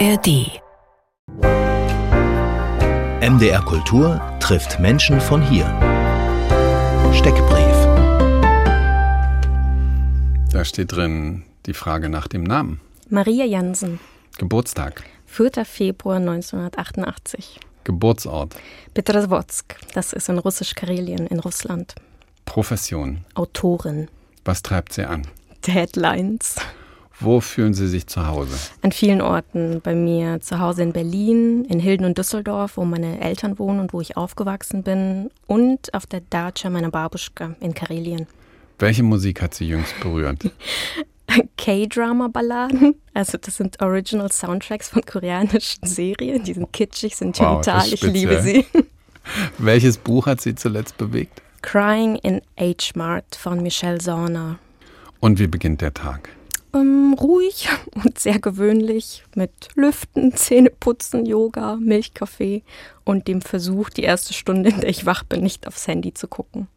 ARD 0.00 0.60
MDR 3.20 3.62
Kultur 3.64 4.20
trifft 4.40 4.80
Menschen 4.80 5.20
von 5.20 5.40
hier. 5.40 5.66
Steckbrief. 7.12 7.76
Da 10.50 10.64
steht 10.64 10.90
drin 10.90 11.44
die 11.66 11.74
Frage 11.74 12.08
nach 12.08 12.26
dem 12.26 12.42
Namen. 12.42 12.80
Maria 13.08 13.44
Jansen, 13.44 14.00
Geburtstag, 14.38 15.04
4. 15.26 15.64
Februar 15.64 16.16
1988. 16.16 17.60
Geburtsort, 17.84 18.56
Petroswodsk, 18.94 19.76
das 19.94 20.12
ist 20.12 20.28
in 20.28 20.38
Russisch-Karelien 20.38 21.28
in 21.28 21.38
Russland. 21.38 21.94
Profession. 22.46 23.24
Autorin. 23.34 24.08
Was 24.44 24.62
treibt 24.62 24.92
sie 24.92 25.04
an? 25.04 25.28
Deadlines. 25.64 26.56
Wo 27.20 27.40
fühlen 27.40 27.74
Sie 27.74 27.86
sich 27.88 28.06
zu 28.06 28.26
Hause? 28.26 28.56
An 28.82 28.92
vielen 28.92 29.20
Orten. 29.20 29.80
Bei 29.82 29.94
mir 29.94 30.40
zu 30.40 30.58
Hause 30.58 30.82
in 30.82 30.92
Berlin, 30.92 31.64
in 31.64 31.78
Hilden 31.78 32.04
und 32.04 32.18
Düsseldorf, 32.18 32.76
wo 32.76 32.84
meine 32.84 33.20
Eltern 33.20 33.58
wohnen 33.58 33.80
und 33.80 33.92
wo 33.92 34.00
ich 34.00 34.16
aufgewachsen 34.16 34.82
bin. 34.82 35.30
Und 35.46 35.94
auf 35.94 36.06
der 36.06 36.22
Dacia 36.28 36.70
meiner 36.70 36.90
Babuschka 36.90 37.54
in 37.60 37.72
Karelien. 37.74 38.26
Welche 38.78 39.04
Musik 39.04 39.40
hat 39.42 39.54
Sie 39.54 39.68
jüngst 39.68 39.98
berührt? 40.00 40.50
K-Drama-Balladen. 41.56 42.94
Also 43.14 43.38
das 43.38 43.56
sind 43.56 43.80
Original 43.80 44.30
Soundtracks 44.30 44.88
von 44.88 45.02
koreanischen 45.02 45.86
Serien. 45.86 46.42
Die 46.44 46.52
sind 46.52 46.72
kitschig, 46.72 47.12
Wow, 47.12 47.18
sentimental. 47.18 47.84
ist 47.86 47.92
ich 47.94 48.02
liebe 48.02 48.42
sie. 48.42 48.66
Welches 49.58 49.96
Buch 49.96 50.26
hat 50.26 50.40
Sie 50.40 50.54
zuletzt 50.54 50.98
bewegt? 50.98 51.40
Crying 51.62 52.16
in 52.16 52.42
H-Mart 52.58 53.36
von 53.36 53.62
Michelle 53.62 53.98
Zorner. 53.98 54.58
Und 55.20 55.38
wie 55.38 55.46
beginnt 55.46 55.80
der 55.80 55.94
Tag? 55.94 56.28
Ähm, 56.74 57.14
ruhig 57.18 57.68
und 58.04 58.18
sehr 58.18 58.40
gewöhnlich 58.40 59.24
mit 59.34 59.50
Lüften, 59.74 60.34
Zähneputzen, 60.34 61.24
Yoga, 61.24 61.76
Milchkaffee 61.76 62.62
und 63.04 63.28
dem 63.28 63.40
Versuch, 63.40 63.90
die 63.90 64.02
erste 64.02 64.34
Stunde, 64.34 64.70
in 64.70 64.80
der 64.80 64.90
ich 64.90 65.06
wach 65.06 65.22
bin, 65.24 65.42
nicht 65.42 65.66
aufs 65.66 65.86
Handy 65.86 66.12
zu 66.12 66.26
gucken. 66.26 66.68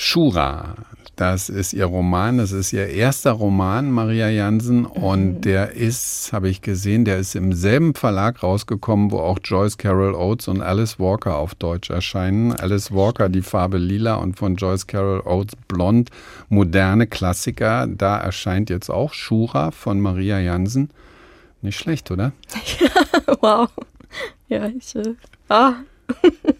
Shura, 0.00 0.76
das 1.16 1.48
ist 1.48 1.72
ihr 1.72 1.84
Roman, 1.84 2.38
das 2.38 2.52
ist 2.52 2.72
ihr 2.72 2.86
erster 2.86 3.32
Roman, 3.32 3.90
Maria 3.90 4.28
Jansen. 4.28 4.86
Und 4.86 5.40
der 5.40 5.72
ist, 5.72 6.32
habe 6.32 6.48
ich 6.48 6.62
gesehen, 6.62 7.04
der 7.04 7.18
ist 7.18 7.34
im 7.34 7.52
selben 7.52 7.94
Verlag 7.94 8.44
rausgekommen, 8.44 9.10
wo 9.10 9.18
auch 9.18 9.40
Joyce 9.42 9.76
Carol 9.76 10.14
Oates 10.14 10.46
und 10.46 10.62
Alice 10.62 11.00
Walker 11.00 11.36
auf 11.36 11.56
Deutsch 11.56 11.90
erscheinen. 11.90 12.52
Alice 12.52 12.92
Walker, 12.92 13.28
die 13.28 13.42
Farbe 13.42 13.78
lila 13.78 14.14
und 14.14 14.38
von 14.38 14.54
Joyce 14.54 14.86
Carol 14.86 15.20
Oates 15.26 15.56
blond, 15.66 16.10
moderne 16.48 17.08
Klassiker. 17.08 17.88
Da 17.88 18.18
erscheint 18.18 18.70
jetzt 18.70 18.90
auch 18.90 19.12
Shura 19.12 19.72
von 19.72 20.00
Maria 20.00 20.38
Jansen. 20.38 20.90
Nicht 21.60 21.76
schlecht, 21.76 22.12
oder? 22.12 22.30
Wow. 23.40 23.68
Ja, 24.48 24.68
ich, 24.68 24.94
äh, 24.94 25.14
ah. 25.48 25.74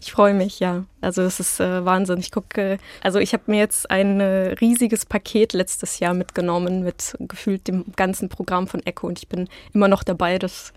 ich 0.00 0.12
freue 0.12 0.34
mich, 0.34 0.60
ja. 0.60 0.84
Also 1.00 1.22
es 1.22 1.40
ist 1.40 1.60
äh, 1.60 1.84
Wahnsinn. 1.84 2.18
Ich 2.18 2.30
gucke, 2.30 2.78
also 3.02 3.18
ich 3.18 3.32
habe 3.32 3.44
mir 3.46 3.58
jetzt 3.58 3.90
ein 3.90 4.20
äh, 4.20 4.54
riesiges 4.60 5.06
Paket 5.06 5.52
letztes 5.52 5.98
Jahr 5.98 6.14
mitgenommen 6.14 6.82
mit 6.82 7.16
gefühlt 7.20 7.66
dem 7.68 7.84
ganzen 7.96 8.28
Programm 8.28 8.66
von 8.66 8.80
Echo 8.84 9.06
und 9.06 9.18
ich 9.18 9.28
bin 9.28 9.48
immer 9.72 9.88
noch 9.88 10.02
dabei, 10.02 10.38
das 10.38 10.72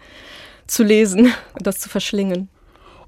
zu 0.67 0.83
lesen, 0.83 1.33
das 1.59 1.79
zu 1.79 1.89
verschlingen. 1.89 2.49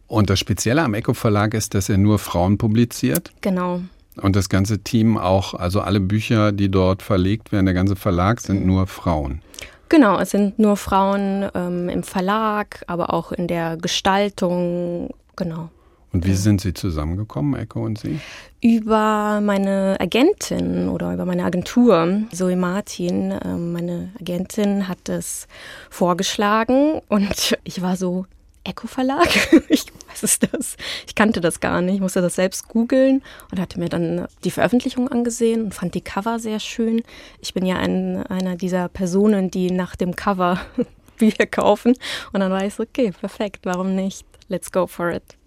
Und 0.08 0.30
das 0.30 0.40
Spezielle 0.40 0.82
am 0.82 0.96
Eco 0.96 1.14
Verlag 1.14 1.54
ist, 1.54 1.76
dass 1.76 1.88
er 1.88 1.98
nur 1.98 2.18
Frauen 2.18 2.58
publiziert. 2.58 3.32
Genau. 3.42 3.82
Und 4.22 4.36
das 4.36 4.50
ganze 4.50 4.80
Team 4.80 5.18
auch, 5.18 5.54
also 5.54 5.82
alle 5.82 6.00
Bücher, 6.00 6.52
die 6.52 6.70
dort 6.70 7.04
verlegt 7.04 7.52
werden, 7.52 7.66
der 7.66 7.76
ganze 7.76 7.96
Verlag 7.96 8.42
sind 8.42 8.66
nur 8.66 8.88
Frauen. 8.88 9.42
Genau, 9.88 10.20
es 10.20 10.32
sind 10.32 10.60
nur 10.60 10.78
Frauen 10.78 11.50
ähm, 11.56 11.90
im 11.90 12.04
Verlag, 12.04 12.84
aber 12.88 13.14
auch 13.14 13.32
in 13.32 13.48
der 13.48 13.78
Gestaltung, 13.78 15.10
genau. 15.36 15.70
Und 16.12 16.26
wie 16.26 16.34
sind 16.34 16.62
Sie 16.62 16.74
zusammengekommen, 16.74 17.60
Echo 17.60 17.86
und 17.86 18.00
Sie? 18.00 18.20
Über 18.62 19.42
meine 19.42 19.96
Agentin 20.00 20.90
oder 20.90 21.14
über 21.14 21.26
meine 21.26 21.44
Agentur, 21.44 22.24
Zoe 22.34 22.56
Martin, 22.56 23.34
ähm, 23.46 23.74
meine 23.74 24.10
Agentin 24.20 24.88
hat 24.88 25.08
es 25.08 25.48
vorgeschlagen 25.90 27.02
und 27.10 27.56
ich 27.64 27.82
war 27.82 27.96
so, 27.96 28.26
Echo 28.64 28.88
Verlag? 28.88 29.28
Ich, 29.70 29.86
was 30.08 30.24
ist 30.24 30.48
das? 30.52 30.76
Ich 31.08 31.16
kannte 31.16 31.42
das 31.42 31.60
gar 31.60 31.82
nicht, 31.82 32.02
musste 32.02 32.22
das 32.22 32.36
selbst 32.36 32.68
googeln 32.68 33.22
und 33.52 33.60
hatte 33.60 33.80
mir 33.80 33.90
dann 33.90 34.28
die 34.44 34.52
Veröffentlichung 34.52 35.08
angesehen 35.08 35.64
und 35.66 35.74
fand 35.74 35.94
die 35.94 36.02
Cover 36.02 36.40
sehr 36.40 36.60
schön. 36.60 37.04
Ich 37.40 37.54
bin 37.54 37.66
ja 37.66 37.78
ein, 37.78 38.24
einer 38.28 38.56
dieser 38.56 38.90
Personen, 38.90 39.52
die 39.52 39.72
nach 39.72 39.96
dem 39.96 40.16
Cover 40.16 40.60
Bücher 41.18 41.46
kaufen 41.46 41.94
und 42.34 42.40
dann 42.40 42.52
war 42.52 42.66
ich 42.66 42.74
so, 42.74 42.84
okay, 42.84 43.12
perfekt, 43.12 43.60
warum 43.64 43.96
nicht? 43.96 44.26
Let's 44.48 44.72
go 44.72 44.88
for 44.88 45.12
it. 45.12 45.39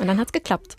Und 0.00 0.06
dann 0.06 0.18
hat's 0.18 0.32
geklappt. 0.32 0.76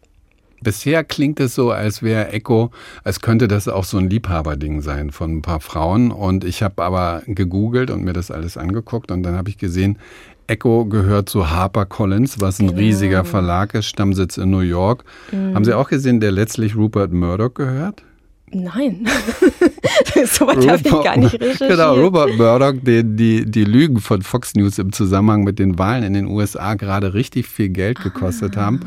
Bisher 0.62 1.04
klingt 1.04 1.40
es 1.40 1.54
so, 1.54 1.72
als 1.72 2.02
wäre 2.02 2.30
Echo, 2.32 2.72
als 3.04 3.20
könnte 3.22 3.48
das 3.48 3.68
auch 3.68 3.84
so 3.84 3.98
ein 3.98 4.10
Liebhaberding 4.10 4.82
sein 4.82 5.12
von 5.12 5.38
ein 5.38 5.42
paar 5.42 5.60
Frauen. 5.60 6.12
Und 6.12 6.44
ich 6.44 6.64
habe 6.64 6.82
aber 6.84 7.22
gegoogelt 7.28 7.92
und 7.92 8.04
mir 8.04 8.14
das 8.14 8.32
alles 8.32 8.58
angeguckt 8.58 9.12
und 9.12 9.22
dann 9.24 9.36
habe 9.36 9.50
ich 9.50 9.58
gesehen, 9.58 10.00
Echo 10.48 10.86
gehört 10.86 11.28
zu 11.28 11.50
HarperCollins, 11.50 12.40
was 12.40 12.60
ein 12.60 12.68
Genau. 12.68 12.80
riesiger 12.80 13.26
Verlag 13.26 13.74
ist, 13.74 13.88
Stammsitz 13.88 14.38
in 14.38 14.52
New 14.52 14.60
York. 14.60 15.04
Haben 15.32 15.66
Sie 15.66 15.74
auch 15.74 15.90
gesehen, 15.90 16.20
der 16.20 16.32
letztlich 16.32 16.76
Rupert 16.76 17.12
Murdoch 17.12 17.54
gehört? 17.54 18.04
Nein, 18.52 19.06
so 20.28 20.48
weit 20.48 20.68
habe 20.68 20.78
ich 20.78 21.04
gar 21.04 21.18
nicht 21.18 21.34
recherchiert. 21.34 21.72
Genau, 21.72 21.96
Robert 21.96 22.38
Murdoch, 22.38 22.74
den 22.82 23.18
die, 23.18 23.44
die 23.46 23.66
Lügen 23.66 24.00
von 24.00 24.22
Fox 24.22 24.54
News 24.54 24.78
im 24.78 24.92
Zusammenhang 24.94 25.44
mit 25.44 25.58
den 25.58 25.80
Wahlen 25.80 26.04
in 26.04 26.14
den 26.14 26.28
USA 26.28 26.76
gerade 26.76 27.14
richtig 27.14 27.48
viel 27.48 27.70
Geld 27.70 28.00
gekostet 28.02 28.56
haben. 28.56 28.82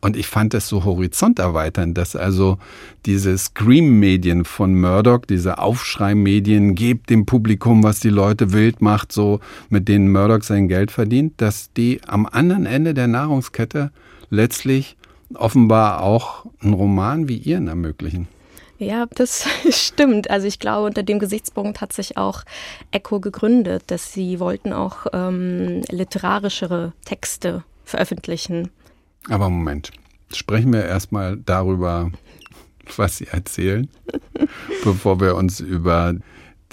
Und 0.00 0.16
ich 0.16 0.26
fand 0.26 0.54
das 0.54 0.68
so 0.68 0.84
horizonterweiternd, 0.84 1.96
dass 1.96 2.14
also 2.16 2.58
diese 3.06 3.36
Scream-Medien 3.36 4.44
von 4.44 4.78
Murdoch, 4.78 5.20
diese 5.28 5.58
Aufschrei-Medien, 5.58 6.74
gebt 6.74 7.08
dem 7.08 7.26
Publikum, 7.26 7.82
was 7.82 8.00
die 8.00 8.10
Leute 8.10 8.52
wild 8.52 8.82
macht, 8.82 9.10
so 9.10 9.40
mit 9.68 9.88
denen 9.88 10.12
Murdoch 10.12 10.42
sein 10.42 10.68
Geld 10.68 10.90
verdient, 10.90 11.34
dass 11.38 11.72
die 11.72 12.00
am 12.06 12.26
anderen 12.26 12.66
Ende 12.66 12.92
der 12.92 13.06
Nahrungskette 13.06 13.90
letztlich 14.30 14.96
offenbar 15.34 16.02
auch 16.02 16.44
einen 16.60 16.74
Roman 16.74 17.28
wie 17.28 17.38
ihren 17.38 17.68
ermöglichen. 17.68 18.28
Ja, 18.78 19.06
das 19.14 19.46
stimmt. 19.70 20.30
Also 20.30 20.46
ich 20.46 20.58
glaube, 20.58 20.86
unter 20.86 21.02
dem 21.02 21.18
Gesichtspunkt 21.18 21.80
hat 21.80 21.92
sich 21.92 22.16
auch 22.16 22.42
Echo 22.90 23.20
gegründet, 23.20 23.84
dass 23.88 24.12
sie 24.12 24.38
wollten 24.40 24.72
auch 24.72 25.06
ähm, 25.12 25.82
literarischere 25.90 26.92
Texte 27.04 27.64
veröffentlichen. 27.84 28.70
Aber 29.28 29.48
Moment, 29.48 29.92
sprechen 30.32 30.72
wir 30.72 30.84
erstmal 30.84 31.36
darüber, 31.36 32.10
was 32.96 33.18
Sie 33.18 33.26
erzählen, 33.26 33.88
bevor 34.84 35.20
wir 35.20 35.34
uns 35.34 35.60
über 35.60 36.14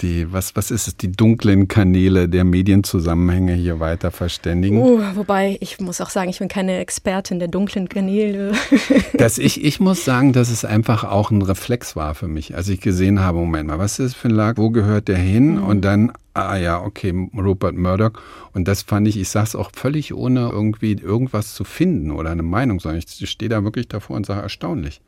die, 0.00 0.32
was, 0.32 0.56
was 0.56 0.70
ist 0.70 0.88
es, 0.88 0.96
die 0.96 1.12
dunklen 1.12 1.68
Kanäle 1.68 2.28
der 2.28 2.44
Medienzusammenhänge 2.44 3.54
hier 3.54 3.80
weiter 3.80 4.10
verständigen. 4.10 4.78
Uh, 4.78 5.00
wobei, 5.14 5.56
ich 5.60 5.80
muss 5.80 6.00
auch 6.00 6.10
sagen, 6.10 6.30
ich 6.30 6.38
bin 6.40 6.48
keine 6.48 6.78
Expertin 6.78 7.38
der 7.38 7.48
dunklen 7.48 7.88
Kanäle. 7.88 8.52
Dass 9.14 9.38
ich, 9.38 9.64
ich 9.64 9.80
muss 9.80 10.04
sagen, 10.04 10.32
dass 10.32 10.50
es 10.50 10.64
einfach 10.64 11.04
auch 11.04 11.30
ein 11.30 11.42
Reflex 11.42 11.94
war 11.96 12.14
für 12.14 12.28
mich, 12.28 12.56
als 12.56 12.68
ich 12.68 12.80
gesehen 12.80 13.20
habe, 13.20 13.38
Moment 13.38 13.68
mal, 13.68 13.78
was 13.78 13.98
ist 13.98 14.14
das 14.14 14.14
für 14.14 14.28
ein 14.28 14.34
Lag, 14.34 14.56
wo 14.56 14.70
gehört 14.70 15.08
der 15.08 15.16
hin? 15.16 15.58
Und 15.58 15.82
dann, 15.82 16.12
ah 16.34 16.56
ja, 16.56 16.82
okay, 16.82 17.12
Rupert 17.36 17.76
Murdoch. 17.76 18.12
Und 18.52 18.66
das 18.66 18.82
fand 18.82 19.06
ich, 19.06 19.16
ich 19.16 19.28
sag's 19.28 19.54
auch 19.54 19.70
völlig 19.74 20.14
ohne 20.14 20.50
irgendwie 20.50 20.92
irgendwas 20.94 21.54
zu 21.54 21.64
finden 21.64 22.10
oder 22.10 22.30
eine 22.30 22.42
Meinung, 22.42 22.80
sondern 22.80 23.00
ich 23.00 23.30
stehe 23.30 23.48
da 23.48 23.62
wirklich 23.62 23.88
davor 23.88 24.16
und 24.16 24.26
sage, 24.26 24.42
erstaunlich. 24.42 25.00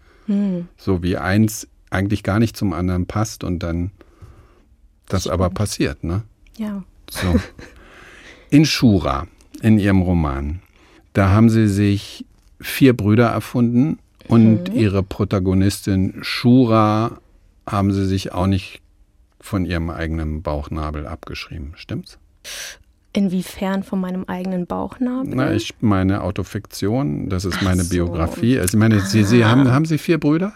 So 0.77 1.03
wie 1.03 1.17
eins 1.17 1.69
eigentlich 1.91 2.23
gar 2.23 2.39
nicht 2.39 2.57
zum 2.57 2.73
anderen 2.73 3.07
passt 3.07 3.45
und 3.45 3.63
dann 3.63 3.93
das 5.09 5.27
aber 5.27 5.51
passiert, 5.51 6.05
ne? 6.05 6.23
ja. 6.57 6.83
So. 7.11 7.37
In 8.51 8.65
Shura, 8.65 9.27
in 9.63 9.79
ihrem 9.79 10.03
Roman, 10.03 10.61
da 11.13 11.31
haben 11.31 11.51
sie 11.51 11.69
sich 11.69 12.25
vier 12.61 12.97
Brüder 12.97 13.29
erfunden 13.29 13.99
und 14.29 14.69
ihre 14.69 15.03
Protagonistin 15.03 16.15
Shura 16.23 17.19
haben 17.67 17.93
sie 17.93 18.07
sich 18.07 18.33
auch 18.33 18.47
nicht 18.47 18.83
von 19.41 19.65
ihrem 19.65 19.91
eigenen 19.91 20.43
Bauchnabel 20.43 21.07
abgeschrieben. 21.07 21.73
Stimmt's? 21.77 22.19
Inwiefern 23.13 23.83
von 23.83 24.01
meinem 24.01 24.25
eigenen 24.25 24.67
Bauchnabel? 24.67 25.35
Na, 25.35 25.53
ich 25.53 25.75
meine 25.81 26.23
Autofiktion, 26.23 27.29
das 27.29 27.45
ist 27.45 27.63
meine 27.63 27.85
so. 27.85 27.91
Biografie. 27.91 28.59
Also 28.59 28.77
ich 28.77 28.81
meine, 28.81 29.01
Sie, 29.01 29.25
sie 29.25 29.45
haben, 29.45 29.71
haben 29.71 29.87
Sie 29.87 29.99
vier 29.99 30.19
Brüder? 30.19 30.53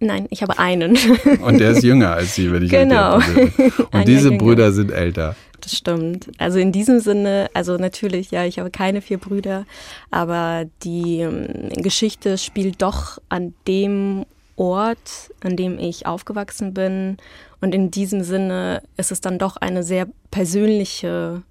Nein, 0.00 0.26
ich 0.30 0.42
habe 0.42 0.58
einen. 0.58 0.96
Und 1.42 1.58
der 1.58 1.72
ist 1.72 1.82
jünger 1.82 2.12
als 2.12 2.34
Sie, 2.36 2.52
wenn 2.52 2.62
ich 2.62 2.70
Genau. 2.70 3.16
richtig 3.16 3.56
bin. 3.56 3.70
Und 3.86 3.94
Ein 3.94 4.06
diese. 4.06 4.30
Brüder 4.30 4.72
sind 4.72 4.90
älter. 4.92 5.34
Das 5.60 5.76
stimmt. 5.76 6.28
Also 6.38 6.58
in 6.60 6.70
diesem 6.70 7.00
Sinne, 7.00 7.48
also 7.52 7.76
natürlich, 7.78 8.30
ja, 8.30 8.44
ich 8.44 8.60
habe 8.60 8.70
keine 8.70 9.02
vier 9.02 9.18
Brüder, 9.18 9.66
aber 10.12 10.66
die 10.84 11.18
ähm, 11.18 11.68
Geschichte 11.82 12.38
spielt 12.38 12.80
doch 12.80 13.18
an 13.28 13.54
dem 13.66 14.24
Ort, 14.54 15.30
an 15.42 15.56
dem 15.56 15.78
ich 15.80 16.06
aufgewachsen 16.06 16.74
bin. 16.74 17.16
Und 17.60 17.74
in 17.74 17.90
diesem 17.90 18.22
Sinne 18.22 18.82
ist 18.96 19.10
es 19.10 19.20
dann 19.20 19.38
doch 19.38 19.56
eine 19.56 19.82
sehr 19.82 20.06
persönliche 20.30 21.42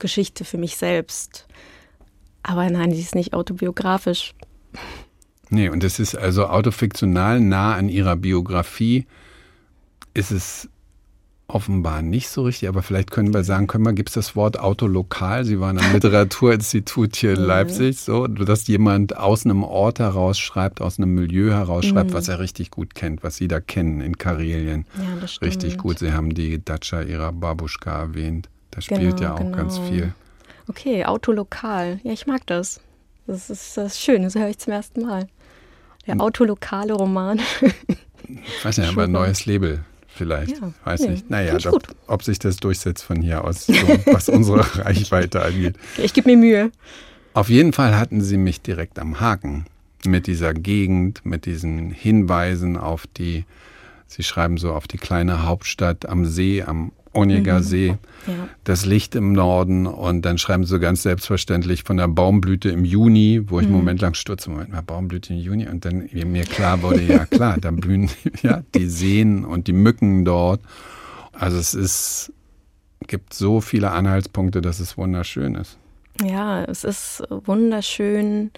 Geschichte 0.00 0.44
für 0.44 0.58
mich 0.58 0.76
selbst. 0.76 1.46
Aber 2.42 2.68
nein, 2.68 2.92
sie 2.92 3.00
ist 3.00 3.14
nicht 3.14 3.32
autobiografisch. 3.32 4.34
Nee, 5.50 5.68
und 5.68 5.84
es 5.84 5.98
ist 5.98 6.16
also 6.16 6.46
autofiktional 6.46 7.40
nah 7.40 7.74
an 7.74 7.88
ihrer 7.88 8.16
Biografie. 8.16 9.06
Ist 10.14 10.30
es 10.30 10.68
offenbar 11.48 12.02
nicht 12.02 12.28
so 12.28 12.42
richtig, 12.42 12.68
aber 12.68 12.82
vielleicht 12.82 13.12
können 13.12 13.32
wir 13.32 13.44
sagen, 13.44 13.68
können 13.68 13.84
wir, 13.84 13.92
gibt 13.92 14.08
es 14.08 14.14
das 14.14 14.34
Wort 14.34 14.58
autolokal? 14.58 15.44
Sie 15.44 15.60
waren 15.60 15.78
am 15.78 15.92
Literaturinstitut 15.92 17.14
hier 17.14 17.34
in 17.34 17.40
Leipzig, 17.42 18.00
so, 18.00 18.26
dass 18.26 18.66
jemand 18.66 19.16
aus 19.16 19.44
einem 19.44 19.62
Ort 19.62 20.00
heraus 20.00 20.38
schreibt, 20.38 20.80
aus 20.80 20.98
einem 20.98 21.14
Milieu 21.14 21.52
heraus 21.52 21.86
schreibt, 21.86 22.10
mhm. 22.10 22.14
was 22.14 22.28
er 22.28 22.40
richtig 22.40 22.70
gut 22.70 22.94
kennt, 22.94 23.22
was 23.22 23.36
Sie 23.36 23.46
da 23.46 23.60
kennen 23.60 24.00
in 24.00 24.18
Karelien. 24.18 24.86
Ja, 24.96 25.20
das 25.20 25.34
stimmt. 25.34 25.52
Richtig 25.52 25.78
gut. 25.78 26.00
Sie 26.00 26.12
haben 26.12 26.34
die 26.34 26.64
Datscha 26.64 27.02
ihrer 27.02 27.32
Babuschka 27.32 27.96
erwähnt. 27.96 28.48
Da 28.72 28.80
spielt 28.80 29.18
genau, 29.18 29.22
ja 29.22 29.34
auch 29.34 29.38
genau. 29.38 29.56
ganz 29.56 29.78
viel. 29.78 30.12
Okay, 30.68 31.04
autolokal. 31.04 32.00
Ja, 32.02 32.12
ich 32.12 32.26
mag 32.26 32.44
das. 32.46 32.80
Das 33.28 33.50
ist, 33.50 33.76
das 33.76 33.92
ist 33.92 34.00
schön, 34.00 34.22
das 34.22 34.34
höre 34.34 34.48
ich 34.48 34.58
zum 34.58 34.72
ersten 34.72 35.02
Mal. 35.02 35.28
Der 36.06 36.20
autolokale 36.20 36.92
Roman. 36.92 37.40
ich 38.28 38.64
weiß 38.64 38.78
nicht, 38.78 38.88
aber 38.88 39.04
ein 39.04 39.12
neues 39.12 39.46
Label 39.46 39.84
vielleicht. 40.06 40.60
Ja, 40.60 40.72
weiß 40.84 41.02
nee, 41.02 41.08
nicht. 41.08 41.30
Naja, 41.30 41.56
ob, 41.70 41.82
ob, 42.06 42.22
sich 42.22 42.38
das 42.38 42.56
durchsetzt 42.56 43.04
von 43.04 43.20
hier 43.20 43.44
aus, 43.44 43.66
so, 43.66 43.74
was 44.06 44.28
unsere 44.28 44.60
Reichweite 44.84 45.42
angeht. 45.42 45.76
Ich 45.98 46.14
gebe 46.14 46.30
mir 46.30 46.36
Mühe. 46.36 46.72
Auf 47.34 47.50
jeden 47.50 47.72
Fall 47.72 47.98
hatten 47.98 48.22
sie 48.22 48.38
mich 48.38 48.62
direkt 48.62 48.98
am 48.98 49.20
Haken 49.20 49.66
mit 50.06 50.26
dieser 50.26 50.54
Gegend, 50.54 51.24
mit 51.24 51.44
diesen 51.44 51.90
Hinweisen 51.90 52.76
auf 52.76 53.06
die, 53.06 53.44
sie 54.06 54.22
schreiben 54.22 54.56
so 54.56 54.72
auf 54.72 54.88
die 54.88 54.98
kleine 54.98 55.44
Hauptstadt 55.44 56.06
am 56.06 56.24
See, 56.24 56.62
am 56.62 56.92
Onega 57.16 57.58
mhm. 57.58 57.62
See, 57.62 57.86
ja. 58.26 58.48
das 58.64 58.84
Licht 58.84 59.14
im 59.14 59.32
Norden 59.32 59.86
und 59.86 60.22
dann 60.22 60.38
schreiben 60.38 60.64
sie 60.64 60.70
so 60.70 60.78
ganz 60.78 61.02
selbstverständlich 61.02 61.84
von 61.84 61.96
der 61.96 62.08
Baumblüte 62.08 62.68
im 62.68 62.84
Juni, 62.84 63.42
wo 63.46 63.58
ich 63.58 63.66
mhm. 63.66 63.74
einen 63.74 63.80
Moment 63.80 64.00
lang 64.00 64.14
stürze, 64.14 64.50
Moment 64.50 64.70
mal, 64.70 64.82
Baumblüte 64.82 65.32
im 65.32 65.40
Juni 65.40 65.68
und 65.68 65.84
dann 65.84 66.08
mir 66.12 66.44
klar 66.44 66.82
wurde, 66.82 67.02
ja 67.02 67.26
klar, 67.26 67.56
da 67.60 67.70
blühen 67.70 68.10
ja 68.42 68.62
die 68.74 68.86
Seen 68.86 69.44
und 69.44 69.66
die 69.66 69.72
Mücken 69.72 70.24
dort. 70.24 70.60
Also 71.32 71.58
es 71.58 71.74
ist, 71.74 72.32
gibt 73.06 73.34
so 73.34 73.60
viele 73.60 73.90
Anhaltspunkte, 73.90 74.60
dass 74.60 74.80
es 74.80 74.96
wunderschön 74.96 75.54
ist. 75.54 75.78
Ja, 76.24 76.64
es 76.64 76.84
ist 76.84 77.22
wunderschön 77.28 78.50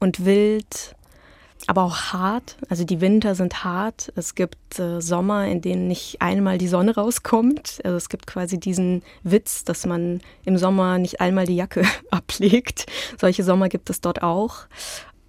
und 0.00 0.24
wild 0.24 0.94
aber 1.70 1.84
auch 1.84 2.12
hart. 2.12 2.56
Also 2.68 2.82
die 2.82 3.00
Winter 3.00 3.36
sind 3.36 3.62
hart. 3.62 4.12
Es 4.16 4.34
gibt 4.34 4.80
äh, 4.80 5.00
Sommer, 5.00 5.46
in 5.46 5.60
denen 5.60 5.86
nicht 5.86 6.20
einmal 6.20 6.58
die 6.58 6.66
Sonne 6.66 6.96
rauskommt. 6.96 7.78
Also 7.84 7.96
es 7.96 8.08
gibt 8.08 8.26
quasi 8.26 8.58
diesen 8.58 9.04
Witz, 9.22 9.62
dass 9.62 9.86
man 9.86 10.20
im 10.44 10.58
Sommer 10.58 10.98
nicht 10.98 11.20
einmal 11.20 11.46
die 11.46 11.54
Jacke 11.54 11.84
ablegt. 12.10 12.86
Solche 13.20 13.44
Sommer 13.44 13.68
gibt 13.68 13.88
es 13.88 14.00
dort 14.00 14.20
auch. 14.20 14.66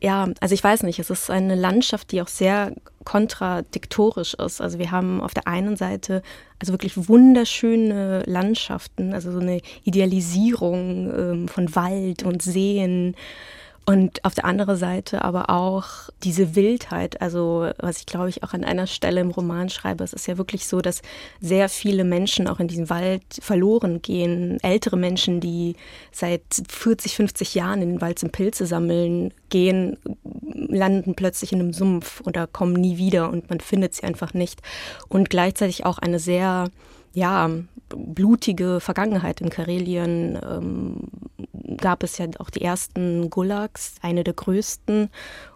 Ja, 0.02 0.30
also 0.40 0.56
ich 0.56 0.64
weiß 0.64 0.82
nicht, 0.82 0.98
es 0.98 1.12
ist 1.12 1.30
eine 1.30 1.54
Landschaft, 1.54 2.12
die 2.12 2.24
auch 2.24 2.28
sehr 2.28 2.74
kontradiktorisch 3.06 4.34
ist. 4.34 4.62
Also 4.62 4.80
wir 4.80 4.90
haben 4.90 5.22
auf 5.22 5.36
der 5.36 5.46
einen 5.48 5.76
Seite 5.76 6.24
also 6.58 6.74
wirklich 6.74 7.08
wunderschöne 7.08 8.24
Landschaften, 8.26 9.14
also 9.14 9.32
so 9.32 9.40
eine 9.40 9.62
Idealisierung 9.84 11.14
ähm, 11.16 11.48
von 11.48 11.76
Wald 11.76 12.24
und 12.24 12.42
Seen 12.42 13.16
und 13.86 14.24
auf 14.24 14.36
der 14.36 14.46
anderen 14.46 14.78
Seite 14.78 15.24
aber 15.24 15.50
auch 15.50 16.10
diese 16.24 16.56
Wildheit, 16.56 17.20
also 17.22 17.72
was 17.80 17.98
ich 17.98 18.06
glaube 18.06 18.30
ich 18.30 18.44
auch 18.44 18.54
an 18.54 18.64
einer 18.64 18.86
Stelle 18.86 19.22
im 19.22 19.32
Roman 19.32 19.70
schreibe, 19.70 20.04
es 20.04 20.14
ist 20.14 20.28
ja 20.28 20.38
wirklich 20.38 20.68
so, 20.68 20.82
dass 20.82 21.02
sehr 21.40 21.68
viele 21.68 22.04
Menschen 22.04 22.48
auch 22.48 22.60
in 22.60 22.68
diesem 22.68 22.90
Wald 22.92 23.24
verloren 23.40 24.02
gehen. 24.02 24.60
Ältere 24.62 24.98
Menschen, 24.98 25.40
die 25.40 25.76
seit 26.12 26.44
40, 26.70 27.16
50 27.16 27.56
Jahren 27.56 27.82
in 27.82 27.90
den 27.90 28.02
Wald 28.02 28.20
zum 28.20 28.30
Pilze 28.30 28.68
sammeln 28.68 29.34
gehen, 29.50 29.98
landen 30.54 31.16
plötzlich 31.16 31.52
in 31.52 31.60
einem 31.60 31.74
Sumpf 31.74 32.22
oder 32.22 32.46
kommen 32.46 32.74
nie 32.74 32.98
wieder 32.98 33.30
und 33.30 33.50
man 33.50 33.62
findet 33.62 33.96
sie 33.96 34.04
einfach 34.04 34.36
nicht. 34.36 34.62
Und 35.08 35.32
gleichzeitig 35.32 35.86
auch 35.86 35.98
eine 35.98 36.20
sehr 36.20 36.70
ja, 37.14 37.50
blutige 37.90 38.80
Vergangenheit 38.80 39.42
in 39.42 39.50
Karelien 39.50 40.40
ähm, 40.44 41.78
gab 41.78 42.04
es 42.04 42.18
ja 42.18 42.28
auch 42.40 42.50
die 42.50 42.62
ersten 42.62 43.30
Gulags, 43.30 43.96
eine 44.02 44.24
der 44.24 44.34
größten. 44.34 45.10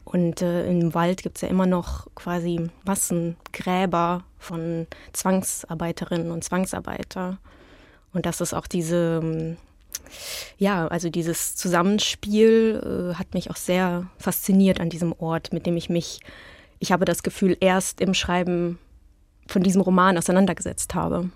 Und 0.04 0.42
äh, 0.42 0.70
im 0.70 0.94
Wald 0.94 1.24
gibt 1.24 1.38
es 1.38 1.42
ja 1.42 1.48
immer 1.48 1.66
noch 1.66 2.08
quasi 2.16 2.70
Massengräber 2.86 4.24
von 4.38 4.88
Zwangsarbeiterinnen 5.14 6.32
und 6.32 6.44
Zwangsarbeiter. 6.44 7.38
Und 8.14 8.26
das 8.26 8.42
ist 8.42 8.54
auch 8.54 8.68
diese, 8.68 9.20
ähm, 9.24 9.58
ja, 10.58 10.88
also 10.88 11.10
dieses 11.10 11.56
Zusammenspiel 11.56 13.12
äh, 13.12 13.16
hat 13.16 13.34
mich 13.34 13.50
auch 13.50 13.58
sehr 13.58 14.08
fasziniert 14.18 14.80
an 14.80 14.90
diesem 14.90 15.14
Ort, 15.14 15.54
mit 15.54 15.66
dem 15.66 15.76
ich 15.76 15.90
mich, 15.90 16.20
ich 16.80 16.92
habe 16.92 17.06
das 17.06 17.24
Gefühl, 17.24 17.58
erst 17.60 18.00
im 18.02 18.14
Schreiben 18.14 18.80
von 19.48 19.64
diesem 19.64 19.82
Roman 19.82 20.18
auseinandergesetzt 20.18 20.96
habe. 20.96 21.30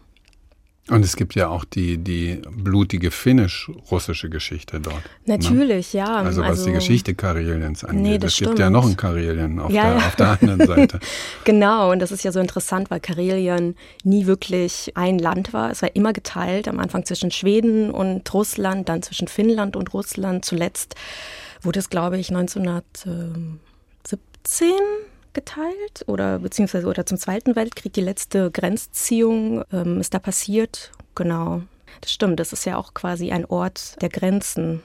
Und 0.89 1.05
es 1.05 1.15
gibt 1.15 1.35
ja 1.35 1.47
auch 1.49 1.65
die, 1.65 1.97
die 1.97 2.41
blutige 2.49 3.11
finnisch-russische 3.11 4.29
Geschichte 4.29 4.79
dort. 4.79 5.03
Ne? 5.25 5.37
Natürlich, 5.37 5.93
ne? 5.93 5.99
ja. 5.99 6.15
Also 6.17 6.41
was 6.41 6.49
also, 6.49 6.65
die 6.65 6.71
Geschichte 6.73 7.13
Kareliens 7.15 7.83
angeht. 7.83 8.01
Nee, 8.01 8.17
das 8.17 8.31
es 8.31 8.35
stimmt. 8.37 8.51
gibt 8.51 8.59
ja 8.59 8.69
noch 8.69 8.85
ein 8.85 8.97
Karelien 8.97 9.59
auf, 9.59 9.71
ja, 9.71 9.83
der, 9.83 9.99
ja. 9.99 10.07
auf 10.07 10.15
der 10.15 10.37
anderen 10.41 10.65
Seite. 10.65 10.99
genau, 11.43 11.91
und 11.91 11.99
das 11.99 12.11
ist 12.11 12.23
ja 12.23 12.31
so 12.31 12.39
interessant, 12.39 12.89
weil 12.89 12.99
Karelien 12.99 13.75
nie 14.03 14.25
wirklich 14.25 14.91
ein 14.95 15.19
Land 15.19 15.53
war. 15.53 15.71
Es 15.71 15.81
war 15.81 15.95
immer 15.95 16.13
geteilt, 16.13 16.67
am 16.67 16.79
Anfang 16.79 17.05
zwischen 17.05 17.31
Schweden 17.31 17.91
und 17.91 18.33
Russland, 18.33 18.89
dann 18.89 19.01
zwischen 19.01 19.27
Finnland 19.27 19.75
und 19.75 19.93
Russland. 19.93 20.45
Zuletzt 20.45 20.95
wurde 21.61 21.79
es, 21.79 21.89
glaube 21.89 22.17
ich, 22.17 22.29
1917 22.29 23.59
geteilt 25.33 26.03
oder 26.07 26.39
beziehungsweise 26.39 26.87
oder 26.87 27.05
zum 27.05 27.17
Zweiten 27.17 27.55
Weltkrieg 27.55 27.93
die 27.93 28.01
letzte 28.01 28.51
Grenzziehung 28.51 29.63
ähm, 29.71 29.99
ist 29.99 30.13
da 30.13 30.19
passiert. 30.19 30.91
Genau. 31.15 31.61
Das 32.01 32.11
stimmt, 32.11 32.39
das 32.39 32.53
ist 32.53 32.65
ja 32.65 32.77
auch 32.77 32.93
quasi 32.93 33.31
ein 33.31 33.45
Ort 33.45 34.01
der 34.01 34.09
Grenzen. 34.09 34.81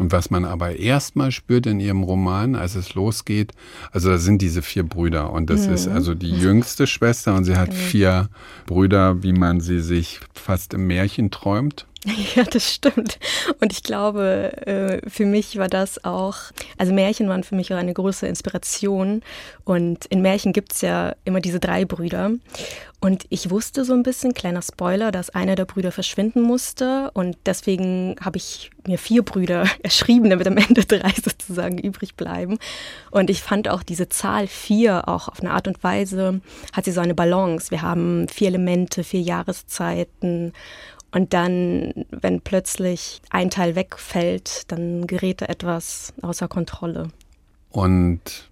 Und 0.00 0.12
was 0.12 0.30
man 0.30 0.46
aber 0.46 0.76
erstmal 0.76 1.30
spürt 1.30 1.66
in 1.66 1.78
ihrem 1.78 2.02
Roman, 2.02 2.54
als 2.54 2.74
es 2.74 2.94
losgeht, 2.94 3.52
also 3.92 4.08
da 4.08 4.16
sind 4.16 4.40
diese 4.40 4.62
vier 4.62 4.82
Brüder 4.82 5.30
und 5.30 5.50
das 5.50 5.66
mhm. 5.66 5.74
ist 5.74 5.88
also 5.88 6.14
die 6.14 6.30
jüngste 6.30 6.86
Schwester 6.86 7.34
und 7.34 7.44
sie 7.44 7.56
hat 7.56 7.68
mhm. 7.68 7.74
vier 7.74 8.28
Brüder, 8.64 9.22
wie 9.22 9.34
man 9.34 9.60
sie 9.60 9.80
sich 9.80 10.20
fast 10.32 10.72
im 10.72 10.86
Märchen 10.86 11.30
träumt. 11.30 11.86
Ja, 12.34 12.44
das 12.44 12.72
stimmt. 12.72 13.18
Und 13.60 13.72
ich 13.72 13.82
glaube, 13.82 14.52
äh, 14.66 15.08
für 15.08 15.26
mich 15.26 15.58
war 15.58 15.68
das 15.68 16.04
auch, 16.04 16.36
also 16.78 16.92
Märchen 16.92 17.28
waren 17.28 17.44
für 17.44 17.54
mich 17.54 17.72
auch 17.72 17.78
eine 17.78 17.92
große 17.92 18.26
Inspiration. 18.26 19.22
Und 19.64 20.06
in 20.06 20.22
Märchen 20.22 20.52
gibt 20.52 20.72
es 20.72 20.80
ja 20.80 21.14
immer 21.24 21.40
diese 21.40 21.60
drei 21.60 21.84
Brüder. 21.84 22.30
Und 23.00 23.24
ich 23.30 23.50
wusste 23.50 23.84
so 23.84 23.94
ein 23.94 24.02
bisschen, 24.02 24.34
kleiner 24.34 24.60
Spoiler, 24.62 25.10
dass 25.10 25.30
einer 25.30 25.56
der 25.56 25.64
Brüder 25.64 25.90
verschwinden 25.90 26.42
musste. 26.42 27.10
Und 27.12 27.36
deswegen 27.46 28.16
habe 28.20 28.36
ich 28.36 28.70
mir 28.86 28.98
vier 28.98 29.22
Brüder 29.22 29.64
erschrieben, 29.82 30.30
damit 30.30 30.46
am 30.46 30.56
Ende 30.56 30.84
drei 30.84 31.12
sozusagen 31.22 31.78
übrig 31.78 32.14
bleiben. 32.14 32.58
Und 33.10 33.30
ich 33.30 33.42
fand 33.42 33.68
auch 33.68 33.82
diese 33.82 34.08
Zahl 34.08 34.46
vier 34.46 35.08
auch 35.08 35.28
auf 35.28 35.40
eine 35.40 35.52
Art 35.52 35.68
und 35.68 35.82
Weise, 35.82 36.40
hat 36.72 36.84
sie 36.84 36.92
so 36.92 37.00
eine 37.00 37.14
Balance. 37.14 37.70
Wir 37.70 37.82
haben 37.82 38.28
vier 38.28 38.48
Elemente, 38.48 39.04
vier 39.04 39.20
Jahreszeiten. 39.20 40.52
Und 41.12 41.32
dann, 41.32 41.92
wenn 42.10 42.40
plötzlich 42.40 43.20
ein 43.30 43.50
Teil 43.50 43.74
wegfällt, 43.74 44.70
dann 44.70 45.06
gerät 45.06 45.42
etwas 45.42 46.12
außer 46.22 46.48
Kontrolle. 46.48 47.08
Und 47.70 48.50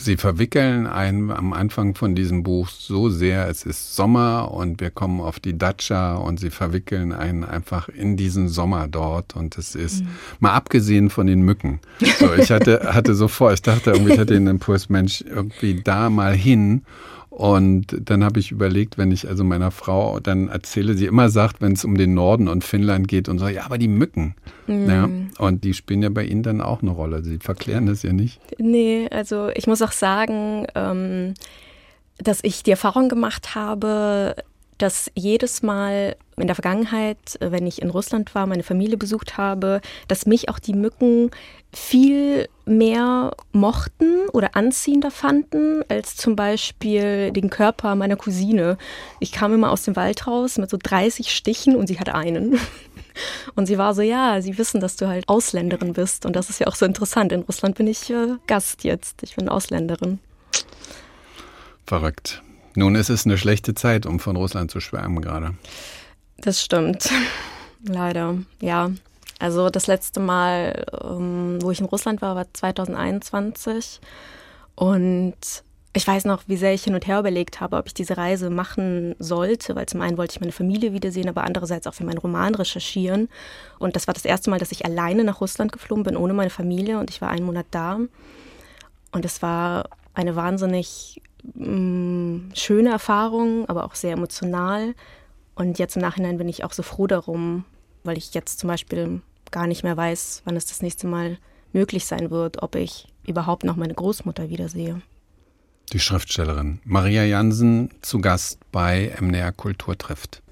Sie 0.00 0.16
verwickeln 0.16 0.86
einen 0.86 1.30
am 1.30 1.52
Anfang 1.52 1.94
von 1.94 2.14
diesem 2.14 2.42
Buch 2.42 2.68
so 2.68 3.10
sehr, 3.10 3.48
es 3.48 3.64
ist 3.64 3.94
Sommer 3.94 4.50
und 4.50 4.80
wir 4.80 4.90
kommen 4.90 5.20
auf 5.20 5.40
die 5.40 5.58
Datscha 5.58 6.14
und 6.16 6.40
sie 6.40 6.48
verwickeln 6.48 7.12
einen 7.12 7.44
einfach 7.44 7.90
in 7.90 8.16
diesen 8.16 8.48
Sommer 8.48 8.88
dort 8.88 9.36
und 9.36 9.58
es 9.58 9.74
ist, 9.74 10.02
mhm. 10.02 10.08
mal 10.40 10.54
abgesehen 10.54 11.10
von 11.10 11.26
den 11.26 11.42
Mücken. 11.42 11.80
So, 12.18 12.32
ich 12.32 12.50
hatte, 12.50 12.94
hatte 12.94 13.14
so 13.14 13.28
vor, 13.28 13.52
ich 13.52 13.60
dachte 13.60 13.90
irgendwie, 13.90 14.12
ich 14.12 14.18
hatte 14.18 14.32
den 14.32 14.46
Impuls, 14.46 14.88
Mensch, 14.88 15.20
irgendwie 15.20 15.82
da 15.82 16.08
mal 16.08 16.34
hin 16.34 16.82
und 17.40 17.96
dann 17.98 18.22
habe 18.22 18.38
ich 18.38 18.50
überlegt, 18.50 18.98
wenn 18.98 19.10
ich 19.10 19.26
also 19.26 19.44
meiner 19.44 19.70
Frau 19.70 20.20
dann 20.20 20.50
erzähle, 20.50 20.92
sie 20.92 21.06
immer 21.06 21.30
sagt, 21.30 21.62
wenn 21.62 21.72
es 21.72 21.86
um 21.86 21.96
den 21.96 22.12
Norden 22.12 22.48
und 22.48 22.64
Finnland 22.64 23.08
geht 23.08 23.30
und 23.30 23.38
so, 23.38 23.48
ja, 23.48 23.64
aber 23.64 23.78
die 23.78 23.88
Mücken. 23.88 24.34
Mhm. 24.66 24.90
Ja, 24.90 25.08
und 25.38 25.64
die 25.64 25.72
spielen 25.72 26.02
ja 26.02 26.10
bei 26.10 26.24
Ihnen 26.24 26.42
dann 26.42 26.60
auch 26.60 26.82
eine 26.82 26.90
Rolle. 26.90 27.24
Sie 27.24 27.38
verklären 27.38 27.86
das 27.86 28.02
ja 28.02 28.12
nicht. 28.12 28.42
Nee, 28.58 29.08
also 29.10 29.48
ich 29.54 29.66
muss 29.66 29.80
auch 29.80 29.92
sagen, 29.92 30.66
ähm, 30.74 31.32
dass 32.18 32.40
ich 32.42 32.62
die 32.62 32.72
Erfahrung 32.72 33.08
gemacht 33.08 33.54
habe, 33.54 34.36
dass 34.76 35.10
jedes 35.14 35.62
Mal 35.62 36.16
in 36.36 36.46
der 36.46 36.56
Vergangenheit, 36.56 37.38
wenn 37.40 37.66
ich 37.66 37.80
in 37.80 37.88
Russland 37.88 38.34
war, 38.34 38.46
meine 38.46 38.64
Familie 38.64 38.98
besucht 38.98 39.38
habe, 39.38 39.80
dass 40.08 40.26
mich 40.26 40.50
auch 40.50 40.58
die 40.58 40.74
Mücken 40.74 41.30
viel 41.72 42.48
mehr 42.64 43.32
mochten 43.52 44.28
oder 44.32 44.56
anziehender 44.56 45.10
fanden 45.10 45.82
als 45.88 46.16
zum 46.16 46.36
Beispiel 46.36 47.32
den 47.32 47.50
Körper 47.50 47.94
meiner 47.94 48.16
Cousine. 48.16 48.76
Ich 49.20 49.32
kam 49.32 49.54
immer 49.54 49.70
aus 49.70 49.82
dem 49.82 49.96
Wald 49.96 50.26
raus 50.26 50.58
mit 50.58 50.70
so 50.70 50.78
30 50.80 51.32
Stichen 51.32 51.76
und 51.76 51.86
sie 51.86 51.98
hatte 51.98 52.14
einen. 52.14 52.58
Und 53.54 53.66
sie 53.66 53.76
war 53.76 53.92
so, 53.92 54.00
ja, 54.00 54.40
sie 54.40 54.56
wissen, 54.56 54.80
dass 54.80 54.96
du 54.96 55.08
halt 55.08 55.28
Ausländerin 55.28 55.92
bist. 55.92 56.24
Und 56.24 56.36
das 56.36 56.48
ist 56.48 56.60
ja 56.60 56.68
auch 56.68 56.74
so 56.74 56.86
interessant. 56.86 57.32
In 57.32 57.42
Russland 57.42 57.76
bin 57.76 57.86
ich 57.86 58.08
äh, 58.08 58.36
Gast 58.46 58.84
jetzt. 58.84 59.22
Ich 59.22 59.34
bin 59.34 59.48
Ausländerin. 59.48 60.20
Verrückt. 61.86 62.40
Nun 62.76 62.94
ist 62.94 63.10
es 63.10 63.26
eine 63.26 63.36
schlechte 63.36 63.74
Zeit, 63.74 64.06
um 64.06 64.20
von 64.20 64.36
Russland 64.36 64.70
zu 64.70 64.80
schwärmen 64.80 65.20
gerade. 65.20 65.54
Das 66.38 66.62
stimmt. 66.62 67.10
Leider, 67.84 68.38
ja. 68.60 68.90
Also 69.40 69.70
das 69.70 69.86
letzte 69.86 70.20
Mal, 70.20 70.84
ähm, 71.02 71.58
wo 71.60 71.70
ich 71.70 71.80
in 71.80 71.86
Russland 71.86 72.20
war, 72.20 72.36
war 72.36 72.46
2021. 72.52 74.00
Und 74.74 75.34
ich 75.94 76.06
weiß 76.06 76.26
noch, 76.26 76.42
wie 76.46 76.58
sehr 76.58 76.74
ich 76.74 76.84
hin 76.84 76.94
und 76.94 77.06
her 77.06 77.18
überlegt 77.18 77.60
habe, 77.60 77.78
ob 77.78 77.86
ich 77.86 77.94
diese 77.94 78.18
Reise 78.18 78.50
machen 78.50 79.16
sollte, 79.18 79.74
weil 79.74 79.86
zum 79.86 80.02
einen 80.02 80.18
wollte 80.18 80.32
ich 80.32 80.40
meine 80.40 80.52
Familie 80.52 80.92
wiedersehen, 80.92 81.28
aber 81.28 81.42
andererseits 81.44 81.86
auch 81.86 81.94
für 81.94 82.04
meinen 82.04 82.18
Roman 82.18 82.54
recherchieren. 82.54 83.30
Und 83.78 83.96
das 83.96 84.06
war 84.06 84.14
das 84.14 84.26
erste 84.26 84.50
Mal, 84.50 84.58
dass 84.58 84.72
ich 84.72 84.84
alleine 84.84 85.24
nach 85.24 85.40
Russland 85.40 85.72
geflogen 85.72 86.04
bin, 86.04 86.16
ohne 86.18 86.34
meine 86.34 86.50
Familie. 86.50 86.98
Und 86.98 87.08
ich 87.08 87.22
war 87.22 87.30
einen 87.30 87.46
Monat 87.46 87.66
da. 87.70 87.98
Und 89.10 89.24
es 89.24 89.40
war 89.40 89.88
eine 90.12 90.36
wahnsinnig 90.36 91.22
mh, 91.54 91.66
mm, 91.66 92.50
schöne 92.54 92.90
Erfahrung, 92.90 93.66
aber 93.70 93.84
auch 93.84 93.94
sehr 93.94 94.12
emotional. 94.12 94.94
Und 95.54 95.78
jetzt 95.78 95.96
im 95.96 96.02
Nachhinein 96.02 96.36
bin 96.36 96.48
ich 96.48 96.62
auch 96.62 96.72
so 96.72 96.82
froh 96.82 97.06
darum, 97.06 97.64
weil 98.04 98.18
ich 98.18 98.34
jetzt 98.34 98.60
zum 98.60 98.68
Beispiel 98.68 99.22
gar 99.50 99.66
nicht 99.66 99.82
mehr 99.82 99.96
weiß, 99.96 100.42
wann 100.44 100.56
es 100.56 100.66
das 100.66 100.82
nächste 100.82 101.06
Mal 101.06 101.38
möglich 101.72 102.06
sein 102.06 102.30
wird, 102.30 102.62
ob 102.62 102.74
ich 102.74 103.08
überhaupt 103.26 103.64
noch 103.64 103.76
meine 103.76 103.94
Großmutter 103.94 104.48
wiedersehe. 104.50 105.00
Die 105.92 106.00
Schriftstellerin 106.00 106.80
Maria 106.84 107.24
Jansen 107.24 107.90
zu 108.00 108.20
Gast 108.20 108.58
bei 108.70 109.14
MNR 109.20 109.52
Kultur 109.52 109.98
trifft. 109.98 110.42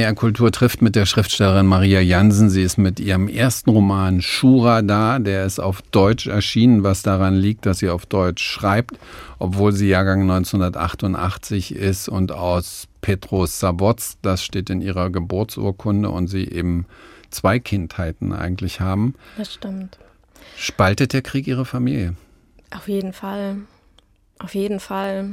MDR 0.00 0.14
Kultur 0.14 0.50
trifft 0.50 0.80
mit 0.80 0.96
der 0.96 1.04
Schriftstellerin 1.04 1.66
Maria 1.66 2.00
Jansen. 2.00 2.48
Sie 2.48 2.62
ist 2.62 2.78
mit 2.78 2.98
ihrem 3.00 3.28
ersten 3.28 3.68
Roman 3.68 4.22
Shura 4.22 4.80
da. 4.80 5.18
Der 5.18 5.44
ist 5.44 5.60
auf 5.60 5.82
Deutsch 5.82 6.26
erschienen, 6.26 6.82
was 6.82 7.02
daran 7.02 7.36
liegt, 7.36 7.66
dass 7.66 7.80
sie 7.80 7.90
auf 7.90 8.06
Deutsch 8.06 8.42
schreibt, 8.42 8.98
obwohl 9.38 9.72
sie 9.72 9.88
Jahrgang 9.88 10.22
1988 10.22 11.74
ist 11.74 12.08
und 12.08 12.32
aus 12.32 12.88
Petrosavodsk, 13.02 14.16
das 14.22 14.42
steht 14.42 14.70
in 14.70 14.80
ihrer 14.80 15.10
Geburtsurkunde 15.10 16.08
und 16.08 16.28
sie 16.28 16.48
eben 16.48 16.86
zwei 17.28 17.58
Kindheiten 17.58 18.32
eigentlich 18.32 18.80
haben. 18.80 19.14
Das 19.36 19.52
stimmt. 19.52 19.98
Spaltet 20.56 21.12
der 21.12 21.20
Krieg 21.20 21.46
ihre 21.46 21.66
Familie? 21.66 22.14
Auf 22.74 22.88
jeden 22.88 23.12
Fall. 23.12 23.56
Auf 24.38 24.54
jeden 24.54 24.80
Fall. 24.80 25.32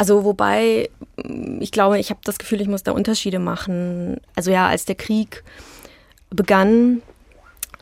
Also 0.00 0.24
wobei, 0.24 0.88
ich 1.60 1.72
glaube, 1.72 1.98
ich 1.98 2.08
habe 2.08 2.20
das 2.24 2.38
Gefühl, 2.38 2.62
ich 2.62 2.68
muss 2.68 2.82
da 2.82 2.92
Unterschiede 2.92 3.38
machen. 3.38 4.16
Also 4.34 4.50
ja, 4.50 4.66
als 4.66 4.86
der 4.86 4.94
Krieg 4.94 5.44
begann, 6.30 7.02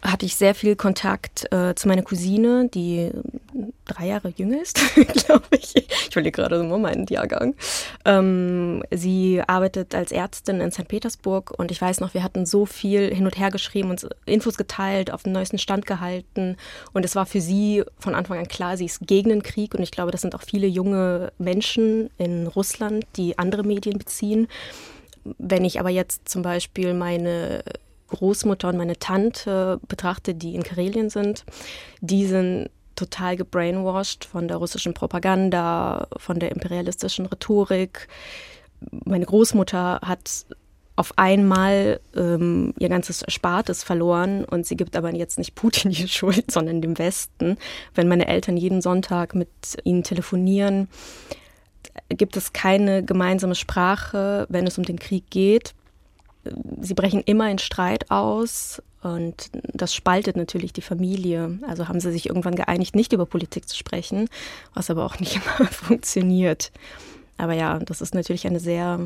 hatte 0.03 0.27
ich 0.27 0.37
sehr 0.37 0.55
viel 0.55 0.77
Kontakt 0.77 1.53
äh, 1.53 1.75
zu 1.75 1.89
meiner 1.89 2.03
Cousine, 2.03 2.69
die 2.73 3.11
drei 3.87 4.07
Jahre 4.07 4.33
jünger 4.37 4.63
ist, 4.63 4.81
glaube 4.95 5.47
ich. 5.51 5.75
Ich 5.77 6.11
überlege 6.13 6.43
gerade 6.43 6.59
so 6.59 6.79
meinen 6.79 7.07
Jahrgang. 7.07 7.55
Ähm, 8.05 8.83
sie 8.91 9.43
arbeitet 9.47 9.95
als 9.95 10.13
Ärztin 10.13 10.61
in 10.61 10.71
St. 10.71 10.87
Petersburg 10.87 11.53
und 11.59 11.71
ich 11.71 11.81
weiß 11.81 12.01
noch, 12.01 12.15
wir 12.15 12.23
hatten 12.23 12.47
so 12.47 12.67
viel 12.67 13.13
hin 13.15 13.25
und 13.25 13.39
her 13.39 13.51
geschrieben, 13.51 13.91
uns 13.91 14.07
Infos 14.27 14.57
geteilt, 14.57 15.11
auf 15.11 15.23
den 15.23 15.33
neuesten 15.33 15.59
Stand 15.59 15.87
gehalten 15.87 16.57
und 16.93 17.05
es 17.05 17.17
war 17.17 17.27
für 17.27 17.41
sie 17.41 17.83
von 17.99 18.15
Anfang 18.15 18.39
an 18.39 18.49
klar, 18.49 18.77
sie 18.77 18.87
ist 18.87 19.07
gegen 19.07 19.31
den 19.31 19.43
Krieg 19.43 19.75
und 19.75 19.83
ich 19.83 19.91
glaube, 19.91 20.13
das 20.13 20.21
sind 20.21 20.35
auch 20.35 20.43
viele 20.43 20.67
junge 20.67 21.33
Menschen 21.39 22.11
in 22.19 22.47
Russland, 22.47 23.07
die 23.17 23.39
andere 23.39 23.65
Medien 23.65 23.99
beziehen. 23.99 24.49
Wenn 25.39 25.65
ich 25.65 25.81
aber 25.81 25.91
jetzt 25.91 26.29
zum 26.29 26.43
Beispiel 26.43 26.95
meine 26.95 27.63
Großmutter 28.09 28.69
und 28.69 28.77
meine 28.77 28.99
Tante 28.99 29.81
betrachte, 29.87 30.35
die 30.35 30.55
in 30.55 30.63
Karelien 30.63 31.11
sind, 31.11 31.45
die 32.01 32.27
sind 32.27 32.71
total 32.97 33.37
gebrainwashed 33.37 34.25
von 34.25 34.49
der 34.49 34.57
russischen 34.57 34.93
Propaganda, 34.93 36.09
von 36.17 36.41
der 36.41 36.51
imperialistischen 36.51 37.27
Rhetorik. 37.27 38.09
Meine 39.05 39.25
Großmutter 39.25 40.01
hat 40.03 40.47
auf 40.97 41.13
einmal 41.17 42.01
ähm, 42.17 42.75
ihr 42.79 42.89
ganzes 42.89 43.23
Erspartes 43.23 43.85
verloren 43.85 44.45
und 44.45 44.67
sie 44.67 44.77
gibt 44.77 44.97
aber 44.97 45.15
jetzt 45.15 45.39
nicht 45.39 45.55
Putin 45.55 45.93
die 45.93 46.09
Schuld, 46.09 46.51
sondern 46.51 46.83
dem 46.83 46.99
Westen. 46.99 47.57
Wenn 47.95 48.09
meine 48.09 48.27
Eltern 48.27 48.57
jeden 48.57 48.83
Sonntag 48.83 49.37
mit 49.37 49.49
ihnen 49.85 50.03
telefonieren, 50.03 50.89
gibt 52.09 52.37
es 52.37 52.53
keine 52.53 53.05
gemeinsame 53.05 53.55
Sprache, 53.55 54.47
wenn 54.49 54.67
es 54.67 54.77
um 54.77 54.85
den 54.85 54.99
Krieg 54.99 55.31
geht 55.31 55.75
sie 56.81 56.95
brechen 56.95 57.23
immer 57.23 57.51
in 57.51 57.59
Streit 57.59 58.11
aus 58.11 58.83
und 59.03 59.51
das 59.73 59.95
spaltet 59.95 60.37
natürlich 60.37 60.73
die 60.73 60.83
Familie. 60.83 61.59
Also 61.67 61.89
haben 61.89 62.01
sie 62.01 62.13
sich 62.13 62.29
irgendwann 62.29 62.57
geeinigt, 62.57 62.97
nicht 62.97 63.13
über 63.13 63.27
Politik 63.27 63.69
zu 63.69 63.77
sprechen, 63.77 64.29
was 64.75 64.91
aber 64.91 65.05
auch 65.05 65.19
nicht 65.21 65.37
immer 65.37 65.69
funktioniert. 65.69 66.73
Aber 67.37 67.53
ja, 67.53 67.79
das 67.79 68.01
ist 68.01 68.15
natürlich 68.15 68.47
eine 68.47 68.61
sehr 68.61 69.01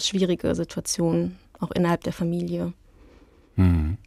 schwierige 0.00 0.54
Situation, 0.54 1.36
auch 1.58 1.70
innerhalb 1.72 2.02
der 2.04 2.12
Familie. 2.12 2.72
Hm. 3.56 3.98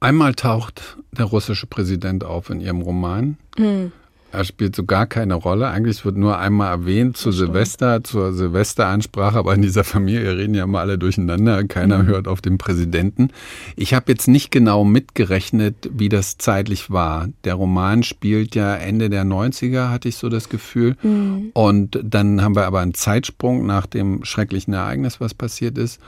Einmal 0.00 0.34
taucht 0.34 0.98
der 1.10 1.24
russische 1.24 1.66
Präsident 1.66 2.22
auf 2.22 2.50
in 2.50 2.60
ihrem 2.60 2.82
Roman. 2.82 3.38
Hm. 3.56 3.92
Er 4.36 4.44
spielt 4.44 4.76
so 4.76 4.84
gar 4.84 5.06
keine 5.06 5.32
Rolle. 5.32 5.68
Eigentlich 5.68 6.04
wird 6.04 6.18
nur 6.18 6.38
einmal 6.38 6.70
erwähnt 6.70 7.16
zu 7.16 7.32
Silvester, 7.32 8.04
zur 8.04 8.34
Silvesteransprache, 8.34 9.38
aber 9.38 9.54
in 9.54 9.62
dieser 9.62 9.82
Familie 9.82 10.36
reden 10.36 10.52
ja 10.52 10.64
immer 10.64 10.80
alle 10.80 10.98
durcheinander. 10.98 11.64
Keiner 11.64 12.02
mhm. 12.02 12.06
hört 12.08 12.28
auf 12.28 12.42
den 12.42 12.58
Präsidenten. 12.58 13.30
Ich 13.76 13.94
habe 13.94 14.12
jetzt 14.12 14.28
nicht 14.28 14.50
genau 14.50 14.84
mitgerechnet, 14.84 15.88
wie 15.90 16.10
das 16.10 16.36
zeitlich 16.36 16.90
war. 16.90 17.28
Der 17.44 17.54
Roman 17.54 18.02
spielt 18.02 18.54
ja 18.54 18.74
Ende 18.74 19.08
der 19.08 19.24
90er, 19.24 19.88
hatte 19.88 20.10
ich 20.10 20.16
so 20.16 20.28
das 20.28 20.50
Gefühl. 20.50 20.96
Mhm. 21.02 21.52
Und 21.54 21.98
dann 22.04 22.42
haben 22.42 22.56
wir 22.56 22.66
aber 22.66 22.80
einen 22.80 22.92
Zeitsprung 22.92 23.64
nach 23.64 23.86
dem 23.86 24.22
schrecklichen 24.22 24.74
Ereignis, 24.74 25.18
was 25.18 25.32
passiert 25.32 25.78
ist. 25.78 25.98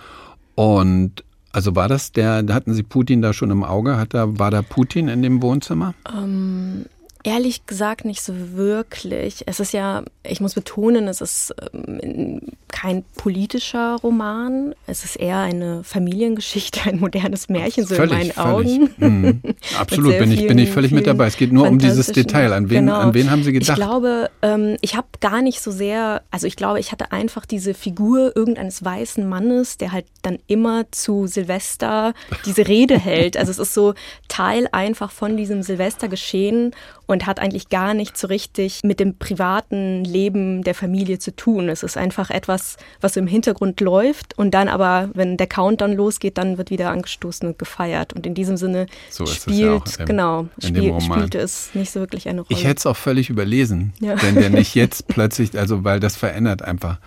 Und 0.55 1.25
also 1.51 1.75
war 1.75 1.89
das 1.89 2.13
der, 2.13 2.45
hatten 2.51 2.75
Sie 2.75 2.83
Putin 2.83 3.23
da 3.23 3.33
schon 3.33 3.51
im 3.51 3.65
Auge? 3.65 3.97
Hat 3.97 4.13
da, 4.13 4.39
war 4.39 4.51
da 4.51 4.61
Putin 4.61 5.09
in 5.09 5.23
dem 5.23 5.41
Wohnzimmer? 5.41 5.95
Ähm, 6.15 6.85
Ehrlich 7.25 7.67
gesagt 7.67 8.05
nicht 8.05 8.23
so 8.23 8.33
wirklich. 8.55 9.43
Es 9.47 9.61
ist 9.61 9.73
ja, 9.73 10.05
ich 10.23 10.41
muss 10.41 10.55
betonen, 10.55 11.09
es 11.09 11.21
ist 11.21 11.55
ähm, 11.73 12.41
kein 12.69 13.05
politischer 13.17 13.97
Roman. 14.03 14.75
Es 14.87 15.05
ist 15.05 15.17
eher 15.17 15.39
eine 15.39 15.83
Familiengeschichte, 15.83 16.81
ein 16.85 17.01
modernes 17.01 17.49
Märchen, 17.49 17.87
so 17.87 17.97
völlig, 17.97 18.13
in 18.13 18.19
meinen 18.19 18.39
Augen. 18.39 18.91
Mhm. 18.99 19.43
Absolut, 19.79 20.19
bin 20.19 20.31
ich, 20.31 20.47
bin 20.47 20.59
ich 20.59 20.71
völlig 20.71 20.93
mit 20.93 21.07
dabei. 21.07 21.27
Es 21.27 21.37
geht 21.37 21.53
nur 21.53 21.69
um 21.69 21.79
dieses 21.79 22.07
Detail. 22.09 22.53
An 22.53 22.71
wen, 22.71 22.87
genau. 22.87 22.99
an 22.99 23.15
wen 23.15 23.31
haben 23.31 23.43
Sie 23.43 23.53
gedacht? 23.53 23.71
Ich 23.71 23.75
glaube, 23.75 24.31
ähm, 24.43 24.77
ich 24.81 24.95
habe 24.95 25.09
gar 25.21 25.43
nicht 25.43 25.61
so 25.61 25.71
sehr, 25.71 26.23
also 26.31 26.47
ich 26.47 26.57
glaube, 26.57 26.79
ich 26.79 26.93
hatte 26.93 27.11
einfach 27.11 27.47
diese 27.47 27.75
Figur 27.75 28.37
irgendeines 28.37 28.85
weißen 28.85 29.29
Mannes, 29.29 29.77
der 29.79 29.93
halt 29.93 30.07
dann 30.23 30.39
immer 30.47 30.85
zu 30.93 31.27
Silvester 31.27 32.15
diese 32.47 32.69
Rede 32.69 32.99
hält. 32.99 33.37
Also 33.37 33.51
es 33.51 33.59
ist 33.59 33.75
so 33.75 33.95
Teil 34.29 34.69
einfach 34.73 35.11
von 35.11 35.37
diesem 35.37 35.63
Silvestergeschehen 35.63 36.73
und 37.09 37.27
hat 37.27 37.41
eigentlich 37.41 37.71
gar 37.71 37.95
nicht 37.95 38.19
so 38.19 38.27
richtig 38.27 38.83
mit 38.85 39.01
dem 39.01 39.17
privaten 39.17 40.05
Leben 40.05 40.63
der 40.63 40.75
Familie 40.75 41.19
zu 41.19 41.35
tun. 41.35 41.71
Es 41.71 41.83
ist 41.83 41.97
einfach 41.97 42.29
etwas, 42.29 42.77
was 43.01 43.17
im 43.17 43.27
Hintergrund 43.27 43.81
läuft 43.81 44.39
und 44.39 44.53
dann 44.53 44.69
aber, 44.69 45.09
wenn 45.15 45.39
der 45.39 45.47
Countdown 45.47 45.95
losgeht, 45.95 46.37
dann 46.37 46.59
wird 46.59 46.71
wieder 46.71 46.91
angestoßen 46.91 47.49
und 47.49 47.59
gefeiert. 47.59 48.13
Und 48.13 48.27
in 48.27 48.35
diesem 48.35 48.59
Sinne 48.59 48.87
so 49.09 49.25
spielt, 49.25 49.99
ja 49.99 50.05
genau, 50.05 50.49
spiel, 50.63 51.01
spielte 51.01 51.39
es 51.39 51.75
nicht 51.75 51.91
so 51.91 52.01
wirklich 52.01 52.29
eine 52.29 52.43
Rolle. 52.43 52.51
Ich 52.51 52.65
hätte 52.65 52.79
es 52.81 52.87
auch 52.87 52.97
völlig 52.97 53.31
überlesen, 53.31 53.95
ja. 54.01 54.23
wenn 54.23 54.35
der 54.35 54.51
nicht 54.51 54.75
jetzt 54.75 55.09
plötzlich, 55.09 55.59
also 55.59 55.85
weil 55.85 56.01
das 56.01 56.15
verändert 56.15 56.61
einfach 56.61 56.99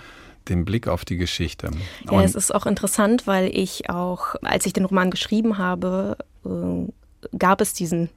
den 0.50 0.66
Blick 0.66 0.88
auf 0.88 1.06
die 1.06 1.18
Geschichte. 1.18 1.70
Ja, 2.06 2.12
und 2.12 2.24
es 2.24 2.34
ist 2.34 2.54
auch 2.56 2.66
interessant, 2.66 3.28
weil 3.28 3.56
ich 3.56 3.92
auch, 3.92 4.34
als 4.42 4.66
ich 4.66 4.74
den 4.74 4.86
Roman 4.86 5.12
geschrieben 5.12 5.60
habe, 5.60 6.18
äh, 6.44 7.38
gab 7.38 7.62
es 7.62 7.76
diesen 7.76 8.10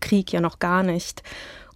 Krieg 0.00 0.32
ja 0.32 0.40
noch 0.40 0.58
gar 0.58 0.82
nicht. 0.82 1.22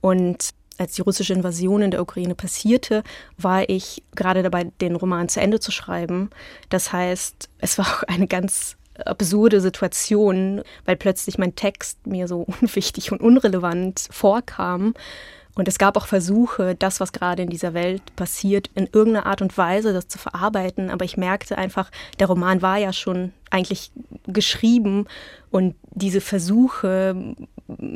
Und 0.01 0.51
als 0.79 0.95
die 0.95 1.03
russische 1.03 1.33
Invasion 1.33 1.83
in 1.83 1.91
der 1.91 2.03
Ukraine 2.03 2.35
passierte, 2.35 3.03
war 3.39 3.69
ich 3.69 4.03
gerade 4.15 4.43
dabei, 4.43 4.65
den 4.81 4.97
Roman 4.97 5.29
zu 5.29 5.41
Ende 5.41 5.61
zu 5.61 5.71
schreiben. 5.71 6.31
Das 6.71 6.93
heißt, 6.93 7.49
es 7.59 7.79
war 7.79 7.87
auch 7.87 8.03
eine 8.05 8.27
ganz 8.27 8.77
absurde 9.05 9.61
Situation, 9.61 10.63
weil 10.85 10.97
plötzlich 10.97 11.39
mein 11.39 11.55
Text 11.55 12.07
mir 12.07 12.29
so 12.29 12.41
unwichtig 12.61 13.13
und 13.13 13.21
unrelevant 13.21 14.09
vorkam. 14.11 14.95
Und 15.55 15.69
es 15.69 15.77
gab 15.77 15.99
auch 15.99 16.07
Versuche, 16.07 16.75
das, 16.75 16.99
was 16.99 17.13
gerade 17.13 17.43
in 17.43 17.51
dieser 17.51 17.75
Welt 17.75 18.03
passiert, 18.17 18.71
in 18.75 18.89
irgendeiner 18.91 19.27
Art 19.27 19.43
und 19.43 19.57
Weise 19.59 19.93
das 19.93 20.09
zu 20.09 20.17
verarbeiten. 20.17 20.89
Aber 20.89 21.05
ich 21.05 21.19
merkte 21.19 21.59
einfach, 21.59 21.91
der 22.19 22.29
Roman 22.29 22.63
war 22.63 22.79
ja 22.79 22.95
schon 22.95 23.35
eigentlich 23.51 23.93
geschrieben 24.27 25.07
und 25.51 25.75
diese 25.91 26.23
Versuche, 26.23 27.35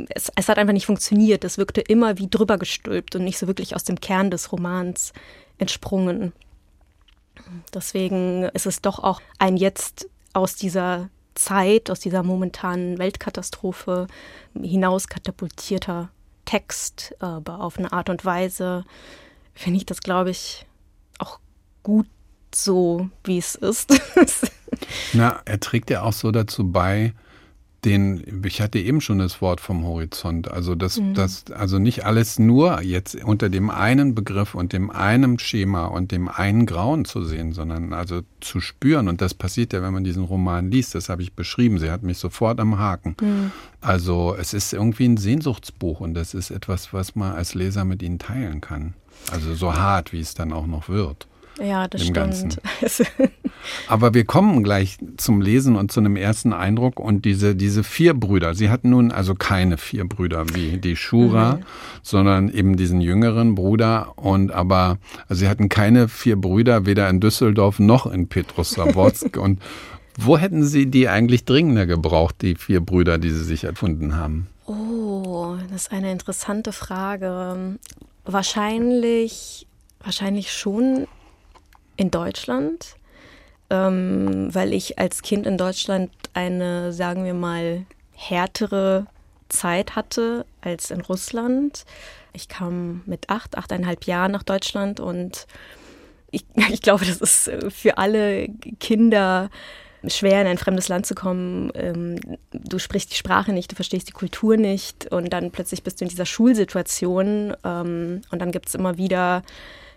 es, 0.08 0.30
es 0.34 0.48
hat 0.48 0.58
einfach 0.58 0.72
nicht 0.72 0.86
funktioniert. 0.86 1.44
Es 1.44 1.58
wirkte 1.58 1.80
immer 1.80 2.18
wie 2.18 2.28
drüber 2.28 2.58
gestülpt 2.58 3.16
und 3.16 3.24
nicht 3.24 3.38
so 3.38 3.46
wirklich 3.46 3.74
aus 3.74 3.84
dem 3.84 4.00
Kern 4.00 4.30
des 4.30 4.52
Romans 4.52 5.12
entsprungen. 5.58 6.32
Deswegen 7.74 8.44
ist 8.54 8.66
es 8.66 8.80
doch 8.80 8.98
auch 8.98 9.20
ein 9.38 9.56
jetzt 9.56 10.08
aus 10.32 10.56
dieser 10.56 11.10
Zeit, 11.34 11.90
aus 11.90 12.00
dieser 12.00 12.22
momentanen 12.22 12.98
Weltkatastrophe 12.98 14.06
hinaus 14.54 15.08
katapultierter 15.08 16.10
Text, 16.44 17.14
aber 17.18 17.60
auf 17.60 17.78
eine 17.78 17.92
Art 17.92 18.08
und 18.08 18.24
Weise 18.24 18.84
finde 19.54 19.78
ich 19.78 19.86
das, 19.86 20.00
glaube 20.00 20.30
ich, 20.30 20.64
auch 21.18 21.40
gut 21.82 22.06
so, 22.54 23.10
wie 23.24 23.38
es 23.38 23.54
ist. 23.54 24.00
Na, 25.12 25.40
er 25.44 25.60
trägt 25.60 25.90
ja 25.90 26.02
auch 26.02 26.12
so 26.12 26.30
dazu 26.30 26.70
bei, 26.70 27.12
den, 27.84 28.42
ich 28.44 28.60
hatte 28.60 28.78
eben 28.78 29.00
schon 29.00 29.18
das 29.18 29.40
Wort 29.40 29.60
vom 29.60 29.84
Horizont, 29.84 30.50
also 30.50 30.74
das, 30.74 30.98
mhm. 30.98 31.14
das, 31.14 31.44
also 31.52 31.78
nicht 31.78 32.04
alles 32.04 32.38
nur 32.38 32.82
jetzt 32.82 33.14
unter 33.22 33.48
dem 33.48 33.70
einen 33.70 34.14
Begriff 34.14 34.54
und 34.54 34.72
dem 34.72 34.90
einen 34.90 35.38
Schema 35.38 35.86
und 35.86 36.10
dem 36.10 36.28
einen 36.28 36.66
Grauen 36.66 37.04
zu 37.04 37.22
sehen, 37.24 37.52
sondern 37.52 37.92
also 37.92 38.22
zu 38.40 38.60
spüren. 38.60 39.08
Und 39.08 39.20
das 39.20 39.34
passiert 39.34 39.72
ja, 39.72 39.82
wenn 39.82 39.92
man 39.92 40.04
diesen 40.04 40.24
Roman 40.24 40.70
liest. 40.70 40.94
Das 40.94 41.08
habe 41.08 41.22
ich 41.22 41.34
beschrieben. 41.34 41.78
Sie 41.78 41.90
hat 41.90 42.02
mich 42.02 42.18
sofort 42.18 42.58
am 42.58 42.78
Haken. 42.78 43.14
Mhm. 43.20 43.52
Also 43.80 44.34
es 44.38 44.52
ist 44.52 44.72
irgendwie 44.72 45.06
ein 45.06 45.16
Sehnsuchtsbuch 45.16 46.00
und 46.00 46.14
das 46.14 46.34
ist 46.34 46.50
etwas, 46.50 46.92
was 46.92 47.14
man 47.14 47.32
als 47.32 47.54
Leser 47.54 47.84
mit 47.84 48.02
ihnen 48.02 48.18
teilen 48.18 48.60
kann. 48.60 48.94
Also 49.30 49.54
so 49.54 49.74
hart, 49.74 50.12
wie 50.12 50.20
es 50.20 50.34
dann 50.34 50.52
auch 50.52 50.66
noch 50.66 50.88
wird. 50.88 51.28
Ja, 51.62 51.88
das 51.88 52.02
stimmt. 52.02 52.16
Ganzen. 52.16 52.56
Aber 53.88 54.14
wir 54.14 54.24
kommen 54.24 54.62
gleich 54.62 54.98
zum 55.16 55.40
Lesen 55.40 55.76
und 55.76 55.90
zu 55.90 56.00
einem 56.00 56.16
ersten 56.16 56.52
Eindruck. 56.52 57.00
Und 57.00 57.24
diese, 57.24 57.56
diese 57.56 57.82
vier 57.82 58.14
Brüder, 58.14 58.54
sie 58.54 58.70
hatten 58.70 58.90
nun 58.90 59.10
also 59.10 59.34
keine 59.34 59.78
vier 59.78 60.06
Brüder 60.06 60.46
wie 60.54 60.78
die 60.78 60.96
Shura, 60.96 61.56
mhm. 61.56 61.62
sondern 62.02 62.48
eben 62.50 62.76
diesen 62.76 63.00
jüngeren 63.00 63.54
Bruder. 63.54 64.12
Und 64.16 64.52
aber, 64.52 64.98
also 65.28 65.40
sie 65.40 65.48
hatten 65.48 65.68
keine 65.68 66.08
vier 66.08 66.36
Brüder, 66.36 66.86
weder 66.86 67.08
in 67.08 67.20
Düsseldorf 67.20 67.78
noch 67.78 68.06
in 68.06 68.28
Petrosawodsk. 68.28 69.36
und 69.40 69.60
wo 70.18 70.38
hätten 70.38 70.64
sie 70.64 70.86
die 70.86 71.08
eigentlich 71.08 71.44
dringender 71.44 71.86
gebraucht, 71.86 72.36
die 72.42 72.54
vier 72.54 72.80
Brüder, 72.80 73.18
die 73.18 73.30
sie 73.30 73.44
sich 73.44 73.64
erfunden 73.64 74.16
haben? 74.16 74.46
Oh, 74.66 75.56
das 75.70 75.82
ist 75.82 75.92
eine 75.92 76.10
interessante 76.10 76.72
Frage. 76.72 77.76
Wahrscheinlich, 78.24 79.66
wahrscheinlich 80.00 80.52
schon 80.52 81.06
in 81.96 82.10
Deutschland, 82.10 82.96
ähm, 83.70 84.54
weil 84.54 84.72
ich 84.72 84.98
als 84.98 85.22
Kind 85.22 85.46
in 85.46 85.58
Deutschland 85.58 86.10
eine, 86.34 86.92
sagen 86.92 87.24
wir 87.24 87.34
mal, 87.34 87.84
härtere 88.12 89.06
Zeit 89.48 89.96
hatte 89.96 90.46
als 90.60 90.90
in 90.90 91.00
Russland. 91.00 91.84
Ich 92.32 92.48
kam 92.48 93.02
mit 93.06 93.30
acht, 93.30 93.56
achteinhalb 93.56 94.04
Jahren 94.04 94.32
nach 94.32 94.42
Deutschland 94.42 95.00
und 95.00 95.46
ich, 96.30 96.44
ich 96.70 96.82
glaube, 96.82 97.04
das 97.04 97.18
ist 97.18 97.50
für 97.70 97.98
alle 97.98 98.48
Kinder 98.80 99.50
schwer, 100.08 100.40
in 100.40 100.46
ein 100.46 100.58
fremdes 100.58 100.88
Land 100.88 101.06
zu 101.06 101.14
kommen. 101.14 101.72
Ähm, 101.74 102.18
du 102.52 102.78
sprichst 102.78 103.10
die 103.10 103.16
Sprache 103.16 103.52
nicht, 103.52 103.72
du 103.72 103.76
verstehst 103.76 104.08
die 104.08 104.12
Kultur 104.12 104.56
nicht 104.56 105.10
und 105.10 105.32
dann 105.32 105.50
plötzlich 105.50 105.82
bist 105.82 106.00
du 106.00 106.04
in 106.04 106.08
dieser 106.08 106.26
Schulsituation 106.26 107.56
ähm, 107.64 108.20
und 108.30 108.38
dann 108.40 108.52
gibt 108.52 108.68
es 108.68 108.74
immer 108.74 108.98
wieder 108.98 109.42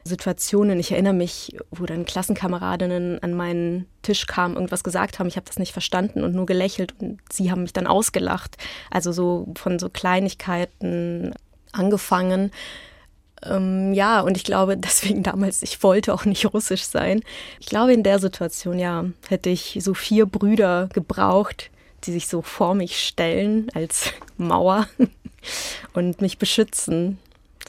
Situationen. 0.10 0.80
Ich 0.80 0.92
erinnere 0.92 1.14
mich, 1.14 1.56
wo 1.72 1.86
dann 1.86 2.06
Klassenkameradinnen 2.06 3.24
an 3.24 3.34
meinen 3.34 3.86
Tisch 4.02 4.28
kamen, 4.28 4.56
irgendwas 4.56 4.84
gesagt 4.84 5.20
haben. 5.20 5.28
Ich 5.28 5.38
habe 5.38 5.48
das 5.48 5.60
nicht 5.60 5.72
verstanden 5.72 6.24
und 6.24 6.36
nur 6.36 6.46
gelächelt 6.46 6.94
und 7.00 7.20
sie 7.32 7.52
haben 7.52 7.62
mich 7.62 7.74
dann 7.74 7.88
ausgelacht. 7.88 8.58
Also 8.92 9.12
so 9.12 9.48
von 9.56 9.80
so 9.80 9.90
Kleinigkeiten 9.90 11.34
angefangen. 11.72 12.52
Ähm, 13.44 13.94
ja, 13.94 14.22
und 14.22 14.36
ich 14.36 14.44
glaube 14.44 14.78
deswegen 14.78 15.24
damals, 15.24 15.62
ich 15.62 15.82
wollte 15.84 16.14
auch 16.14 16.26
nicht 16.26 16.54
russisch 16.54 16.84
sein. 16.84 17.22
Ich 17.60 17.68
glaube, 17.68 17.94
in 17.94 18.04
der 18.04 18.20
Situation, 18.20 18.80
ja, 18.80 19.06
hätte 19.30 19.50
ich 19.50 19.80
so 19.82 19.94
vier 19.94 20.26
Brüder 20.26 20.90
gebraucht, 20.94 21.70
die 22.04 22.12
sich 22.12 22.28
so 22.28 22.42
vor 22.42 22.76
mich 22.76 23.02
stellen 23.02 23.70
als 23.74 24.12
Mauer 24.38 24.88
und 25.94 26.22
mich 26.22 26.38
beschützen 26.38 27.18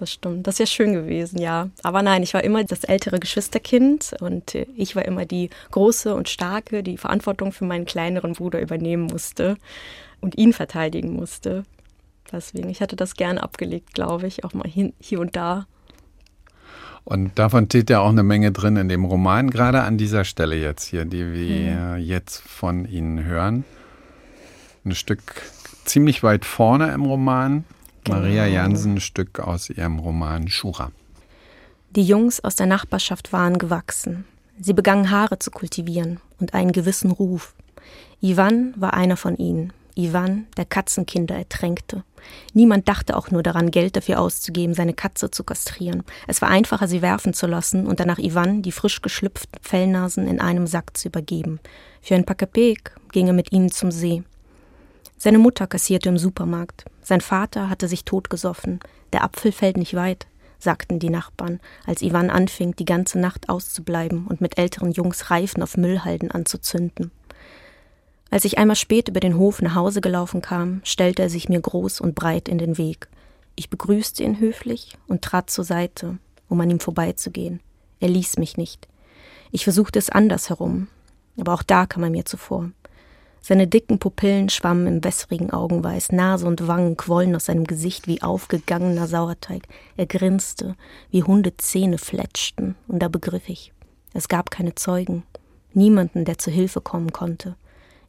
das 0.01 0.13
stimmt. 0.13 0.47
Das 0.47 0.55
ist 0.55 0.59
ja 0.59 0.67
schön 0.67 0.93
gewesen, 0.95 1.39
ja. 1.39 1.69
Aber 1.83 2.03
nein, 2.03 2.23
ich 2.23 2.35
war 2.35 2.43
immer 2.43 2.65
das 2.65 2.85
ältere 2.85 3.21
Geschwisterkind 3.21 4.15
und 4.21 4.55
ich 4.55 4.97
war 4.97 5.05
immer 5.05 5.27
die 5.27 5.51
große 5.71 6.15
und 6.15 6.29
starke, 6.29 6.83
die 6.83 6.97
Verantwortung 6.97 7.53
für 7.53 7.65
meinen 7.65 7.85
kleineren 7.85 8.33
Bruder 8.33 8.61
übernehmen 8.61 9.05
musste 9.05 9.57
und 10.21 10.39
ihn 10.39 10.53
verteidigen 10.53 11.13
musste. 11.13 11.65
Deswegen, 12.33 12.71
ich 12.71 12.81
hatte 12.81 12.97
das 12.97 13.15
gern 13.15 13.39
abgelegt, 13.39 13.95
glaube 13.95 14.27
ich, 14.27 14.45
auch 14.45 14.55
mal 14.55 14.69
hin, 14.69 14.93
hier 15.01 15.21
und 15.21 15.37
da. 15.37 15.67
Und 17.05 17.39
davon 17.39 17.67
steht 17.67 17.91
ja 17.91 18.01
auch 18.01 18.11
eine 18.11 18.23
Menge 18.23 18.53
drin 18.53 18.77
in 18.77 18.89
dem 18.89 19.05
Roman, 19.05 19.51
gerade 19.51 19.83
an 19.83 19.99
dieser 19.99 20.25
Stelle 20.25 20.57
jetzt 20.57 20.85
hier, 20.85 21.05
die 21.05 21.33
wir 21.33 21.97
mhm. 21.97 21.99
jetzt 21.99 22.41
von 22.41 22.85
Ihnen 22.85 23.25
hören. 23.25 23.65
Ein 24.85 24.95
Stück 24.95 25.21
ziemlich 25.85 26.23
weit 26.23 26.45
vorne 26.45 26.93
im 26.93 27.03
Roman, 27.03 27.65
Genau. 28.05 28.19
Maria 28.19 28.47
Jansen, 28.47 29.01
Stück 29.01 29.41
aus 29.41 29.71
ihrem 29.71 29.99
Roman 29.99 30.49
Schura. 30.49 30.93
Die 31.91 32.05
Jungs 32.05 32.41
aus 32.41 32.57
der 32.57 32.67
Nachbarschaft 32.67 33.33
waren 33.33 33.59
gewachsen. 33.59 34.25
Sie 34.59 34.73
begannen 34.73 35.11
Haare 35.11 35.39
zu 35.39 35.51
kultivieren 35.51 36.21
und 36.39 36.55
einen 36.55 36.73
gewissen 36.73 37.11
Ruf. 37.11 37.55
Ivan 38.21 38.75
war 38.77 38.95
einer 38.95 39.17
von 39.17 39.37
ihnen. 39.37 39.73
Ivan, 39.97 40.47
der 40.57 40.67
Katzenkinder 40.67 41.35
ertränkte. 41.35 42.05
Niemand 42.53 42.89
dachte 42.89 43.17
auch 43.17 43.31
nur 43.31 43.43
daran, 43.43 43.71
Geld 43.71 43.97
dafür 43.97 44.21
auszugeben, 44.21 44.75
seine 44.75 44.95
Katze 44.95 45.31
zu 45.31 45.43
kastrieren. 45.43 46.05
Es 46.27 46.41
war 46.43 46.49
einfacher, 46.49 46.87
sie 46.87 47.03
werfen 47.03 47.35
zu 47.35 47.47
lassen 47.47 47.87
und 47.87 48.01
danach 48.01 48.19
Ivan 48.19 48.63
die 48.63 48.73
frisch 48.73 49.03
geschlüpften 49.03 49.61
Fellnasen 49.63 50.27
in 50.27 50.41
einem 50.41 50.67
Sack 50.67 50.97
zu 50.97 51.09
übergeben. 51.09 51.61
Für 52.03 52.15
ein 52.15 52.25
Pakapek 52.25 52.95
ging 53.13 53.27
er 53.27 53.33
mit 53.33 53.53
ihnen 53.53 53.71
zum 53.71 53.91
See. 53.91 54.23
Seine 55.19 55.39
Mutter 55.39 55.67
kassierte 55.67 56.09
im 56.09 56.19
Supermarkt. 56.19 56.85
Sein 57.11 57.21
Vater 57.21 57.69
hatte 57.69 57.89
sich 57.89 58.05
totgesoffen. 58.05 58.79
Der 59.13 59.25
Apfel 59.25 59.51
fällt 59.51 59.77
nicht 59.77 59.95
weit, 59.95 60.29
sagten 60.61 61.01
die 61.01 61.11
Nachbarn, 61.11 61.59
als 61.85 62.03
Ivan 62.03 62.31
anfing, 62.31 62.77
die 62.77 62.85
ganze 62.85 63.19
Nacht 63.19 63.49
auszubleiben 63.49 64.29
und 64.29 64.41
mit 64.41 64.59
älteren 64.59 64.93
Jungs 64.93 65.29
Reifen 65.29 65.61
auf 65.65 65.77
Müllhalden 65.77 66.31
anzuzünden. 66.31 67.11
Als 68.31 68.45
ich 68.45 68.59
einmal 68.59 68.77
spät 68.77 69.09
über 69.09 69.19
den 69.19 69.37
Hof 69.39 69.61
nach 69.61 69.75
Hause 69.75 70.01
gelaufen 70.01 70.41
kam, 70.41 70.83
stellte 70.85 71.23
er 71.23 71.31
sich 71.31 71.49
mir 71.49 71.61
groß 71.61 72.01
und 72.01 72.15
breit 72.15 72.49
in 72.49 72.59
den 72.59 72.79
Weg. 72.79 73.09
Ich 73.57 73.71
begrüßte 73.71 74.23
ihn 74.23 74.39
höflich 74.39 74.97
und 75.09 75.23
trat 75.23 75.51
zur 75.51 75.65
Seite, 75.65 76.19
um 76.49 76.61
an 76.61 76.71
ihm 76.71 76.79
vorbeizugehen. 76.79 77.59
Er 77.99 78.09
ließ 78.09 78.39
mich 78.39 78.57
nicht. 78.57 78.87
Ich 79.51 79.65
versuchte 79.65 79.99
es 79.99 80.11
andersherum, 80.11 80.87
aber 81.41 81.55
auch 81.55 81.65
da 81.65 81.87
kam 81.87 82.05
er 82.05 82.11
mir 82.11 82.25
zuvor. 82.25 82.71
Seine 83.43 83.67
dicken 83.67 83.99
Pupillen 83.99 84.51
schwammen 84.51 84.87
im 84.87 85.05
wässrigen 85.05 85.51
Augenweiß, 85.51 86.13
Nase 86.13 86.47
und 86.47 86.67
Wangen 86.67 86.97
quollen 86.97 87.35
aus 87.35 87.47
seinem 87.47 87.67
Gesicht 87.67 88.07
wie 88.07 88.23
aufgegangener 88.23 89.07
Sauerteig. 89.07 89.63
Er 89.97 90.07
grinste, 90.07 90.77
wie 91.11 91.23
Hundezähne 91.23 91.99
fletschten, 91.99 92.77
und 92.87 93.01
da 93.01 93.09
begriff 93.09 93.49
ich. 93.49 93.73
Es 94.13 94.29
gab 94.29 94.51
keine 94.51 94.75
Zeugen, 94.75 95.23
niemanden, 95.73 96.25
der 96.25 96.39
zu 96.39 96.51
Hilfe 96.51 96.81
kommen 96.81 97.13
konnte. 97.13 97.57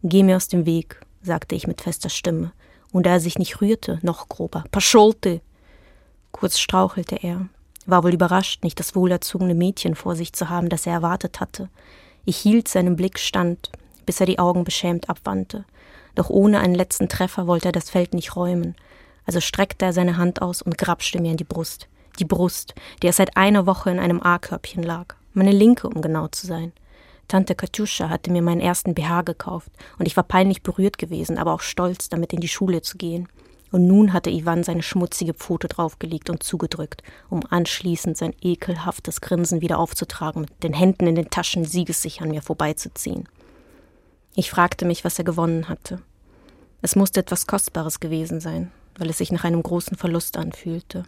Geh 0.04 0.24
mir 0.24 0.36
aus 0.36 0.48
dem 0.48 0.65
Weg, 0.65 1.00
sagte 1.22 1.56
ich 1.56 1.67
mit 1.67 1.82
fester 1.82 2.10
Stimme, 2.10 2.52
und 2.91 3.06
da 3.06 3.12
er 3.12 3.20
sich 3.20 3.39
nicht 3.39 3.62
rührte, 3.62 4.00
noch 4.02 4.28
grober. 4.28 4.65
Pascholte! 4.72 5.41
Kurz 6.32 6.60
strauchelte 6.60 7.15
er, 7.15 7.48
war 7.86 8.04
wohl 8.04 8.13
überrascht, 8.13 8.63
nicht 8.63 8.80
das 8.80 8.96
wohlerzogene 8.96 9.56
Mädchen 9.56 9.96
vor 9.96 10.15
sich 10.15 10.34
zu 10.34 10.50
haben, 10.50 10.70
das 10.70 10.86
er 10.86 10.94
erwartet 10.94 11.39
hatte. 11.39 11.70
Ich 12.26 12.38
hielt 12.38 12.67
seinem 12.67 12.96
Blick 12.96 13.17
stand, 13.20 13.72
bis 14.06 14.20
er 14.20 14.26
die 14.26 14.40
Augen 14.40 14.64
beschämt 14.64 15.10
abwandte. 15.10 15.66
Doch 16.16 16.30
ohne 16.30 16.60
einen 16.60 16.76
letzten 16.76 17.10
Treffer 17.10 17.48
wollte 17.48 17.70
er 17.70 17.74
das 17.74 17.90
Feld 17.90 18.14
nicht 18.14 18.36
räumen. 18.36 18.76
Also 19.26 19.40
streckte 19.40 19.86
er 19.86 19.94
seine 19.94 20.18
Hand 20.18 20.42
aus 20.42 20.62
und 20.62 20.78
grapschte 20.78 21.22
mir 21.22 21.32
in 21.32 21.38
die 21.38 21.44
Brust. 21.44 21.88
Die 22.20 22.26
Brust, 22.26 22.76
die 23.02 23.08
er 23.08 23.14
seit 23.14 23.38
einer 23.38 23.66
Woche 23.66 23.92
in 23.92 24.00
einem 24.00 24.22
A-Körbchen 24.22 24.84
lag. 24.84 25.16
Meine 25.34 25.52
linke, 25.52 25.88
um 25.88 26.02
genau 26.02 26.28
zu 26.28 26.46
sein. 26.46 26.74
Tante 27.28 27.56
Katjuscha 27.56 28.10
hatte 28.10 28.30
mir 28.30 28.42
meinen 28.42 28.60
ersten 28.60 28.94
BH 28.94 29.22
gekauft 29.22 29.72
und 29.98 30.06
ich 30.06 30.18
war 30.18 30.26
peinlich 30.26 30.64
berührt 30.64 30.98
gewesen, 30.98 31.38
aber 31.38 31.54
auch 31.54 31.62
stolz, 31.62 32.10
damit 32.10 32.34
in 32.34 32.42
die 32.42 32.50
Schule 32.50 32.82
zu 32.82 32.98
gehen. 32.98 33.30
Und 33.72 33.88
nun 33.88 34.12
hatte 34.12 34.30
Ivan 34.30 34.64
seine 34.64 34.84
schmutzige 34.84 35.34
Pfote 35.34 35.70
draufgelegt 35.70 36.30
und 36.30 36.44
zugedrückt, 36.44 37.04
um 37.30 37.40
anschließend 37.50 38.18
sein 38.18 38.36
ekelhaftes 38.42 39.22
Grinsen 39.22 39.62
wieder 39.62 39.80
aufzutragen, 39.80 40.42
mit 40.42 40.62
den 40.62 40.74
Händen 40.74 41.08
in 41.08 41.16
den 41.16 41.30
Taschen 41.30 41.64
siegessicher 41.64 42.24
an 42.24 42.32
mir 42.32 42.42
vorbeizuziehen. 42.42 43.30
Ich 44.34 44.50
fragte 44.50 44.86
mich, 44.86 45.04
was 45.04 45.17
er 45.17 45.26
gewonnen 45.26 45.67
hatte. 45.67 46.02
Es 46.82 46.96
musste 46.96 47.20
etwas 47.20 47.48
Kostbares 47.48 48.00
gewesen 48.00 48.39
sein, 48.39 48.72
weil 48.98 49.10
es 49.10 49.17
sich 49.17 49.32
nach 49.32 49.44
einem 49.44 49.62
großen 49.62 49.98
Verlust 49.98 50.38
anfühlte. 50.38 51.04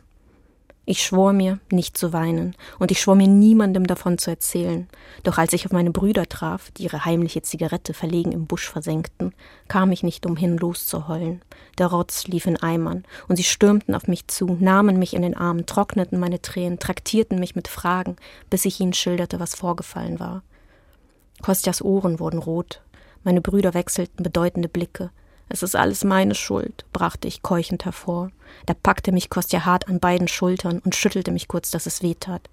Ich 0.85 1.01
schwor 1.01 1.31
mir, 1.31 1.59
nicht 1.71 1.97
zu 1.97 2.11
weinen, 2.11 2.57
und 2.77 2.91
ich 2.91 2.99
schwor 2.99 3.15
mir 3.15 3.29
niemandem 3.29 3.87
davon 3.87 4.17
zu 4.17 4.29
erzählen. 4.29 4.89
Doch 5.23 5.37
als 5.37 5.53
ich 5.53 5.65
auf 5.65 5.71
meine 5.71 5.91
Brüder 5.91 6.27
traf, 6.27 6.71
die 6.71 6.83
ihre 6.83 7.05
heimliche 7.05 7.41
Zigarette 7.41 7.93
verlegen 7.93 8.33
im 8.33 8.47
Busch 8.47 8.69
versenkten, 8.69 9.33
kam 9.69 9.93
ich 9.93 10.03
nicht 10.03 10.25
umhin, 10.25 10.57
loszuheulen. 10.57 11.41
Der 11.77 11.87
Rotz 11.87 12.27
lief 12.27 12.45
in 12.47 12.57
Eimern, 12.57 13.05
und 13.29 13.37
sie 13.37 13.45
stürmten 13.45 13.95
auf 13.95 14.07
mich 14.07 14.27
zu, 14.27 14.57
nahmen 14.59 14.99
mich 14.99 15.13
in 15.13 15.21
den 15.21 15.37
Arm, 15.37 15.65
trockneten 15.65 16.19
meine 16.19 16.41
Tränen, 16.41 16.79
traktierten 16.79 17.39
mich 17.39 17.55
mit 17.55 17.69
Fragen, 17.69 18.17
bis 18.49 18.65
ich 18.65 18.81
ihnen 18.81 18.93
schilderte, 18.93 19.39
was 19.39 19.55
vorgefallen 19.55 20.19
war. 20.19 20.43
Kostjas 21.41 21.81
Ohren 21.81 22.19
wurden 22.19 22.39
rot, 22.39 22.81
meine 23.23 23.41
Brüder 23.41 23.73
wechselten 23.73 24.23
bedeutende 24.23 24.69
Blicke, 24.69 25.11
es 25.49 25.61
ist 25.61 25.75
alles 25.75 26.03
meine 26.03 26.33
Schuld, 26.33 26.85
brachte 26.93 27.27
ich 27.27 27.43
keuchend 27.43 27.85
hervor. 27.85 28.31
Da 28.65 28.73
packte 28.73 29.11
mich 29.11 29.29
Kostja 29.29 29.65
hart 29.65 29.87
an 29.87 29.99
beiden 29.99 30.27
Schultern 30.27 30.79
und 30.79 30.95
schüttelte 30.95 31.31
mich 31.31 31.47
kurz, 31.47 31.69
dass 31.69 31.85
es 31.85 32.01
weh 32.01 32.15
tat. 32.15 32.49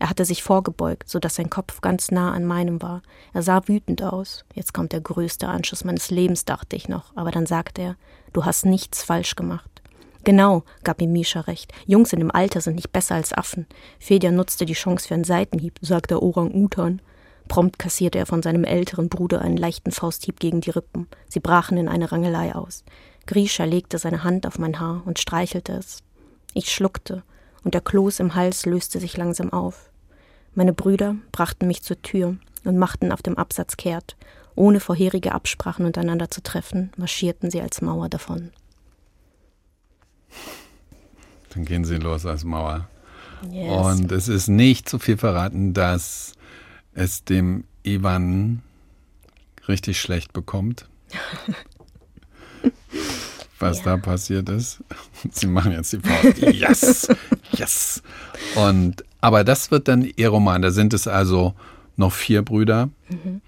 Er 0.00 0.10
hatte 0.10 0.24
sich 0.24 0.42
vorgebeugt, 0.42 1.08
so 1.08 1.20
dass 1.20 1.34
sein 1.34 1.48
Kopf 1.50 1.80
ganz 1.80 2.10
nah 2.10 2.32
an 2.32 2.46
meinem 2.46 2.82
war. 2.82 3.02
Er 3.34 3.42
sah 3.42 3.68
wütend 3.68 4.02
aus. 4.02 4.44
Jetzt 4.54 4.74
kommt 4.74 4.92
der 4.92 5.00
größte 5.00 5.46
Anschuss 5.46 5.84
meines 5.84 6.10
Lebens, 6.10 6.44
dachte 6.44 6.74
ich 6.74 6.88
noch. 6.88 7.14
Aber 7.14 7.30
dann 7.30 7.46
sagte 7.46 7.82
er, 7.82 7.96
du 8.32 8.44
hast 8.44 8.64
nichts 8.64 9.02
falsch 9.04 9.36
gemacht. 9.36 9.70
Genau, 10.24 10.64
gab 10.82 11.00
ihm 11.00 11.12
Misha 11.12 11.42
recht. 11.42 11.72
Jungs 11.86 12.12
in 12.12 12.18
dem 12.18 12.30
Alter 12.30 12.60
sind 12.60 12.74
nicht 12.74 12.92
besser 12.92 13.14
als 13.14 13.32
Affen. 13.32 13.66
Fedja 13.98 14.32
nutzte 14.32 14.64
die 14.64 14.72
Chance 14.72 15.06
für 15.06 15.14
einen 15.14 15.24
Seitenhieb, 15.24 15.78
sagte 15.82 16.22
Orang-Utan. 16.22 17.00
Prompt 17.50 17.80
kassierte 17.80 18.16
er 18.16 18.26
von 18.26 18.42
seinem 18.42 18.62
älteren 18.62 19.08
Bruder 19.08 19.40
einen 19.40 19.56
leichten 19.56 19.90
Fausthieb 19.90 20.38
gegen 20.38 20.60
die 20.60 20.70
Rippen. 20.70 21.08
Sie 21.28 21.40
brachen 21.40 21.76
in 21.78 21.88
eine 21.88 22.12
Rangelei 22.12 22.54
aus. 22.54 22.84
Grisha 23.26 23.64
legte 23.64 23.98
seine 23.98 24.22
Hand 24.22 24.46
auf 24.46 24.60
mein 24.60 24.78
Haar 24.78 25.02
und 25.04 25.18
streichelte 25.18 25.72
es. 25.72 25.98
Ich 26.54 26.72
schluckte, 26.72 27.24
und 27.64 27.74
der 27.74 27.80
Kloß 27.80 28.20
im 28.20 28.36
Hals 28.36 28.66
löste 28.66 29.00
sich 29.00 29.16
langsam 29.16 29.52
auf. 29.52 29.90
Meine 30.54 30.72
Brüder 30.72 31.16
brachten 31.32 31.66
mich 31.66 31.82
zur 31.82 32.00
Tür 32.02 32.36
und 32.62 32.78
machten 32.78 33.10
auf 33.10 33.20
dem 33.20 33.36
Absatz 33.36 33.76
kehrt. 33.76 34.16
Ohne 34.54 34.78
vorherige 34.78 35.32
Absprachen 35.32 35.86
untereinander 35.86 36.30
zu 36.30 36.44
treffen, 36.44 36.92
marschierten 36.96 37.50
sie 37.50 37.60
als 37.60 37.82
Mauer 37.82 38.08
davon. 38.08 38.52
Dann 41.52 41.64
gehen 41.64 41.84
sie 41.84 41.96
los 41.96 42.26
als 42.26 42.44
Mauer. 42.44 42.88
Yes. 43.50 43.98
Und 43.98 44.12
es 44.12 44.28
ist 44.28 44.46
nicht 44.46 44.88
zu 44.88 45.00
viel 45.00 45.16
verraten, 45.16 45.74
dass 45.74 46.34
es 47.00 47.24
dem 47.24 47.64
Ivan 47.82 48.62
richtig 49.68 50.00
schlecht 50.00 50.32
bekommt. 50.32 50.88
Was 53.58 53.78
ja. 53.78 53.84
da 53.84 53.96
passiert 53.96 54.48
ist. 54.48 54.82
Sie 55.32 55.46
machen 55.46 55.72
jetzt 55.72 55.92
die 55.92 56.00
Faust. 56.00 56.38
Yes! 56.38 57.08
Yes! 57.52 58.02
Und, 58.54 59.04
aber 59.20 59.44
das 59.44 59.70
wird 59.70 59.88
dann 59.88 60.02
ihr 60.16 60.28
Roman. 60.28 60.62
Da 60.62 60.70
sind 60.70 60.94
es 60.94 61.06
also 61.06 61.54
noch 61.96 62.12
vier 62.12 62.42
Brüder. 62.42 62.90
Mhm. 63.08 63.40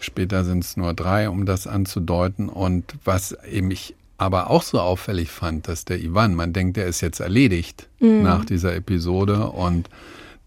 Später 0.00 0.44
sind 0.44 0.64
es 0.64 0.76
nur 0.76 0.94
drei, 0.94 1.28
um 1.28 1.44
das 1.46 1.66
anzudeuten. 1.66 2.48
Und 2.48 2.94
was 3.04 3.36
eben 3.44 3.70
ich 3.70 3.94
aber 4.16 4.50
auch 4.50 4.62
so 4.62 4.80
auffällig 4.80 5.30
fand, 5.30 5.68
dass 5.68 5.84
der 5.84 6.00
Ivan, 6.00 6.34
man 6.34 6.52
denkt, 6.52 6.76
der 6.76 6.86
ist 6.86 7.00
jetzt 7.00 7.20
erledigt 7.20 7.88
mhm. 8.00 8.22
nach 8.22 8.44
dieser 8.44 8.74
Episode 8.74 9.48
und 9.48 9.88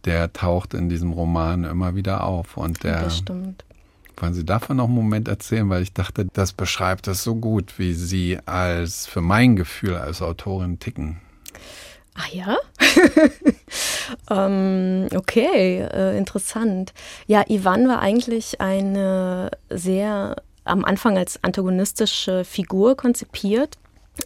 der 0.06 0.34
taucht 0.34 0.74
in 0.74 0.90
diesem 0.90 1.12
Roman 1.12 1.64
immer 1.64 1.96
wieder 1.96 2.24
auf. 2.24 2.58
Und 2.58 2.84
der, 2.84 3.02
das 3.04 3.18
stimmt. 3.18 3.64
Wollen 4.18 4.34
Sie 4.34 4.46
davon 4.46 4.78
noch 4.78 4.86
einen 4.86 4.96
Moment 4.96 5.28
erzählen? 5.28 5.70
Weil 5.70 5.82
ich 5.82 5.94
dachte, 5.94 6.28
das 6.34 6.54
beschreibt 6.54 7.08
es 7.08 7.24
so 7.24 7.36
gut, 7.36 7.80
wie 7.80 7.94
Sie 7.94 8.40
als, 8.46 9.08
für 9.08 9.22
mein 9.22 9.56
Gefühl 9.56 9.96
als 9.96 10.22
Autorin 10.22 10.80
ticken. 10.80 11.20
Ach 12.14 12.28
ja? 12.28 12.58
ähm, 14.30 15.08
okay, 15.16 15.82
äh, 15.82 16.18
interessant. 16.18 16.94
Ja, 17.26 17.44
Ivan 17.48 17.88
war 17.88 18.00
eigentlich 18.00 18.60
eine 18.60 19.50
sehr 19.70 20.36
am 20.64 20.86
Anfang 20.86 21.18
als 21.18 21.44
antagonistische 21.44 22.46
Figur 22.46 22.96
konzipiert 22.96 23.78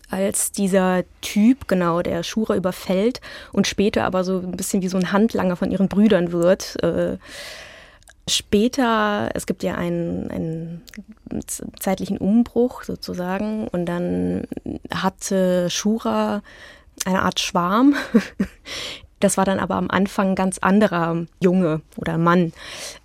als 0.09 0.51
dieser 0.51 1.03
Typ, 1.21 1.67
genau, 1.67 2.01
der 2.01 2.23
Shura 2.23 2.55
überfällt 2.55 3.21
und 3.51 3.67
später 3.67 4.03
aber 4.05 4.23
so 4.23 4.39
ein 4.39 4.57
bisschen 4.57 4.81
wie 4.81 4.87
so 4.87 4.97
ein 4.97 5.11
Handlanger 5.11 5.55
von 5.55 5.71
ihren 5.71 5.87
Brüdern 5.87 6.31
wird. 6.31 6.81
Äh, 6.83 7.17
später, 8.27 9.29
es 9.33 9.45
gibt 9.45 9.63
ja 9.63 9.75
einen, 9.75 10.31
einen 10.31 10.81
zeitlichen 11.79 12.17
Umbruch 12.17 12.83
sozusagen 12.83 13.67
und 13.67 13.85
dann 13.85 14.47
hatte 14.93 15.69
Shura 15.69 16.41
eine 17.05 17.21
Art 17.21 17.39
Schwarm. 17.39 17.95
Das 19.21 19.37
war 19.37 19.45
dann 19.45 19.59
aber 19.59 19.75
am 19.75 19.89
Anfang 19.89 20.31
ein 20.31 20.35
ganz 20.35 20.57
anderer 20.59 21.25
Junge 21.41 21.81
oder 21.95 22.17
Mann, 22.17 22.51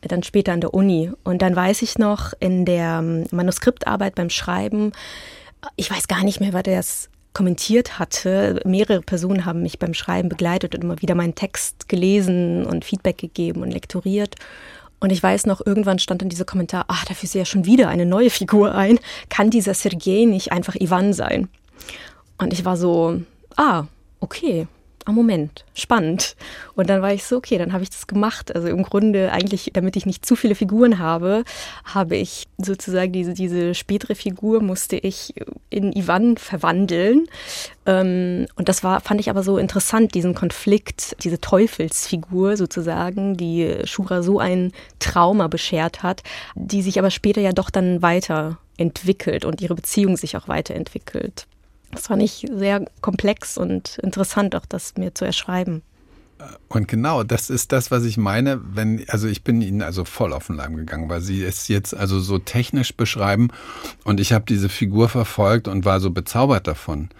dann 0.02 0.24
später 0.24 0.52
an 0.52 0.60
der 0.60 0.74
Uni. 0.74 1.12
Und 1.22 1.40
dann 1.40 1.54
weiß 1.54 1.82
ich 1.82 1.98
noch 1.98 2.32
in 2.40 2.64
der 2.64 3.00
Manuskriptarbeit 3.30 4.16
beim 4.16 4.28
Schreiben, 4.28 4.92
ich 5.76 5.90
weiß 5.90 6.08
gar 6.08 6.24
nicht 6.24 6.40
mehr, 6.40 6.52
wer 6.52 6.62
das 6.62 7.08
kommentiert 7.32 7.98
hatte. 7.98 8.60
Mehrere 8.64 9.00
Personen 9.00 9.44
haben 9.44 9.62
mich 9.62 9.78
beim 9.78 9.94
Schreiben 9.94 10.28
begleitet 10.28 10.74
und 10.74 10.82
immer 10.82 11.00
wieder 11.00 11.14
meinen 11.14 11.34
Text 11.34 11.88
gelesen 11.88 12.66
und 12.66 12.84
Feedback 12.84 13.18
gegeben 13.18 13.62
und 13.62 13.70
lektoriert. 13.70 14.34
Und 14.98 15.10
ich 15.10 15.22
weiß 15.22 15.46
noch, 15.46 15.64
irgendwann 15.64 15.98
stand 15.98 16.20
dann 16.20 16.28
dieser 16.28 16.44
Kommentar, 16.44 16.84
ach, 16.88 17.04
dafür 17.06 17.24
ist 17.24 17.34
ja 17.34 17.44
schon 17.44 17.64
wieder 17.64 17.88
eine 17.88 18.04
neue 18.04 18.30
Figur 18.30 18.74
ein. 18.74 18.98
Kann 19.30 19.48
dieser 19.48 19.74
Sergei 19.74 20.24
nicht 20.26 20.52
einfach 20.52 20.74
Ivan 20.74 21.12
sein? 21.14 21.48
Und 22.36 22.52
ich 22.52 22.64
war 22.64 22.76
so, 22.76 23.22
ah, 23.56 23.84
okay, 24.20 24.66
ah, 25.10 25.12
Moment, 25.12 25.64
spannend. 25.74 26.36
Und 26.74 26.88
dann 26.88 27.02
war 27.02 27.12
ich 27.12 27.24
so, 27.24 27.36
okay, 27.36 27.58
dann 27.58 27.72
habe 27.72 27.82
ich 27.82 27.90
das 27.90 28.06
gemacht. 28.06 28.54
Also 28.54 28.68
im 28.68 28.82
Grunde 28.82 29.32
eigentlich, 29.32 29.70
damit 29.74 29.96
ich 29.96 30.06
nicht 30.06 30.24
zu 30.24 30.36
viele 30.36 30.54
Figuren 30.54 30.98
habe, 30.98 31.44
habe 31.84 32.16
ich 32.16 32.46
sozusagen 32.58 33.12
diese, 33.12 33.34
diese 33.34 33.74
spätere 33.74 34.14
Figur 34.14 34.62
musste 34.62 34.96
ich 34.96 35.34
in 35.68 35.92
Ivan 35.92 36.36
verwandeln. 36.36 37.26
Ähm, 37.86 38.46
und 38.56 38.68
das 38.68 38.84
war, 38.84 39.00
fand 39.00 39.20
ich 39.20 39.30
aber 39.30 39.42
so 39.42 39.58
interessant, 39.58 40.14
diesen 40.14 40.34
Konflikt, 40.34 41.16
diese 41.22 41.40
Teufelsfigur 41.40 42.56
sozusagen, 42.56 43.36
die 43.36 43.76
Shura 43.84 44.22
so 44.22 44.38
ein 44.38 44.72
Trauma 44.98 45.48
beschert 45.48 46.02
hat, 46.02 46.22
die 46.54 46.82
sich 46.82 46.98
aber 46.98 47.10
später 47.10 47.40
ja 47.40 47.52
doch 47.52 47.70
dann 47.70 48.02
weiterentwickelt 48.02 49.44
und 49.44 49.60
ihre 49.60 49.74
Beziehung 49.74 50.16
sich 50.16 50.36
auch 50.36 50.48
weiterentwickelt. 50.48 51.46
Das 51.92 52.06
fand 52.06 52.22
ich 52.22 52.46
sehr 52.52 52.84
komplex 53.00 53.58
und 53.58 53.98
interessant, 53.98 54.54
auch 54.54 54.66
das 54.66 54.94
mir 54.96 55.14
zu 55.14 55.24
erschreiben. 55.24 55.82
Und 56.68 56.88
genau, 56.88 57.22
das 57.22 57.50
ist 57.50 57.72
das, 57.72 57.90
was 57.90 58.04
ich 58.04 58.16
meine, 58.16 58.60
wenn, 58.74 59.04
also 59.08 59.28
ich 59.28 59.44
bin 59.44 59.60
Ihnen 59.60 59.82
also 59.82 60.04
voll 60.04 60.32
auf 60.32 60.46
den 60.46 60.56
Leim 60.56 60.76
gegangen, 60.76 61.10
weil 61.10 61.20
Sie 61.20 61.42
es 61.42 61.68
jetzt 61.68 61.94
also 61.94 62.18
so 62.20 62.38
technisch 62.38 62.96
beschreiben 62.96 63.48
und 64.04 64.20
ich 64.20 64.32
habe 64.32 64.46
diese 64.48 64.68
Figur 64.68 65.08
verfolgt 65.08 65.68
und 65.68 65.84
war 65.84 66.00
so 66.00 66.10
bezaubert 66.10 66.66
davon 66.66 67.10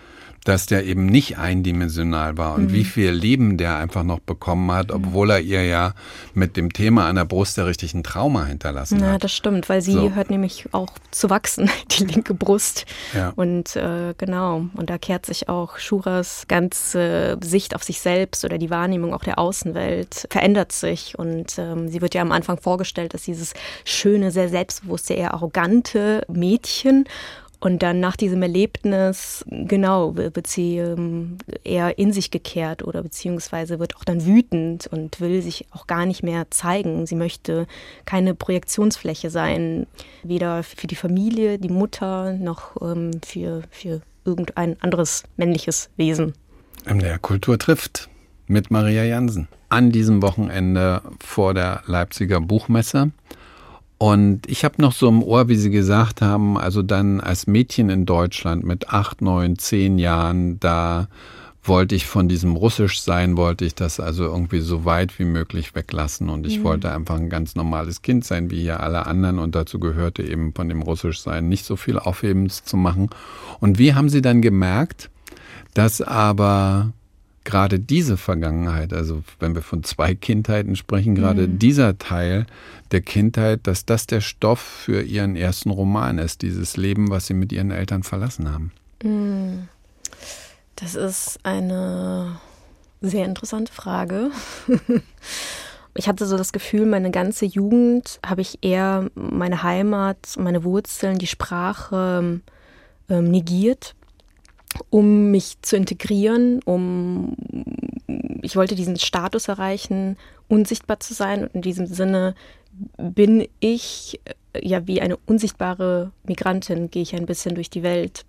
dass 0.44 0.66
der 0.66 0.84
eben 0.84 1.06
nicht 1.06 1.38
eindimensional 1.38 2.38
war 2.38 2.54
und 2.54 2.68
mhm. 2.68 2.72
wie 2.72 2.84
viel 2.84 3.10
Leben 3.10 3.56
der 3.58 3.76
einfach 3.76 4.02
noch 4.02 4.20
bekommen 4.20 4.70
hat, 4.72 4.88
mhm. 4.88 4.96
obwohl 4.96 5.30
er 5.30 5.40
ihr 5.40 5.64
ja 5.64 5.94
mit 6.34 6.56
dem 6.56 6.72
Thema 6.72 7.08
an 7.08 7.16
der 7.16 7.24
Brust 7.24 7.56
der 7.56 7.66
richtigen 7.66 8.02
Trauma 8.02 8.46
hinterlassen 8.46 9.00
ja, 9.00 9.06
hat. 9.06 9.12
Ja, 9.12 9.18
das 9.18 9.32
stimmt, 9.32 9.68
weil 9.68 9.82
sie 9.82 9.92
so. 9.92 10.14
hört 10.14 10.30
nämlich 10.30 10.66
auch 10.72 10.90
zu 11.10 11.30
wachsen, 11.30 11.70
die 11.90 12.04
linke 12.04 12.34
Brust. 12.34 12.86
Ja. 13.14 13.32
Und 13.36 13.76
äh, 13.76 14.14
genau, 14.16 14.66
und 14.74 14.90
da 14.90 14.98
kehrt 14.98 15.26
sich 15.26 15.48
auch 15.48 15.78
Schuras 15.78 16.46
ganze 16.48 17.38
Sicht 17.42 17.74
auf 17.74 17.82
sich 17.82 18.00
selbst 18.00 18.44
oder 18.44 18.58
die 18.58 18.70
Wahrnehmung 18.70 19.12
auch 19.12 19.24
der 19.24 19.38
Außenwelt 19.38 20.26
verändert 20.30 20.72
sich. 20.72 21.18
Und 21.18 21.58
ähm, 21.58 21.88
sie 21.88 22.00
wird 22.00 22.14
ja 22.14 22.22
am 22.22 22.32
Anfang 22.32 22.58
vorgestellt, 22.58 23.14
dass 23.14 23.22
dieses 23.22 23.52
schöne, 23.84 24.30
sehr 24.30 24.48
selbstbewusste, 24.48 25.14
eher 25.14 25.34
arrogante 25.34 26.24
Mädchen 26.28 27.04
und 27.60 27.82
dann 27.82 28.00
nach 28.00 28.16
diesem 28.16 28.40
Erlebnis, 28.40 29.44
genau, 29.48 30.16
wird 30.16 30.46
sie 30.46 30.78
ähm, 30.78 31.36
eher 31.62 31.98
in 31.98 32.12
sich 32.12 32.30
gekehrt 32.30 32.82
oder 32.82 33.02
beziehungsweise 33.02 33.78
wird 33.78 33.96
auch 33.96 34.04
dann 34.04 34.24
wütend 34.24 34.86
und 34.86 35.20
will 35.20 35.42
sich 35.42 35.66
auch 35.70 35.86
gar 35.86 36.06
nicht 36.06 36.22
mehr 36.22 36.50
zeigen. 36.50 37.06
Sie 37.06 37.16
möchte 37.16 37.66
keine 38.06 38.34
Projektionsfläche 38.34 39.28
sein, 39.28 39.86
weder 40.22 40.62
für 40.62 40.86
die 40.86 40.94
Familie, 40.94 41.58
die 41.58 41.68
Mutter, 41.68 42.32
noch 42.32 42.80
ähm, 42.80 43.20
für, 43.22 43.62
für 43.70 44.00
irgendein 44.24 44.80
anderes 44.80 45.24
männliches 45.36 45.90
Wesen. 45.96 46.32
Der 46.86 47.18
Kultur 47.18 47.58
trifft 47.58 48.08
mit 48.46 48.70
Maria 48.70 49.04
Jansen 49.04 49.48
an 49.68 49.92
diesem 49.92 50.22
Wochenende 50.22 51.02
vor 51.22 51.52
der 51.52 51.82
Leipziger 51.86 52.40
Buchmesse. 52.40 53.12
Und 54.02 54.48
ich 54.48 54.64
habe 54.64 54.80
noch 54.80 54.92
so 54.92 55.10
im 55.10 55.22
Ohr, 55.22 55.48
wie 55.48 55.56
Sie 55.56 55.68
gesagt 55.68 56.22
haben, 56.22 56.56
also 56.56 56.80
dann 56.80 57.20
als 57.20 57.46
Mädchen 57.46 57.90
in 57.90 58.06
Deutschland 58.06 58.64
mit 58.64 58.88
acht, 58.88 59.20
neun, 59.20 59.58
zehn 59.58 59.98
Jahren, 59.98 60.58
da 60.58 61.08
wollte 61.62 61.94
ich 61.94 62.06
von 62.06 62.26
diesem 62.26 62.56
Russisch 62.56 63.02
sein, 63.02 63.36
wollte 63.36 63.66
ich 63.66 63.74
das 63.74 64.00
also 64.00 64.24
irgendwie 64.24 64.60
so 64.60 64.86
weit 64.86 65.18
wie 65.18 65.26
möglich 65.26 65.74
weglassen. 65.74 66.30
Und 66.30 66.46
ich 66.46 66.60
mhm. 66.60 66.64
wollte 66.64 66.90
einfach 66.90 67.16
ein 67.16 67.28
ganz 67.28 67.56
normales 67.56 68.00
Kind 68.00 68.24
sein, 68.24 68.50
wie 68.50 68.62
hier 68.62 68.80
alle 68.80 69.04
anderen. 69.04 69.38
Und 69.38 69.54
dazu 69.54 69.78
gehörte 69.78 70.22
eben 70.22 70.54
von 70.54 70.70
dem 70.70 70.80
Russisch 70.80 71.20
sein 71.20 71.50
nicht 71.50 71.66
so 71.66 71.76
viel 71.76 71.98
Aufhebens 71.98 72.64
zu 72.64 72.78
machen. 72.78 73.10
Und 73.60 73.78
wie 73.78 73.92
haben 73.92 74.08
Sie 74.08 74.22
dann 74.22 74.40
gemerkt, 74.40 75.10
dass 75.74 76.00
aber 76.00 76.94
gerade 77.44 77.80
diese 77.80 78.16
Vergangenheit, 78.16 78.92
also 78.92 79.22
wenn 79.38 79.54
wir 79.54 79.62
von 79.62 79.82
zwei 79.82 80.14
Kindheiten 80.14 80.76
sprechen, 80.76 81.14
gerade 81.14 81.48
mhm. 81.48 81.58
dieser 81.58 81.98
Teil 81.98 82.46
der 82.90 83.00
Kindheit, 83.00 83.60
dass 83.66 83.86
das 83.86 84.06
der 84.06 84.20
Stoff 84.20 84.60
für 84.60 85.02
ihren 85.02 85.36
ersten 85.36 85.70
Roman 85.70 86.18
ist, 86.18 86.42
dieses 86.42 86.76
Leben, 86.76 87.10
was 87.10 87.26
sie 87.26 87.34
mit 87.34 87.52
ihren 87.52 87.70
Eltern 87.70 88.02
verlassen 88.02 88.52
haben. 88.52 88.72
Mhm. 89.02 89.68
Das 90.76 90.94
ist 90.94 91.38
eine 91.42 92.40
sehr 93.00 93.24
interessante 93.24 93.72
Frage. 93.72 94.30
Ich 95.94 96.08
hatte 96.08 96.24
so 96.24 96.36
das 96.36 96.52
Gefühl, 96.52 96.86
meine 96.86 97.10
ganze 97.10 97.46
Jugend 97.46 98.20
habe 98.24 98.42
ich 98.42 98.62
eher 98.62 99.10
meine 99.16 99.64
Heimat, 99.64 100.36
meine 100.38 100.62
Wurzeln, 100.62 101.18
die 101.18 101.26
Sprache 101.26 102.40
ähm, 103.08 103.30
negiert 103.30 103.96
um 104.88 105.30
mich 105.30 105.60
zu 105.62 105.76
integrieren, 105.76 106.60
um 106.64 107.36
ich 108.42 108.56
wollte 108.56 108.74
diesen 108.74 108.98
Status 108.98 109.48
erreichen, 109.48 110.16
unsichtbar 110.48 111.00
zu 111.00 111.14
sein. 111.14 111.44
Und 111.44 111.54
in 111.54 111.62
diesem 111.62 111.86
Sinne 111.86 112.34
bin 112.96 113.46
ich 113.60 114.20
ja 114.60 114.86
wie 114.86 115.00
eine 115.00 115.16
unsichtbare 115.26 116.12
Migrantin, 116.24 116.90
gehe 116.90 117.02
ich 117.02 117.14
ein 117.14 117.26
bisschen 117.26 117.54
durch 117.54 117.70
die 117.70 117.82
Welt, 117.82 118.24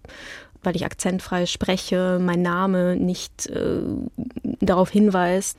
weil 0.63 0.75
ich 0.75 0.85
akzentfrei 0.85 1.45
spreche, 1.45 2.19
mein 2.21 2.41
Name 2.41 2.95
nicht 2.95 3.47
äh, 3.47 3.81
darauf 4.59 4.89
hinweist. 4.89 5.57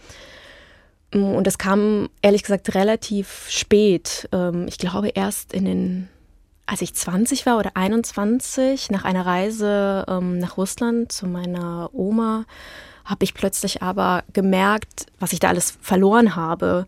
Und 1.13 1.47
das 1.47 1.59
kam 1.59 2.09
ehrlich 2.23 2.43
gesagt 2.43 2.75
relativ 2.75 3.47
spät. 3.49 4.29
Ähm, 4.33 4.67
ich 4.69 4.79
glaube 4.79 5.09
erst 5.09 5.53
in 5.53 5.65
den 5.65 6.09
als 6.67 6.83
ich 6.83 6.95
20 6.95 7.47
war 7.47 7.59
oder 7.59 7.73
21, 7.75 8.91
nach 8.91 9.05
einer 9.05 9.27
Reise 9.27 10.05
ähm, 10.09 10.39
nach 10.39 10.57
Russland 10.57 11.13
zu 11.13 11.27
meiner 11.27 11.91
Oma, 11.93 12.45
habe 13.05 13.25
ich 13.25 13.35
plötzlich 13.35 13.83
aber 13.83 14.25
gemerkt, 14.33 15.07
was 15.19 15.33
ich 15.33 15.41
da 15.41 15.49
alles 15.49 15.77
verloren 15.81 16.37
habe. 16.37 16.87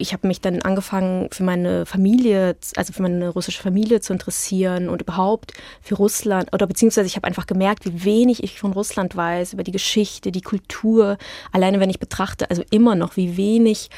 Ich 0.00 0.12
habe 0.12 0.28
mich 0.28 0.40
dann 0.40 0.62
angefangen, 0.62 1.28
für 1.32 1.42
meine 1.42 1.84
Familie, 1.84 2.56
also 2.76 2.92
für 2.92 3.02
meine 3.02 3.30
russische 3.30 3.60
Familie 3.60 4.00
zu 4.00 4.12
interessieren 4.12 4.88
und 4.88 5.02
überhaupt 5.02 5.52
für 5.82 5.96
Russland, 5.96 6.52
oder 6.52 6.68
beziehungsweise 6.68 7.08
ich 7.08 7.16
habe 7.16 7.26
einfach 7.26 7.46
gemerkt, 7.46 7.84
wie 7.84 8.04
wenig 8.04 8.44
ich 8.44 8.60
von 8.60 8.72
Russland 8.72 9.16
weiß, 9.16 9.54
über 9.54 9.64
die 9.64 9.72
Geschichte, 9.72 10.30
die 10.30 10.40
Kultur. 10.40 11.18
Alleine 11.50 11.80
wenn 11.80 11.90
ich 11.90 11.98
betrachte, 11.98 12.48
also 12.48 12.62
immer 12.70 12.94
noch, 12.94 13.16
wie 13.16 13.36
wenig 13.36 13.90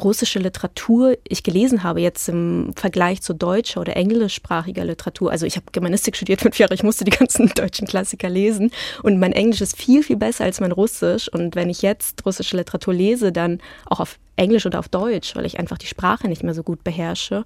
russische 0.00 0.38
Literatur 0.38 1.16
ich 1.26 1.42
gelesen 1.42 1.82
habe, 1.82 2.00
jetzt 2.00 2.28
im 2.28 2.72
Vergleich 2.76 3.22
zu 3.22 3.34
deutscher 3.34 3.80
oder 3.80 3.96
englischsprachiger 3.96 4.84
Literatur. 4.84 5.30
Also 5.30 5.46
ich 5.46 5.56
habe 5.56 5.66
Germanistik 5.72 6.16
studiert 6.16 6.40
fünf 6.40 6.58
Jahre, 6.58 6.74
ich 6.74 6.82
musste 6.82 7.04
die 7.04 7.10
ganzen 7.10 7.48
deutschen 7.54 7.86
Klassiker 7.86 8.28
lesen 8.28 8.70
und 9.02 9.18
mein 9.18 9.32
Englisch 9.32 9.60
ist 9.60 9.76
viel, 9.76 10.02
viel 10.02 10.16
besser 10.16 10.44
als 10.44 10.60
mein 10.60 10.72
Russisch. 10.72 11.28
Und 11.28 11.56
wenn 11.56 11.70
ich 11.70 11.82
jetzt 11.82 12.24
russische 12.26 12.56
Literatur 12.56 12.94
lese, 12.94 13.32
dann 13.32 13.60
auch 13.86 14.00
auf 14.00 14.18
Englisch 14.36 14.66
oder 14.66 14.78
auf 14.78 14.88
Deutsch, 14.88 15.34
weil 15.34 15.46
ich 15.46 15.58
einfach 15.58 15.78
die 15.78 15.86
Sprache 15.86 16.28
nicht 16.28 16.42
mehr 16.42 16.54
so 16.54 16.62
gut 16.62 16.84
beherrsche. 16.84 17.44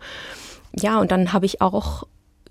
Ja, 0.75 1.01
und 1.01 1.11
dann 1.13 1.33
habe 1.33 1.47
ich 1.47 1.61
auch 1.61 2.05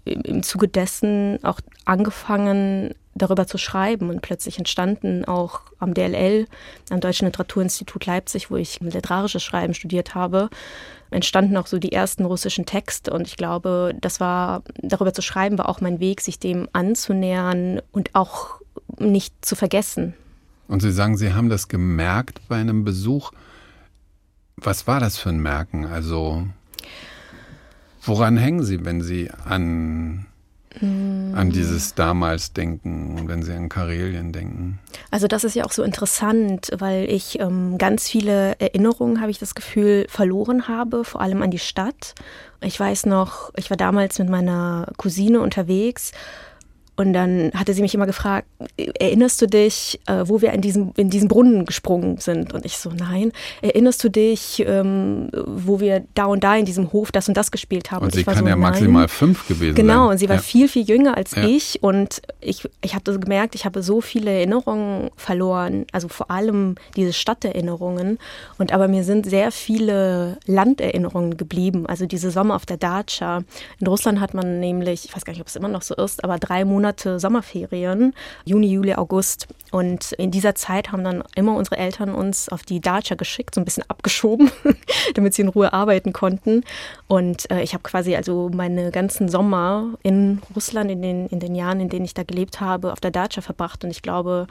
im 0.06 0.44
Zuge 0.44 0.68
dessen 0.68 1.44
auch 1.44 1.60
angefangen, 1.86 2.96
darüber 3.20 3.46
zu 3.46 3.58
schreiben. 3.58 4.10
Und 4.10 4.22
plötzlich 4.22 4.58
entstanden 4.58 5.26
auch 5.26 5.62
am 5.78 5.94
DLL, 5.94 6.48
am 6.90 7.00
Deutschen 7.00 7.26
Literaturinstitut 7.26 8.06
Leipzig, 8.06 8.50
wo 8.50 8.56
ich 8.56 8.80
literarisches 8.80 9.44
Schreiben 9.44 9.74
studiert 9.74 10.16
habe, 10.16 10.50
entstanden 11.12 11.58
auch 11.58 11.68
so 11.68 11.80
die 11.80 11.92
ersten 11.92 12.26
russischen 12.26 12.66
Texte. 12.66 13.12
Und 13.12 13.28
ich 13.28 13.38
glaube, 13.38 13.94
das 14.00 14.20
war, 14.20 14.64
darüber 14.82 15.14
zu 15.14 15.22
schreiben, 15.22 15.58
war 15.58 15.70
auch 15.70 15.82
mein 15.82 16.00
Weg, 16.00 16.22
sich 16.22 16.40
dem 16.40 16.68
anzunähern 16.74 17.82
und 17.92 18.16
auch 18.16 18.62
nicht 18.98 19.34
zu 19.46 19.56
vergessen. 19.56 20.14
Und 20.68 20.82
Sie 20.82 20.92
sagen, 20.92 21.18
Sie 21.18 21.34
haben 21.34 21.50
das 21.50 21.68
gemerkt 21.68 22.42
bei 22.48 22.58
einem 22.58 22.84
Besuch. 22.84 23.32
Was 24.58 24.88
war 24.88 25.00
das 25.00 25.18
für 25.18 25.30
ein 25.30 25.40
Merken? 25.40 25.86
Also, 25.86 26.46
woran 28.04 28.38
hängen 28.38 28.64
Sie, 28.64 28.86
wenn 28.86 29.02
Sie 29.02 29.32
an 29.32 30.28
an 30.82 31.50
dieses 31.50 31.96
damals 31.96 32.54
denken, 32.54 33.28
wenn 33.28 33.42
Sie 33.42 33.54
an 33.54 33.70
Karelien 33.70 34.32
denken? 34.32 34.80
Also 35.10 35.28
das 35.28 35.44
ist 35.44 35.56
ja 35.56 35.66
auch 35.66 35.72
so 35.72 35.82
interessant, 35.84 36.70
weil 36.78 37.10
ich 37.10 37.40
ähm, 37.40 37.78
ganz 37.78 38.08
viele 38.08 38.60
Erinnerungen, 38.60 39.20
habe 39.20 39.32
ich 39.32 39.40
das 39.40 39.56
Gefühl, 39.56 40.06
verloren 40.10 40.68
habe, 40.68 41.04
vor 41.04 41.22
allem 41.22 41.42
an 41.42 41.50
die 41.50 41.60
Stadt. 41.60 42.14
Ich 42.62 42.80
weiß 42.80 43.08
noch, 43.08 43.52
ich 43.56 43.70
war 43.70 43.78
damals 43.78 44.20
mit 44.20 44.30
meiner 44.30 44.92
Cousine 44.98 45.42
unterwegs 45.42 46.12
und 47.00 47.14
dann 47.14 47.52
hatte 47.54 47.74
sie 47.74 47.82
mich 47.82 47.96
immer 47.96 48.08
gefragt, 48.08 48.46
erinnerst 48.76 49.42
du 49.42 49.48
dich, 49.48 50.02
äh, 50.06 50.26
wo 50.26 50.42
wir 50.42 50.52
in 50.52 50.60
diesem, 50.60 50.92
in 50.98 51.10
diesen 51.10 51.30
Brunnen 51.30 51.66
gesprungen 51.66 52.18
sind? 52.18 52.52
Und 52.52 52.66
ich 52.66 52.78
so, 52.78 52.92
nein. 52.92 53.32
Erinnerst 53.62 54.04
du 54.04 54.10
dich, 54.10 54.66
ähm, 54.68 55.30
wo 55.46 55.80
wir 55.80 56.04
da 56.14 56.26
und 56.26 56.44
da 56.44 56.58
in 56.58 56.66
diesem 56.66 56.92
Hof 56.92 57.14
das 57.14 57.30
und 57.30 57.38
das 57.38 57.52
gespielt 57.52 57.92
haben? 57.92 58.02
Und, 58.02 58.12
und 58.12 58.16
sie 58.16 58.26
kann 58.26 58.40
so, 58.40 58.46
ja 58.46 58.58
maximal 58.58 59.08
fünf 59.08 59.48
gewesen 59.48 59.76
genau, 59.76 59.88
sein. 59.88 59.98
Genau, 59.98 60.12
und 60.12 60.18
sie 60.18 60.28
war 60.28 60.36
ja. 60.36 60.42
viel, 60.42 60.68
viel 60.68 60.84
jünger 60.84 61.16
als 61.16 61.36
ja. 61.36 61.46
ich. 61.46 61.82
Und 61.82 62.22
ich, 62.42 62.68
ich 62.82 62.96
habe 62.96 63.18
gemerkt, 63.18 63.56
ich 63.56 63.64
habe 63.64 63.82
so 63.82 64.02
viele 64.02 64.32
Erinnerungen 64.32 65.10
verloren, 65.16 65.86
also 65.94 66.10
vor 66.10 66.30
allem 66.30 66.76
diese 66.98 67.14
Stadterinnerungen. 67.14 68.20
Und 68.58 68.74
aber 68.74 68.90
mir 68.90 69.06
sind 69.06 69.26
sehr 69.26 69.54
viele 69.54 70.38
Landerinnerungen 70.48 71.38
geblieben, 71.38 71.86
also 71.86 72.06
diese 72.06 72.30
Sommer 72.30 72.56
auf 72.56 72.66
der 72.66 72.76
Dacia. 72.76 73.44
In 73.80 73.88
Russland 73.88 74.20
hat 74.20 74.34
man 74.34 74.60
nämlich, 74.60 75.06
ich 75.06 75.16
weiß 75.16 75.24
gar 75.24 75.32
nicht, 75.32 75.42
ob 75.42 75.48
es 75.48 75.56
immer 75.56 75.70
noch 75.70 75.82
so 75.82 75.96
ist, 75.96 76.26
aber 76.26 76.38
drei 76.40 76.66
Monate 76.66 76.89
Monate 76.90 77.20
Sommerferien, 77.20 78.14
Juni, 78.46 78.68
Juli, 78.68 78.96
August. 78.96 79.48
Und 79.72 80.14
in 80.14 80.32
dieser 80.32 80.56
Zeit 80.56 80.92
haben 80.92 81.04
dann 81.04 81.24
immer 81.36 81.56
unsere 81.56 81.78
Eltern 81.78 82.16
uns 82.16 82.50
auf 82.50 82.64
die 82.64 82.80
Dacia 82.80 83.16
geschickt, 83.16 83.54
so 83.54 83.62
ein 83.62 83.66
bisschen 83.66 83.84
abgeschoben, 83.88 84.50
damit 85.14 85.36
sie 85.36 85.44
in 85.44 85.50
Ruhe 85.50 85.72
arbeiten 85.72 86.14
konnten. 86.14 86.64
Und 87.08 87.50
äh, 87.52 87.62
ich 87.62 87.74
habe 87.74 87.84
quasi 87.84 88.16
also 88.16 88.50
meine 88.52 88.90
ganzen 88.90 89.30
Sommer 89.30 89.94
in 90.02 90.42
Russland, 90.56 90.90
in 90.90 91.04
den, 91.04 91.28
in 91.28 91.40
den 91.40 91.54
Jahren, 91.54 91.80
in 91.80 91.90
denen 91.90 92.06
ich 92.06 92.16
da 92.16 92.24
gelebt 92.24 92.60
habe, 92.60 92.92
auf 92.92 93.00
der 93.00 93.12
Dacia 93.12 93.44
verbracht. 93.44 93.84
Und 93.84 93.92
ich 93.92 94.02
glaube, 94.02 94.48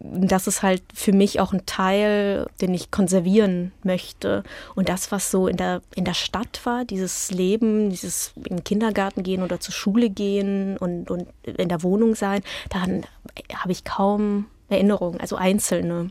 das 0.00 0.46
ist 0.46 0.62
halt 0.62 0.82
für 0.94 1.12
mich 1.12 1.40
auch 1.40 1.52
ein 1.52 1.66
Teil, 1.66 2.46
den 2.60 2.74
ich 2.74 2.90
konservieren 2.90 3.72
möchte. 3.82 4.42
Und 4.74 4.88
das, 4.88 5.12
was 5.12 5.30
so 5.30 5.46
in 5.48 5.56
der, 5.56 5.82
in 5.94 6.04
der 6.04 6.14
Stadt 6.14 6.60
war, 6.64 6.84
dieses 6.84 7.30
Leben, 7.30 7.90
dieses 7.90 8.32
in 8.36 8.56
den 8.56 8.64
Kindergarten 8.64 9.22
gehen 9.22 9.42
oder 9.42 9.60
zur 9.60 9.74
Schule 9.74 10.10
gehen 10.10 10.76
und, 10.78 11.10
und 11.10 11.28
in 11.44 11.68
der 11.68 11.82
Wohnung 11.82 12.14
sein, 12.14 12.42
daran 12.70 13.04
habe 13.54 13.72
ich 13.72 13.84
kaum 13.84 14.46
Erinnerungen, 14.68 15.20
also 15.20 15.36
einzelne. 15.36 16.10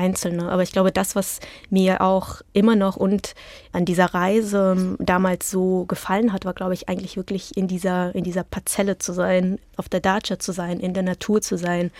Einzelne. 0.00 0.50
Aber 0.50 0.62
ich 0.62 0.72
glaube, 0.72 0.90
das, 0.90 1.14
was 1.14 1.40
mir 1.68 2.00
auch 2.00 2.40
immer 2.52 2.74
noch 2.74 2.96
und 2.96 3.34
an 3.72 3.84
dieser 3.84 4.06
Reise 4.06 4.96
damals 4.98 5.50
so 5.50 5.84
gefallen 5.84 6.32
hat, 6.32 6.46
war, 6.46 6.54
glaube 6.54 6.74
ich, 6.74 6.88
eigentlich 6.88 7.16
wirklich 7.16 7.56
in 7.56 7.68
dieser, 7.68 8.14
in 8.14 8.24
dieser 8.24 8.42
Parzelle 8.42 8.98
zu 8.98 9.12
sein, 9.12 9.58
auf 9.76 9.88
der 9.88 10.00
Dacia 10.00 10.38
zu 10.38 10.52
sein, 10.52 10.80
in 10.80 10.94
der 10.94 11.02
Natur 11.02 11.42
zu 11.42 11.58
sein 11.58 11.90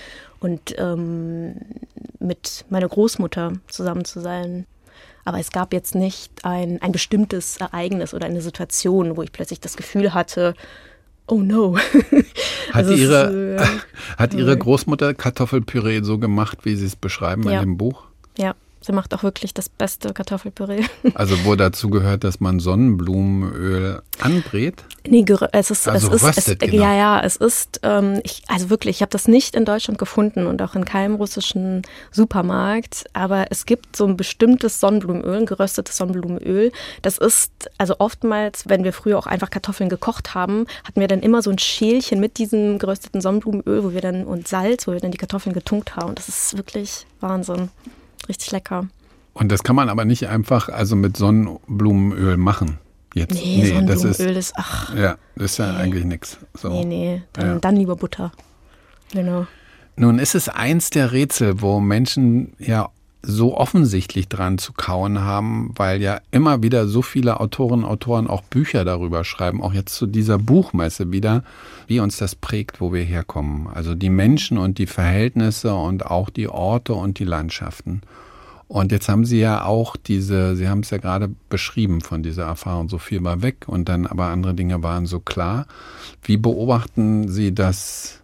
und 0.41 0.75
ähm, 0.79 1.57
mit 2.19 2.65
meiner 2.71 2.89
Großmutter 2.89 3.53
zusammen 3.69 4.05
zu 4.05 4.21
sein. 4.21 4.67
Aber 5.25 5.39
es 5.39 5.51
gab 5.51 5.73
jetzt 5.73 5.95
nicht 5.95 6.45
ein, 6.45 6.81
ein 6.81 6.93
bestimmtes 6.93 7.59
Ereignis 7.59 8.15
oder 8.15 8.27
eine 8.27 8.41
Situation, 8.41 9.17
wo 9.17 9.23
ich 9.23 9.33
plötzlich 9.33 9.61
das 9.61 9.77
Gefühl 9.77 10.15
hatte, 10.15 10.55
oh 11.31 11.43
no. 11.43 11.77
hat, 12.73 12.75
also 12.75 12.93
ihre, 12.93 13.57
ist, 13.57 13.63
äh, 13.63 13.67
hat 14.19 14.35
Ihre 14.35 14.57
Großmutter 14.57 15.15
Kartoffelpüree 15.15 16.03
so 16.03 16.19
gemacht, 16.19 16.59
wie 16.65 16.75
Sie 16.75 16.87
es 16.87 16.97
beschreiben 16.97 17.45
ja. 17.45 17.61
in 17.61 17.71
dem 17.71 17.77
Buch? 17.77 18.05
Ja, 18.37 18.55
sie 18.81 18.93
macht 18.93 19.15
auch 19.15 19.23
wirklich 19.23 19.55
das 19.55 19.69
beste 19.69 20.13
Kartoffelpüree. 20.13 20.85
Also 21.15 21.45
wo 21.45 21.55
dazu 21.55 21.91
gehört, 21.91 22.25
dass 22.25 22.41
man 22.41 22.61
Sonnenblumenöl 22.61 24.01
anbrät? 24.21 24.85
Nee, 25.07 25.25
es 25.53 25.71
ist, 25.71 25.89
also 25.89 26.13
es 26.13 26.23
ist, 26.23 26.49
es, 26.49 26.59
genau. 26.59 26.83
ja, 26.83 26.95
ja, 26.95 27.21
es 27.21 27.37
ist, 27.37 27.81
ähm, 27.83 28.21
ich, 28.23 28.43
also 28.49 28.71
wirklich, 28.71 28.97
ich 28.97 29.03
habe 29.03 29.11
das 29.11 29.29
nicht 29.29 29.57
in 29.57 29.65
Deutschland 29.65 29.99
gefunden 29.99 30.47
und 30.47 30.61
auch 30.63 30.75
in 30.75 30.85
keinem 30.85 31.15
russischen 31.15 31.83
Supermarkt, 32.11 33.05
aber 33.13 33.47
es 33.51 33.67
gibt 33.67 33.97
so 33.97 34.07
ein 34.07 34.17
bestimmtes 34.17 34.81
Sonnenblumenöl, 34.81 35.39
ein 35.39 35.47
geröstetes 35.47 35.97
Sonnenblumenöl. 35.97 36.71
Das 37.03 37.19
ist, 37.19 37.53
also 37.79 37.97
oftmals, 37.99 38.69
wenn 38.69 38.85
wir 38.85 38.93
früher 38.93 39.19
auch 39.19 39.27
einfach 39.27 39.51
Kartoffeln 39.51 39.89
gekocht 39.89 40.35
haben, 40.35 40.67
hatten 40.85 41.01
wir 41.01 41.09
dann 41.09 41.21
immer 41.21 41.43
so 41.43 41.51
ein 41.51 41.59
Schälchen 41.59 42.21
mit 42.21 42.39
diesem 42.39 42.79
gerösteten 42.79 43.21
Sonnenblumenöl, 43.21 43.85
wo 43.85 43.93
wir 43.93 44.01
dann, 44.01 44.25
und 44.25 44.49
Salz, 44.49 44.87
wo 44.87 44.93
wir 44.93 45.01
dann 45.01 45.11
die 45.11 45.19
Kartoffeln 45.19 45.55
getunkt 45.55 45.97
haben. 45.97 46.15
Das 46.15 46.29
ist 46.29 46.57
wirklich 46.57 47.07
Wahnsinn. 47.21 47.71
Richtig 48.29 48.51
lecker. 48.53 48.89
Und 49.33 49.51
das 49.51 49.63
kann 49.63 49.77
man 49.77 49.89
aber 49.89 50.05
nicht 50.05 50.29
einfach 50.29 50.69
also 50.69 50.97
mit 50.97 51.17
Sonnenblumenöl 51.17 52.37
machen. 52.37 52.79
Jetzt. 53.15 53.35
Nee, 53.35 53.67
Sonnenblumenöl 53.67 53.87
das 53.87 54.05
ist, 54.05 54.21
ist, 54.21 54.53
ach. 54.57 54.95
Ja, 54.95 55.17
das 55.37 55.53
ist 55.53 55.59
ja 55.59 55.73
nee. 55.73 55.79
eigentlich 55.79 56.05
nichts. 56.05 56.39
So. 56.55 56.69
Nee, 56.71 56.85
nee, 56.85 57.23
dann, 57.33 57.47
ja. 57.47 57.59
dann 57.59 57.77
lieber 57.77 57.97
Butter. 57.97 58.33
Genau. 59.13 59.47
Nun 59.97 60.19
ist 60.19 60.35
es 60.35 60.49
eins 60.49 60.91
der 60.91 61.13
Rätsel, 61.13 61.61
wo 61.61 61.81
Menschen 61.81 62.55
ja 62.59 62.91
so 63.23 63.57
offensichtlich 63.57 64.29
dran 64.29 64.59
zu 64.59 64.73
kauen 64.73 65.21
haben, 65.21 65.73
weil 65.77 66.01
ja 66.01 66.21
immer 66.31 66.63
wieder 66.63 66.87
so 66.87 67.03
viele 67.03 67.41
Autorinnen 67.41 67.85
und 67.85 67.91
Autoren 67.91 68.27
auch 68.27 68.43
Bücher 68.43 68.85
darüber 68.85 69.25
schreiben, 69.25 69.63
auch 69.63 69.75
jetzt 69.75 69.95
zu 69.95 70.07
dieser 70.07 70.39
Buchmesse 70.39 71.13
wieder, 71.13 71.45
wie 71.87 72.01
uns 72.01 72.17
das 72.17 72.35
prägt, 72.35 72.81
wo 72.81 72.93
wir 72.93 73.03
herkommen. 73.03 73.69
Also 73.69 73.95
die 73.95 74.11
Menschen 74.11 74.57
und 74.57 74.79
die 74.79 74.87
Verhältnisse 74.87 75.75
und 75.75 76.07
auch 76.07 76.31
die 76.31 76.49
Orte 76.49 76.95
und 76.95 77.19
die 77.19 77.25
Landschaften. 77.25 78.01
Und 78.69 78.93
jetzt 78.93 79.09
haben 79.09 79.25
Sie 79.25 79.41
ja 79.41 79.65
auch 79.65 79.97
diese, 79.97 80.55
Sie 80.55 80.69
haben 80.69 80.81
es 80.81 80.91
ja 80.91 80.99
gerade 80.99 81.29
beschrieben 81.49 82.01
von 82.03 82.23
dieser 82.23 82.45
Erfahrung, 82.45 82.89
so 82.89 82.99
viel 82.99 83.23
war 83.25 83.43
weg 83.43 83.65
und 83.67 83.89
dann 83.89 84.07
aber 84.07 84.27
andere 84.27 84.55
Dinge 84.55 84.83
waren 84.85 85.07
so 85.07 85.19
klar. 85.19 85.67
Wie 86.23 86.37
beobachten 86.37 87.29
Sie 87.29 87.53
das 87.53 88.20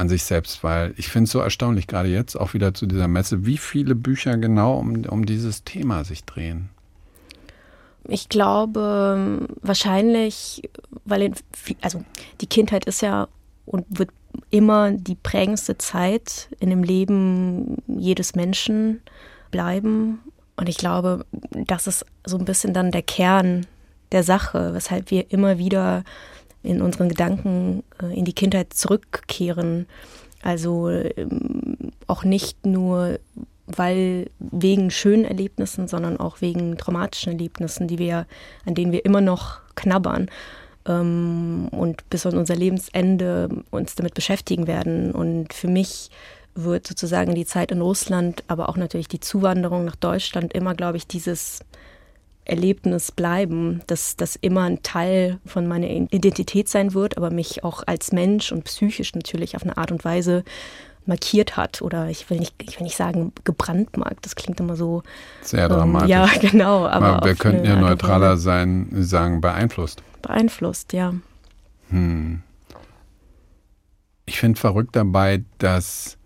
an 0.00 0.08
sich 0.08 0.24
selbst? 0.24 0.64
Weil 0.64 0.94
ich 0.96 1.08
finde 1.08 1.24
es 1.24 1.30
so 1.30 1.40
erstaunlich, 1.40 1.86
gerade 1.86 2.08
jetzt 2.08 2.34
auch 2.36 2.54
wieder 2.54 2.74
zu 2.74 2.86
dieser 2.86 3.08
Messe, 3.08 3.46
wie 3.46 3.58
viele 3.58 3.94
Bücher 3.94 4.36
genau 4.36 4.78
um, 4.78 5.04
um 5.04 5.26
dieses 5.26 5.64
Thema 5.64 6.04
sich 6.04 6.24
drehen. 6.24 6.70
Ich 8.08 8.28
glaube 8.28 9.46
wahrscheinlich, 9.60 10.68
weil 11.04 11.32
also 11.82 12.02
die 12.40 12.46
Kindheit 12.46 12.86
ist 12.86 13.02
ja 13.02 13.28
und 13.66 13.84
wird 13.90 14.10
immer 14.50 14.92
die 14.92 15.14
prägendste 15.14 15.78
Zeit 15.78 16.48
in 16.58 16.70
dem 16.70 16.82
Leben 16.82 17.76
jedes 17.86 18.34
Menschen 18.34 19.00
bleiben. 19.50 20.20
Und 20.56 20.68
ich 20.68 20.76
glaube, 20.76 21.24
das 21.52 21.86
ist 21.86 22.06
so 22.24 22.38
ein 22.38 22.44
bisschen 22.44 22.74
dann 22.74 22.90
der 22.90 23.02
Kern 23.02 23.66
der 24.12 24.22
Sache, 24.22 24.74
weshalb 24.74 25.10
wir 25.10 25.30
immer 25.30 25.58
wieder 25.58 26.04
in 26.62 26.82
unseren 26.82 27.08
Gedanken 27.08 27.82
äh, 28.02 28.16
in 28.16 28.24
die 28.24 28.32
Kindheit 28.32 28.74
zurückkehren. 28.74 29.86
Also 30.42 30.88
ähm, 30.88 31.92
auch 32.06 32.24
nicht 32.24 32.66
nur 32.66 33.18
weil 33.76 34.30
wegen 34.38 34.90
schönen 34.90 35.24
Erlebnissen, 35.24 35.86
sondern 35.88 36.18
auch 36.18 36.40
wegen 36.40 36.76
traumatischen 36.76 37.32
Erlebnissen, 37.32 37.88
die 37.88 37.98
wir, 37.98 38.26
an 38.66 38.74
denen 38.74 38.92
wir 38.92 39.04
immer 39.04 39.20
noch 39.20 39.60
knabbern 39.76 40.28
ähm, 40.86 41.68
und 41.70 42.08
bis 42.10 42.26
an 42.26 42.36
unser 42.36 42.56
Lebensende 42.56 43.48
uns 43.70 43.94
damit 43.94 44.14
beschäftigen 44.14 44.66
werden. 44.66 45.12
Und 45.12 45.52
für 45.54 45.68
mich 45.68 46.10
wird 46.54 46.86
sozusagen 46.86 47.34
die 47.34 47.46
Zeit 47.46 47.70
in 47.70 47.80
Russland, 47.80 48.42
aber 48.48 48.68
auch 48.68 48.76
natürlich 48.76 49.08
die 49.08 49.20
Zuwanderung 49.20 49.84
nach 49.84 49.96
Deutschland 49.96 50.52
immer, 50.52 50.74
glaube 50.74 50.96
ich, 50.96 51.06
dieses 51.06 51.60
Erlebnis 52.50 53.12
bleiben, 53.12 53.80
dass 53.86 54.16
das 54.16 54.36
immer 54.36 54.62
ein 54.62 54.82
Teil 54.82 55.38
von 55.46 55.66
meiner 55.66 55.88
Identität 55.88 56.68
sein 56.68 56.94
wird, 56.94 57.16
aber 57.16 57.30
mich 57.30 57.64
auch 57.64 57.82
als 57.86 58.12
Mensch 58.12 58.52
und 58.52 58.64
psychisch 58.64 59.14
natürlich 59.14 59.56
auf 59.56 59.62
eine 59.62 59.76
Art 59.76 59.92
und 59.92 60.04
Weise 60.04 60.44
markiert 61.06 61.56
hat 61.56 61.80
oder 61.82 62.08
ich 62.08 62.28
will 62.28 62.38
nicht, 62.38 62.54
ich 62.62 62.78
will 62.78 62.84
nicht 62.84 62.96
sagen 62.96 63.32
gebrandmarkt, 63.44 64.24
das 64.24 64.36
klingt 64.36 64.60
immer 64.60 64.76
so 64.76 65.02
sehr 65.40 65.64
ähm, 65.64 65.70
dramatisch. 65.70 66.10
Ja, 66.10 66.28
genau. 66.40 66.86
Aber 66.86 67.24
wir 67.24 67.34
könnten 67.34 67.64
ja 67.64 67.76
neutraler 67.76 68.36
sein, 68.36 68.88
sagen 68.92 69.40
beeinflusst. 69.40 70.02
Beeinflusst, 70.22 70.92
ja. 70.92 71.14
Hm. 71.88 72.42
Ich 74.26 74.38
finde 74.38 74.60
verrückt 74.60 74.94
dabei, 74.94 75.44
dass 75.58 76.16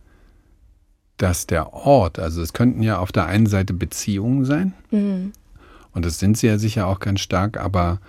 dass 1.16 1.46
der 1.46 1.72
Ort, 1.72 2.18
also 2.18 2.42
es 2.42 2.52
könnten 2.52 2.82
ja 2.82 2.98
auf 2.98 3.12
der 3.12 3.26
einen 3.26 3.46
Seite 3.46 3.72
Beziehungen 3.72 4.44
sein, 4.44 4.74
mhm. 4.90 5.32
Und 5.94 6.04
das 6.04 6.18
sind 6.18 6.36
sie 6.36 6.48
ja 6.48 6.58
sicher 6.58 6.86
auch 6.86 7.00
ganz 7.00 7.20
stark, 7.20 7.56
aber 7.58 8.00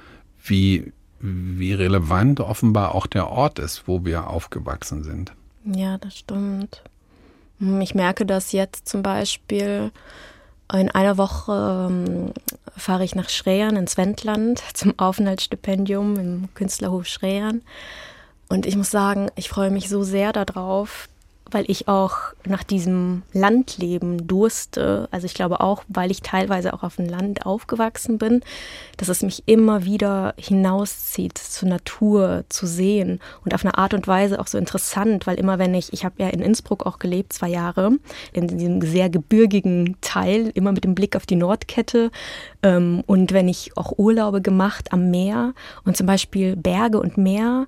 wie, 0.43 0.91
wie 1.19 1.74
relevant 1.74 2.39
offenbar 2.39 2.95
auch 2.95 3.08
der 3.08 3.30
Ort 3.30 3.60
ist, 3.60 3.88
wo 3.88 4.06
wir 4.06 4.28
aufgewachsen 4.28 5.04
sind. 5.04 5.32
Ja, 5.65 5.98
das 5.98 6.17
stimmt. 6.17 6.82
Hm, 7.60 7.82
ich 7.82 7.95
merke 7.95 8.26
das 8.26 8.52
jetzt 8.52 8.88
zum 8.88 9.04
Beispiel. 9.04 9.91
In 10.74 10.89
einer 10.89 11.17
Woche 11.17 11.88
ähm, 11.89 12.34
fahre 12.76 13.04
ich 13.04 13.13
nach 13.13 13.30
Schreern 13.30 13.76
ins 13.76 13.98
Wendland 13.98 14.63
zum 14.74 14.98
Aufenthaltsstipendium 14.98 16.15
im 16.17 16.50
Künstlerhof 16.54 17.06
Schreern. 17.06 17.62
Und 18.50 18.65
ich 18.65 18.76
muss 18.76 18.91
sagen, 18.91 19.30
ich 19.36 19.50
freue 19.50 19.71
mich 19.71 19.89
so 19.89 20.04
sehr 20.04 20.34
darauf, 20.34 21.08
weil 21.51 21.65
ich 21.69 21.88
auch 21.88 22.17
nach 22.45 22.63
diesem 22.63 23.21
Landleben 23.34 24.27
durste. 24.27 25.08
Also 25.12 25.25
ich 25.25 25.34
glaube 25.34 25.60
auch, 25.60 25.84
weil 25.88 26.12
ich 26.12 26.21
teilweise 26.21 26.73
auch 26.73 26.84
auf 26.84 26.95
dem 26.95 27.08
Land 27.08 27.45
aufgewachsen 27.45 28.17
bin, 28.17 28.41
dass 28.97 29.10
es 29.10 29.21
mich 29.21 29.43
immer 29.45 29.86
wieder 29.86 30.34
hinauszieht, 30.38 31.38
zur 31.38 31.69
Natur 31.69 32.45
zu 32.49 32.65
sehen 32.65 33.19
und 33.43 33.53
auf 33.53 33.63
eine 33.63 33.77
Art 33.77 33.93
und 33.93 34.08
Weise 34.08 34.39
auch 34.39 34.47
so 34.47 34.58
interessant, 34.58 35.27
weil 35.27 35.39
immer 35.39 35.60
wenn 35.60 35.73
ich, 35.73 35.93
ich 35.93 36.03
habe 36.03 36.15
ja 36.17 36.29
in 36.29 36.41
Innsbruck 36.41 36.86
auch 36.86 36.99
gelebt, 36.99 37.34
zwei 37.34 37.49
Jahre, 37.49 37.91
in 38.34 38.47
diesem 38.47 38.81
sehr 38.81 39.10
gebirgigen 39.10 39.97
Teil, 40.01 40.51
immer 40.55 40.71
mit 40.71 40.84
dem 40.84 40.95
Blick 40.95 41.15
auf 41.15 41.25
die 41.25 41.36
Nordkette 41.36 42.12
ähm, 42.63 43.03
und 43.05 43.34
wenn 43.34 43.47
ich 43.47 43.77
auch 43.77 43.97
Urlaube 43.97 44.41
gemacht 44.41 44.91
am 44.91 45.12
Meer 45.12 45.53
und 45.84 45.95
zum 45.95 46.08
Beispiel 46.08 46.55
Berge 46.55 46.99
und 46.99 47.17
Meer, 47.17 47.67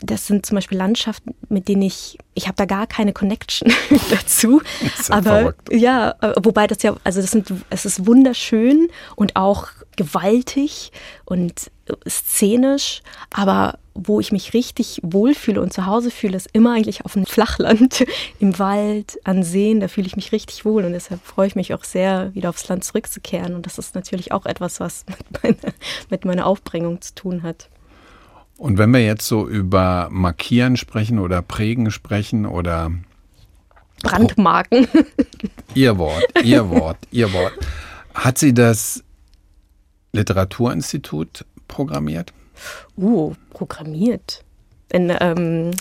das 0.00 0.26
sind 0.26 0.46
zum 0.46 0.56
Beispiel 0.56 0.78
Landschaften, 0.78 1.34
mit 1.48 1.68
denen 1.68 1.82
ich, 1.82 2.18
ich 2.34 2.46
habe 2.46 2.56
da 2.56 2.66
gar 2.66 2.86
keine 2.86 3.12
Connection 3.12 3.72
dazu. 4.10 4.62
Ja 4.82 5.14
aber 5.14 5.22
verrückt. 5.40 5.72
ja, 5.72 6.14
wobei 6.42 6.66
das 6.66 6.82
ja, 6.82 6.96
also 7.04 7.20
das 7.20 7.30
sind, 7.30 7.52
es 7.70 7.84
ist 7.84 8.06
wunderschön 8.06 8.88
und 9.16 9.36
auch 9.36 9.68
gewaltig 9.96 10.92
und 11.24 11.70
szenisch, 12.08 13.02
aber 13.30 13.78
wo 13.94 14.20
ich 14.20 14.30
mich 14.30 14.54
richtig 14.54 15.00
wohlfühle 15.02 15.60
und 15.60 15.72
zu 15.72 15.86
Hause 15.86 16.12
fühle, 16.12 16.36
ist 16.36 16.48
immer 16.52 16.74
eigentlich 16.74 17.04
auf 17.04 17.14
dem 17.14 17.26
Flachland, 17.26 18.04
im 18.38 18.58
Wald, 18.58 19.18
an 19.24 19.42
Seen, 19.42 19.80
da 19.80 19.88
fühle 19.88 20.06
ich 20.06 20.14
mich 20.14 20.30
richtig 20.30 20.64
wohl 20.64 20.84
und 20.84 20.92
deshalb 20.92 21.24
freue 21.24 21.48
ich 21.48 21.56
mich 21.56 21.74
auch 21.74 21.82
sehr, 21.82 22.32
wieder 22.34 22.50
aufs 22.50 22.68
Land 22.68 22.84
zurückzukehren 22.84 23.54
und 23.54 23.66
das 23.66 23.78
ist 23.78 23.96
natürlich 23.96 24.30
auch 24.30 24.46
etwas, 24.46 24.78
was 24.78 25.04
mit 25.42 25.42
meiner, 25.42 25.74
mit 26.10 26.24
meiner 26.24 26.46
Aufbringung 26.46 27.00
zu 27.00 27.14
tun 27.14 27.42
hat. 27.42 27.68
Und 28.58 28.76
wenn 28.76 28.92
wir 28.92 29.04
jetzt 29.04 29.26
so 29.26 29.48
über 29.48 30.08
Markieren 30.10 30.76
sprechen 30.76 31.20
oder 31.20 31.42
Prägen 31.42 31.92
sprechen 31.92 32.44
oder 32.44 32.90
Brandmarken. 34.02 34.88
Ihr 35.74 35.96
Wort, 35.96 36.24
Ihr 36.42 36.68
Wort, 36.68 36.98
Ihr 37.12 37.32
Wort. 37.32 37.52
Hat 38.14 38.36
sie 38.36 38.52
das 38.52 39.04
Literaturinstitut 40.12 41.44
programmiert? 41.68 42.32
Uh, 42.96 43.34
programmiert. 43.50 44.44
In, 44.90 45.14
ähm, 45.20 45.72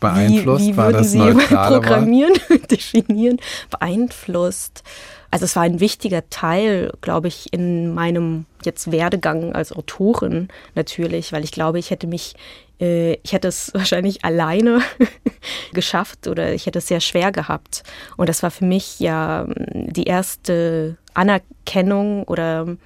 Beeinflusst 0.00 0.64
wie, 0.64 0.72
wie 0.72 0.76
war 0.76 0.92
das 0.92 1.12
Sie 1.12 1.18
Programmieren, 1.18 2.34
definieren, 2.70 3.38
beeinflusst. 3.70 4.82
Also 5.30 5.44
es 5.44 5.56
war 5.56 5.64
ein 5.64 5.80
wichtiger 5.80 6.28
Teil, 6.30 6.92
glaube 7.00 7.28
ich, 7.28 7.52
in 7.52 7.94
meinem 7.94 8.46
jetzt 8.64 8.90
Werdegang 8.90 9.54
als 9.54 9.72
Autorin 9.72 10.48
natürlich, 10.74 11.32
weil 11.32 11.44
ich 11.44 11.52
glaube, 11.52 11.78
ich 11.78 11.90
hätte 11.90 12.06
mich, 12.06 12.34
äh, 12.80 13.14
ich 13.22 13.32
hätte 13.32 13.48
es 13.48 13.70
wahrscheinlich 13.74 14.24
alleine 14.24 14.80
geschafft 15.72 16.26
oder 16.26 16.52
ich 16.52 16.66
hätte 16.66 16.78
es 16.78 16.88
sehr 16.88 17.00
schwer 17.00 17.32
gehabt. 17.32 17.82
Und 18.16 18.28
das 18.28 18.42
war 18.42 18.50
für 18.50 18.64
mich 18.64 19.00
ja 19.00 19.44
ähm, 19.44 19.92
die 19.92 20.04
erste 20.04 20.96
Anerkennung 21.14 22.24
oder 22.24 22.76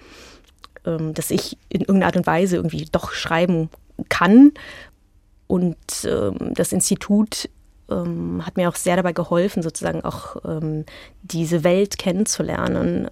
ähm, 0.86 1.14
dass 1.14 1.30
ich 1.30 1.56
in 1.68 1.80
irgendeiner 1.80 2.06
Art 2.06 2.16
und 2.16 2.26
Weise 2.26 2.56
irgendwie 2.56 2.86
doch 2.90 3.12
schreiben 3.12 3.70
kann. 4.08 4.52
Und 5.50 5.76
ähm, 6.04 6.54
das 6.54 6.70
Institut 6.70 7.50
ähm, 7.90 8.46
hat 8.46 8.56
mir 8.56 8.68
auch 8.68 8.76
sehr 8.76 8.94
dabei 8.94 9.12
geholfen, 9.12 9.64
sozusagen 9.64 10.04
auch 10.04 10.36
ähm, 10.44 10.84
diese 11.22 11.64
Welt 11.64 11.98
kennenzulernen. 11.98 13.10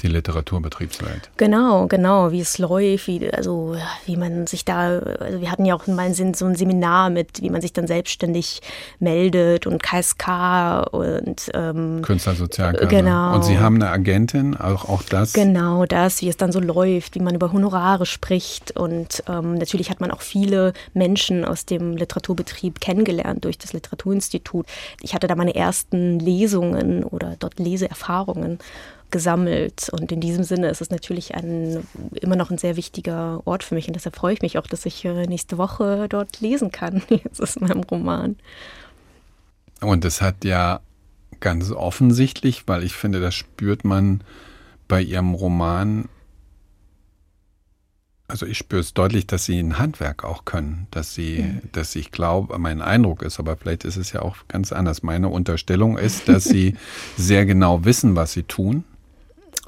Die 0.00 0.08
Literaturbetriebswelt. 0.08 1.30
Genau, 1.36 1.86
genau, 1.86 2.32
wie 2.32 2.40
es 2.40 2.58
läuft, 2.58 3.06
wie, 3.06 3.32
also 3.32 3.76
wie 4.06 4.16
man 4.16 4.46
sich 4.48 4.64
da, 4.64 4.98
also 4.98 5.40
wir 5.40 5.50
hatten 5.50 5.64
ja 5.64 5.74
auch 5.74 5.86
mal 5.86 6.12
so 6.12 6.24
ein 6.24 6.56
Seminar 6.56 7.10
mit, 7.10 7.40
wie 7.40 7.48
man 7.48 7.60
sich 7.60 7.72
dann 7.72 7.86
selbstständig 7.86 8.60
meldet 8.98 9.66
und 9.66 9.82
KSK 9.82 10.88
und 10.90 11.50
ähm, 11.54 12.02
Künstlersozialkasse. 12.02 12.88
Genau. 12.88 13.36
Und 13.36 13.44
Sie 13.44 13.58
haben 13.58 13.76
eine 13.76 13.90
Agentin, 13.90 14.56
auch, 14.56 14.88
auch 14.88 15.02
das? 15.04 15.32
Genau, 15.32 15.84
das, 15.86 16.22
wie 16.22 16.28
es 16.28 16.36
dann 16.36 16.50
so 16.50 16.60
läuft, 16.60 17.14
wie 17.14 17.20
man 17.20 17.36
über 17.36 17.52
Honorare 17.52 18.04
spricht 18.04 18.76
und 18.76 19.22
ähm, 19.28 19.54
natürlich 19.54 19.90
hat 19.90 20.00
man 20.00 20.10
auch 20.10 20.22
viele 20.22 20.72
Menschen 20.92 21.44
aus 21.44 21.66
dem 21.66 21.96
Literaturbetrieb 21.96 22.80
kennengelernt 22.80 23.44
durch 23.44 23.58
das 23.58 23.72
Literaturinstitut. 23.72 24.66
Ich 25.02 25.14
hatte 25.14 25.28
da 25.28 25.36
meine 25.36 25.54
ersten 25.54 26.18
Lesungen 26.18 27.04
oder 27.04 27.36
dort 27.38 27.58
Leseerfahrungen 27.58 28.58
gesammelt. 29.14 29.90
Und 29.92 30.10
in 30.10 30.20
diesem 30.20 30.42
Sinne 30.42 30.68
ist 30.68 30.80
es 30.80 30.90
natürlich 30.90 31.36
ein, 31.36 31.86
immer 32.14 32.34
noch 32.34 32.50
ein 32.50 32.58
sehr 32.58 32.74
wichtiger 32.74 33.40
Ort 33.44 33.62
für 33.62 33.76
mich. 33.76 33.86
Und 33.86 33.94
deshalb 33.94 34.16
freue 34.16 34.34
ich 34.34 34.42
mich 34.42 34.58
auch, 34.58 34.66
dass 34.66 34.84
ich 34.86 35.04
äh, 35.04 35.26
nächste 35.26 35.56
Woche 35.56 36.08
dort 36.08 36.40
lesen 36.40 36.72
kann. 36.72 37.00
Jetzt 37.08 37.38
ist 37.38 37.60
meinem 37.60 37.84
Roman. 37.84 38.34
Und 39.80 40.04
es 40.04 40.20
hat 40.20 40.44
ja 40.44 40.80
ganz 41.38 41.70
offensichtlich, 41.70 42.66
weil 42.66 42.82
ich 42.82 42.94
finde, 42.94 43.20
das 43.20 43.36
spürt 43.36 43.84
man 43.84 44.24
bei 44.88 45.00
ihrem 45.00 45.34
Roman. 45.34 46.08
Also 48.26 48.46
ich 48.46 48.58
spüre 48.58 48.80
es 48.80 48.94
deutlich, 48.94 49.28
dass 49.28 49.44
sie 49.44 49.60
ein 49.60 49.78
Handwerk 49.78 50.24
auch 50.24 50.44
können, 50.44 50.88
dass 50.90 51.14
sie, 51.14 51.42
mhm. 51.42 51.60
dass 51.70 51.94
ich 51.94 52.10
glaube, 52.10 52.58
mein 52.58 52.82
Eindruck 52.82 53.22
ist, 53.22 53.38
aber 53.38 53.56
vielleicht 53.56 53.84
ist 53.84 53.96
es 53.96 54.10
ja 54.10 54.22
auch 54.22 54.38
ganz 54.48 54.72
anders. 54.72 55.04
Meine 55.04 55.28
Unterstellung 55.28 55.98
ist, 55.98 56.28
dass 56.28 56.42
sie 56.42 56.74
sehr 57.16 57.46
genau 57.46 57.84
wissen, 57.84 58.16
was 58.16 58.32
sie 58.32 58.42
tun. 58.42 58.82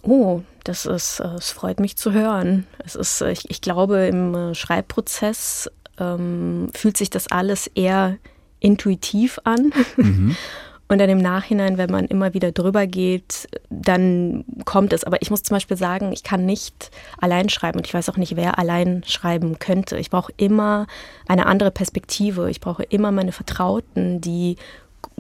Oh, 0.07 0.43
das 0.65 0.87
ist, 0.87 1.21
äh, 1.21 1.27
es 1.37 1.51
freut 1.51 1.81
mich 1.81 1.97
zu 1.97 2.13
hören. 2.13 2.67
Es 2.85 2.95
ist, 2.95 3.21
äh, 3.21 3.33
ich, 3.33 3.51
ich 3.51 3.61
glaube, 3.61 4.07
im 4.07 4.35
äh, 4.35 4.55
Schreibprozess 4.55 5.71
ähm, 5.99 6.69
fühlt 6.75 6.97
sich 6.97 7.11
das 7.11 7.29
alles 7.29 7.67
eher 7.69 8.17
intuitiv 8.61 9.41
an. 9.45 9.73
Mhm. 9.97 10.37
Und 10.89 10.99
dann 10.99 11.11
im 11.11 11.19
Nachhinein, 11.19 11.79
wenn 11.79 11.91
man 11.91 12.05
immer 12.05 12.33
wieder 12.33 12.53
drüber 12.53 12.87
geht, 12.87 13.49
dann 13.71 14.45
kommt 14.65 14.93
es. 14.93 15.03
Aber 15.03 15.21
ich 15.21 15.31
muss 15.31 15.43
zum 15.43 15.57
Beispiel 15.57 15.77
sagen, 15.77 16.13
ich 16.13 16.23
kann 16.23 16.47
nicht 16.47 16.93
allein 17.19 17.49
schreiben 17.49 17.79
und 17.79 17.89
ich 17.89 17.95
weiß 17.95 18.09
auch 18.09 18.17
nicht, 18.17 18.37
wer 18.37 18.57
allein 18.61 19.03
schreiben 19.05 19.59
könnte. 19.59 19.99
Ich 19.99 20.11
brauche 20.11 20.33
immer 20.37 20.87
eine 21.27 21.47
andere 21.47 21.73
Perspektive. 21.73 22.49
Ich 22.51 22.61
brauche 22.61 22.85
immer 22.85 23.11
meine 23.11 23.33
Vertrauten, 23.33 24.21
die 24.21 24.59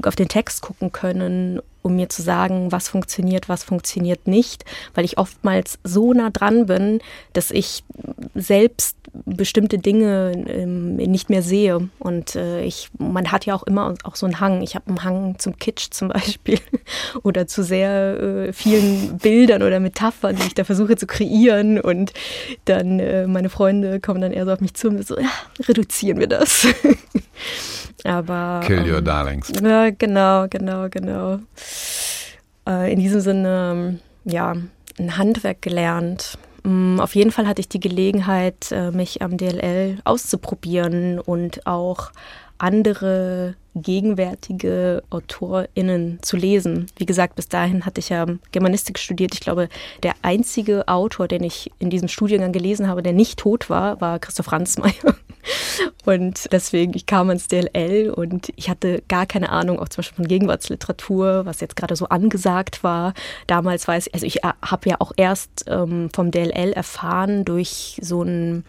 auf 0.02 0.14
den 0.14 0.28
Text 0.28 0.62
gucken 0.62 0.92
können 0.92 1.60
um 1.86 1.94
mir 1.94 2.08
zu 2.08 2.20
sagen, 2.20 2.72
was 2.72 2.88
funktioniert, 2.88 3.48
was 3.48 3.62
funktioniert 3.62 4.26
nicht, 4.26 4.64
weil 4.94 5.04
ich 5.04 5.18
oftmals 5.18 5.78
so 5.84 6.12
nah 6.12 6.30
dran 6.30 6.66
bin, 6.66 7.00
dass 7.32 7.52
ich 7.52 7.84
selbst 8.34 8.96
bestimmte 9.24 9.78
Dinge 9.78 10.32
ähm, 10.48 10.96
nicht 10.96 11.30
mehr 11.30 11.42
sehe. 11.42 11.88
Und 12.00 12.34
äh, 12.34 12.62
ich, 12.62 12.90
man 12.98 13.30
hat 13.30 13.46
ja 13.46 13.54
auch 13.54 13.62
immer 13.62 13.94
auch 14.02 14.16
so 14.16 14.26
einen 14.26 14.40
Hang. 14.40 14.62
Ich 14.62 14.74
habe 14.74 14.88
einen 14.88 15.04
Hang 15.04 15.38
zum 15.38 15.56
Kitsch 15.58 15.88
zum 15.92 16.08
Beispiel 16.16 16.58
oder 17.22 17.46
zu 17.46 17.62
sehr 17.62 18.20
äh, 18.20 18.52
vielen 18.52 19.18
Bildern 19.18 19.62
oder 19.62 19.78
Metaphern, 19.80 20.36
die 20.36 20.48
ich 20.48 20.54
da 20.54 20.64
versuche 20.64 20.96
zu 20.96 21.06
kreieren. 21.06 21.80
Und 21.80 22.12
dann 22.64 22.98
äh, 22.98 23.26
meine 23.26 23.48
Freunde 23.48 24.00
kommen 24.00 24.20
dann 24.20 24.32
eher 24.32 24.44
so 24.44 24.52
auf 24.52 24.60
mich 24.60 24.74
zu 24.74 24.88
und 24.88 25.06
so, 25.06 25.18
ja, 25.18 25.30
reduzieren 25.68 26.18
wir 26.18 26.26
das. 26.26 26.66
Aber, 28.04 28.60
Kill 28.64 28.88
your 28.88 28.98
ähm, 28.98 29.04
darlings. 29.04 29.52
Ja, 29.62 29.90
genau, 29.90 30.46
genau, 30.48 30.88
genau. 30.88 31.38
Äh, 32.66 32.92
in 32.92 33.00
diesem 33.00 33.20
Sinne, 33.20 33.98
ja, 34.24 34.54
ein 34.98 35.18
Handwerk 35.18 35.62
gelernt. 35.62 36.38
Mm, 36.62 37.00
auf 37.00 37.14
jeden 37.14 37.30
Fall 37.30 37.46
hatte 37.46 37.60
ich 37.60 37.68
die 37.68 37.80
Gelegenheit, 37.80 38.72
äh, 38.72 38.90
mich 38.90 39.22
am 39.22 39.36
DLL 39.36 39.98
auszuprobieren 40.04 41.18
und 41.20 41.66
auch 41.66 42.10
andere 42.58 43.54
gegenwärtige 43.82 45.02
AutorInnen 45.10 46.18
zu 46.22 46.36
lesen. 46.36 46.86
Wie 46.96 47.06
gesagt, 47.06 47.36
bis 47.36 47.48
dahin 47.48 47.84
hatte 47.84 48.00
ich 48.00 48.08
ja 48.08 48.26
Germanistik 48.52 48.98
studiert. 48.98 49.34
Ich 49.34 49.40
glaube, 49.40 49.68
der 50.02 50.14
einzige 50.22 50.88
Autor, 50.88 51.28
den 51.28 51.44
ich 51.44 51.70
in 51.78 51.90
diesem 51.90 52.08
Studiengang 52.08 52.52
gelesen 52.52 52.88
habe, 52.88 53.02
der 53.02 53.12
nicht 53.12 53.38
tot 53.38 53.70
war, 53.70 54.00
war 54.00 54.18
Christoph 54.18 54.52
Ransmayr. 54.52 54.94
Und 56.04 56.52
deswegen, 56.52 56.94
ich 56.94 57.06
kam 57.06 57.30
ins 57.30 57.48
DLL 57.48 58.10
und 58.10 58.52
ich 58.56 58.68
hatte 58.68 59.02
gar 59.08 59.26
keine 59.26 59.50
Ahnung, 59.50 59.78
auch 59.78 59.88
zum 59.88 59.98
Beispiel 59.98 60.16
von 60.16 60.28
Gegenwartsliteratur, 60.28 61.46
was 61.46 61.60
jetzt 61.60 61.76
gerade 61.76 61.96
so 61.96 62.06
angesagt 62.06 62.84
war. 62.84 63.12
Damals 63.46 63.86
weiß 63.86 64.08
ich, 64.08 64.14
also 64.14 64.26
ich 64.26 64.44
äh, 64.44 64.52
habe 64.62 64.88
ja 64.88 64.96
auch 65.00 65.12
erst 65.16 65.64
ähm, 65.68 66.08
vom 66.14 66.30
DLL 66.30 66.72
erfahren 66.72 67.44
durch 67.44 67.98
so 68.02 68.22
ein 68.22 68.64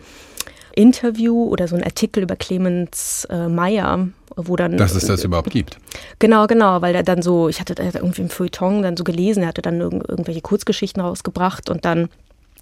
Interview 0.77 1.45
oder 1.45 1.67
so 1.67 1.75
ein 1.75 1.83
Artikel 1.83 2.23
über 2.23 2.35
Clemens 2.35 3.25
äh, 3.31 3.47
Meyer, 3.47 4.09
wo 4.37 4.55
dann. 4.55 4.77
Dass 4.77 4.95
es 4.95 5.05
das 5.05 5.21
äh, 5.23 5.27
überhaupt 5.27 5.49
gibt. 5.49 5.77
Genau, 6.19 6.47
genau, 6.47 6.81
weil 6.81 6.95
er 6.95 7.03
dann 7.03 7.21
so, 7.21 7.49
ich 7.49 7.59
hatte 7.59 7.75
irgendwie 7.77 8.21
im 8.21 8.29
Feuilleton 8.29 8.83
dann 8.83 8.95
so 8.95 9.03
gelesen, 9.03 9.43
er 9.43 9.49
hatte 9.49 9.61
dann 9.61 9.81
irg 9.81 9.93
irgendwelche 10.07 10.41
Kurzgeschichten 10.41 11.01
rausgebracht 11.01 11.69
und 11.69 11.85
dann 11.85 12.09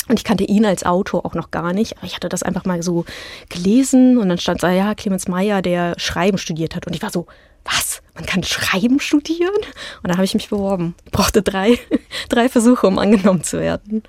und 0.08 0.20
ich 0.20 0.24
kannte 0.24 0.44
ihn 0.44 0.66
als 0.66 0.86
Autor 0.86 1.26
auch 1.26 1.34
noch 1.34 1.50
gar 1.50 1.74
nicht, 1.74 1.98
aber 1.98 2.06
ich 2.06 2.16
hatte 2.16 2.30
das 2.30 2.44
einfach 2.44 2.66
mal 2.66 2.84
so 2.84 3.06
gelesen 3.50 4.20
und 4.20 4.30
dann 4.30 4.38
stand 4.38 4.62
da, 4.62 4.70
ja, 4.70 4.94
Clemens 4.94 5.28
Meyer, 5.28 5.64
der 5.64 5.96
Schreiben 5.98 6.38
studiert 6.38 6.76
hat. 6.76 6.86
Und 6.86 6.96
ich 6.96 7.02
war 7.02 7.10
so, 7.10 7.26
was? 7.64 8.04
Man 8.14 8.26
kann 8.26 8.44
Schreiben 8.44 9.00
studieren? 9.00 9.56
Und 9.56 10.10
dann 10.10 10.18
habe 10.18 10.26
ich 10.26 10.36
mich 10.36 10.50
beworben. 10.50 10.94
Ich 11.06 11.12
brauchte 11.12 11.42
drei, 11.42 11.80
drei 12.30 12.50
Versuche, 12.50 12.86
um 12.86 13.00
angenommen 13.00 13.44
zu 13.44 13.60
werden. 13.60 14.04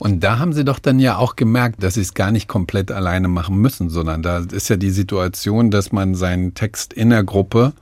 Und 0.00 0.24
da 0.24 0.38
haben 0.38 0.54
Sie 0.54 0.64
doch 0.64 0.78
dann 0.78 0.98
ja 0.98 1.18
auch 1.18 1.36
gemerkt, 1.36 1.82
dass 1.82 1.92
Sie 1.92 2.00
es 2.00 2.14
gar 2.14 2.32
nicht 2.32 2.48
komplett 2.48 2.90
alleine 2.90 3.28
machen 3.28 3.58
müssen, 3.58 3.90
sondern 3.90 4.22
da 4.22 4.38
ist 4.38 4.70
ja 4.70 4.76
die 4.76 4.88
Situation, 4.88 5.70
dass 5.70 5.92
man 5.92 6.14
seinen 6.14 6.54
Text 6.54 6.94
in 6.94 7.10
der 7.10 7.22
Gruppe 7.22 7.74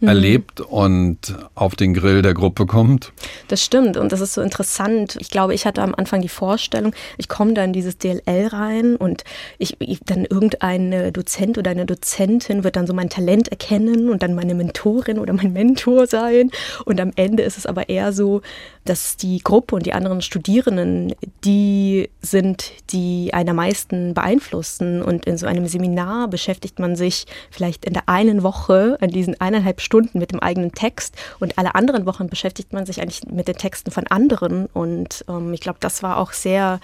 mhm. 0.00 0.08
erlebt 0.08 0.60
und 0.60 1.36
auf 1.54 1.76
den 1.76 1.94
Grill 1.94 2.22
der 2.22 2.34
Gruppe 2.34 2.66
kommt. 2.66 3.12
Das 3.48 3.62
stimmt 3.62 3.96
und 3.96 4.12
das 4.12 4.20
ist 4.20 4.34
so 4.34 4.40
interessant. 4.40 5.16
Ich 5.20 5.30
glaube, 5.30 5.54
ich 5.54 5.66
hatte 5.66 5.82
am 5.82 5.94
Anfang 5.94 6.20
die 6.20 6.28
Vorstellung, 6.28 6.94
ich 7.18 7.28
komme 7.28 7.54
da 7.54 7.64
in 7.64 7.72
dieses 7.72 7.98
DLL 7.98 8.48
rein 8.48 8.96
und 8.96 9.24
ich, 9.58 9.76
ich 9.80 10.00
dann 10.04 10.24
irgendein 10.24 11.12
Dozent 11.12 11.58
oder 11.58 11.70
eine 11.70 11.86
Dozentin 11.86 12.64
wird 12.64 12.76
dann 12.76 12.86
so 12.86 12.94
mein 12.94 13.10
Talent 13.10 13.48
erkennen 13.48 14.08
und 14.08 14.22
dann 14.22 14.34
meine 14.34 14.54
Mentorin 14.54 15.18
oder 15.18 15.32
mein 15.32 15.52
Mentor 15.52 16.06
sein. 16.06 16.50
Und 16.84 17.00
am 17.00 17.12
Ende 17.16 17.42
ist 17.42 17.58
es 17.58 17.66
aber 17.66 17.88
eher 17.88 18.12
so, 18.12 18.42
dass 18.84 19.16
die 19.16 19.38
Gruppe 19.38 19.76
und 19.76 19.86
die 19.86 19.92
anderen 19.92 20.22
Studierenden, 20.22 21.14
die 21.44 22.08
sind, 22.22 22.72
die 22.90 23.30
einen 23.34 23.50
am 23.50 23.56
meisten 23.56 24.14
beeinflussen. 24.14 25.02
Und 25.02 25.26
in 25.26 25.36
so 25.36 25.46
einem 25.46 25.66
Seminar 25.66 26.28
beschäftigt 26.28 26.78
man 26.78 26.96
sich 26.96 27.26
vielleicht 27.50 27.84
in 27.84 27.92
der 27.92 28.08
einen 28.08 28.42
Woche, 28.42 28.96
an 29.00 29.10
diesen 29.10 29.38
eineinhalb 29.40 29.80
Stunden 29.80 29.89
mit 30.12 30.32
dem 30.32 30.40
eigenen 30.40 30.72
Text 30.72 31.16
und 31.38 31.58
alle 31.58 31.74
anderen 31.74 32.06
Wochen 32.06 32.28
beschäftigt 32.28 32.72
man 32.72 32.86
sich 32.86 33.00
eigentlich 33.00 33.24
mit 33.26 33.48
den 33.48 33.56
Texten 33.56 33.90
von 33.90 34.06
anderen. 34.06 34.66
Und 34.66 35.24
ähm, 35.28 35.52
ich 35.52 35.60
glaube, 35.60 35.78
das 35.80 36.02
war 36.02 36.18
auch 36.18 36.32
sehr 36.32 36.80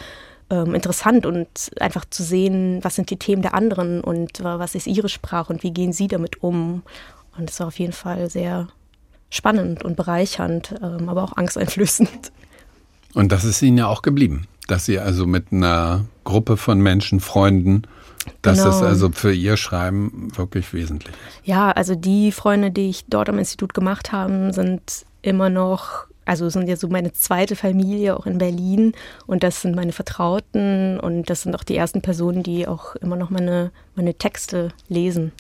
ähm, 0.51 0.75
interessant 0.75 1.27
und 1.27 1.49
einfach 1.81 2.05
zu 2.05 2.23
sehen, 2.23 2.81
was 2.83 2.95
sind 2.95 3.11
die 3.11 3.19
Themen 3.19 3.43
der 3.43 3.55
anderen 3.55 4.01
und 4.01 4.43
was 4.43 4.75
ist 4.75 4.87
ihre 4.87 5.09
Sprache 5.09 5.53
und 5.53 5.63
wie 5.63 5.73
gehen 5.73 5.93
sie 5.93 6.09
damit 6.09 6.43
um. 6.43 6.83
Und 7.37 7.51
es 7.51 7.61
war 7.61 7.67
auf 7.69 7.79
jeden 7.79 7.93
Fall 7.93 8.31
sehr 8.31 8.69
spannend 9.31 9.85
und 9.85 9.97
bereichernd, 9.97 10.75
ähm, 10.83 11.09
aber 11.09 11.25
auch 11.25 11.37
angsteinflößend. 11.37 12.33
Und 13.15 13.33
das 13.33 13.45
ist 13.45 13.63
Ihnen 13.63 13.79
ja 13.79 13.87
auch 13.87 14.03
geblieben, 14.03 14.47
dass 14.67 14.85
Sie 14.85 14.99
also 14.99 15.27
mit 15.27 15.53
einer 15.53 16.05
Gruppe 16.25 16.57
von 16.57 16.81
Menschen, 16.81 17.21
Freunden, 17.21 17.83
dass 18.43 18.59
genau. 18.59 18.71
das 18.71 18.83
also 18.83 19.11
für 19.11 19.33
Ihr 19.33 19.57
Schreiben 19.57 20.29
wirklich 20.37 20.73
wesentlich 20.73 21.15
ist. 21.15 21.47
Ja, 21.47 21.71
also 21.71 21.95
die 21.95 22.33
Freunde, 22.33 22.71
die 22.71 22.91
ich 22.91 23.05
dort 23.07 23.29
am 23.29 23.39
Institut 23.39 23.75
gemacht 23.75 24.13
habe, 24.13 24.53
sind 24.53 25.05
immer 25.23 25.49
noch 25.49 26.07
also 26.27 26.49
sind 26.49 26.69
ja 26.69 26.77
so 26.77 26.89
meine 26.89 27.13
zweite 27.13 27.55
Familie 27.55 28.17
auch 28.17 28.27
in 28.27 28.39
Berlin 28.39 28.93
und 29.27 29.45
das 29.45 29.63
sind 29.63 29.77
meine 29.77 29.93
Vertrauten 29.93 30.99
und 30.99 31.31
das 31.31 31.43
sind 31.43 31.55
auch 31.55 31.63
die 31.63 31.77
ersten 31.77 32.03
Personen, 32.03 32.43
die 32.43 32.67
auch 32.67 32.97
immer 32.97 33.15
noch 33.17 33.31
meine, 33.31 33.71
meine 33.95 34.13
Texte 34.13 34.73
lesen. 34.89 35.31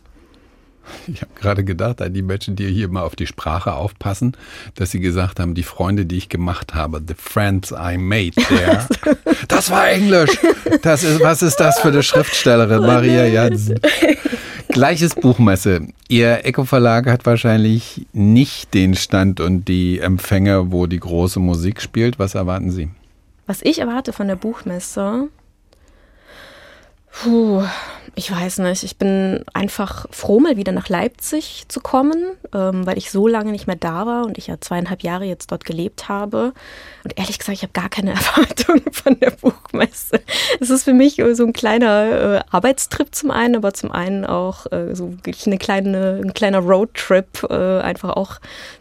Ich 1.07 1.20
habe 1.22 1.32
gerade 1.34 1.64
gedacht, 1.64 2.01
an 2.01 2.12
die 2.12 2.22
Menschen, 2.22 2.57
die 2.57 2.66
hier 2.68 2.89
mal 2.89 3.03
auf 3.03 3.16
die 3.16 3.26
Sprache 3.26 3.74
aufpassen, 3.74 4.37
dass 4.74 4.91
sie 4.91 5.01
gesagt 5.01 5.41
haben, 5.41 5.55
die 5.55 5.62
Freunde, 5.62 6.07
die 6.07 6.16
ich 6.16 6.28
gemacht 6.28 6.74
habe, 6.74 7.03
the 7.07 7.14
friends 7.14 7.72
I 7.72 7.97
made 7.97 8.32
there. 8.32 8.87
das 9.49 9.70
war 9.70 9.89
Englisch. 9.89 10.39
Das 10.82 11.05
ist, 11.05 11.20
was 11.20 11.43
ist 11.43 11.57
das 11.57 11.78
für 11.80 11.89
eine 11.89 12.03
Schriftstellerin, 12.03 12.80
oh 12.80 12.87
Maria 12.87 13.26
Jansen? 13.26 13.80
Gleiches 14.68 15.14
Buchmesse. 15.14 15.89
Ihr 16.09 16.45
Eco-Verlag 16.45 17.07
hat 17.07 17.24
wahrscheinlich 17.24 18.07
nicht 18.12 18.74
den 18.74 18.95
Stand 18.95 19.41
und 19.41 19.66
die 19.68 20.01
Empfänge, 20.01 20.70
wo 20.72 20.87
die 20.87 21.01
große 21.01 21.41
Musik 21.41 21.80
spielt. 21.80 22.18
Was 22.18 22.34
erwarten 22.34 22.70
Sie? 22.70 22.91
Was 23.47 23.62
ich 23.62 23.78
erwarte 23.78 24.12
von 24.12 24.26
der 24.26 24.37
Buchmesse, 24.37 25.28
Puh, 27.22 27.64
ich 28.19 28.31
weiß 28.33 28.59
nicht. 28.61 28.83
Ich 28.83 28.97
bin 28.97 29.45
einfach 29.53 30.07
froh, 30.11 30.41
mal 30.41 30.57
wieder 30.57 30.73
nach 30.73 30.89
Leipzig 30.89 31.67
zu 31.69 31.81
kommen, 31.81 32.25
ähm, 32.55 32.87
weil 32.87 32.97
ich 32.97 33.11
so 33.11 33.29
lange 33.29 33.53
nicht 33.53 33.67
mehr 33.67 33.77
da 33.77 34.07
war 34.07 34.25
und 34.25 34.39
ich 34.39 34.47
ja 34.47 34.59
zweieinhalb 34.59 35.03
Jahre 35.03 35.27
jetzt 35.27 35.53
dort 35.53 35.67
gelebt 35.67 36.09
habe. 36.09 36.55
Und 37.05 37.19
ehrlich 37.19 37.39
gesagt, 37.39 37.59
ich 37.59 37.62
habe 37.62 37.75
gar 37.75 37.91
keine 37.91 38.11
Erwartungen 38.14 38.91
von 38.91 39.21
der 39.21 39.33
Buchmesse. 39.33 40.21
Es 40.61 40.71
ist 40.71 40.85
für 40.85 40.95
mich 40.95 41.23
so 41.35 41.45
ein 41.45 41.53
kleiner 41.53 42.39
äh, 42.39 42.41
Arbeitstrip 42.51 43.14
zum 43.14 43.31
einen, 43.31 43.55
aber 43.55 43.75
zum 43.75 43.93
einen 43.93 44.25
auch 44.25 44.64
äh, 44.73 44.95
so 44.95 45.12
eine 45.45 45.59
kleine, 45.59 46.23
ein 46.25 46.33
kleiner 46.33 46.61
Roadtrip, 46.61 47.47
äh, 47.51 47.81
einfach 47.81 48.17
auch 48.17 48.37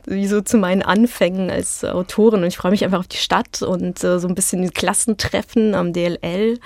wie 0.05 0.27
so 0.27 0.39
zu 0.39 0.55
meinen 0.55 0.81
Anfängen 0.81 1.51
als 1.51 1.83
Autorin. 1.83 2.41
Und 2.41 2.47
ich 2.47 2.57
freue 2.57 2.71
mich 2.71 2.85
einfach 2.85 2.99
auf 2.99 3.07
die 3.07 3.17
Stadt 3.17 3.61
und 3.61 4.01
äh, 4.01 4.17
so 4.17 4.29
ein 4.29 4.35
bisschen 4.35 4.71
Klassentreffen 4.71 5.75
am 5.75 5.91
DLL. 5.91 6.57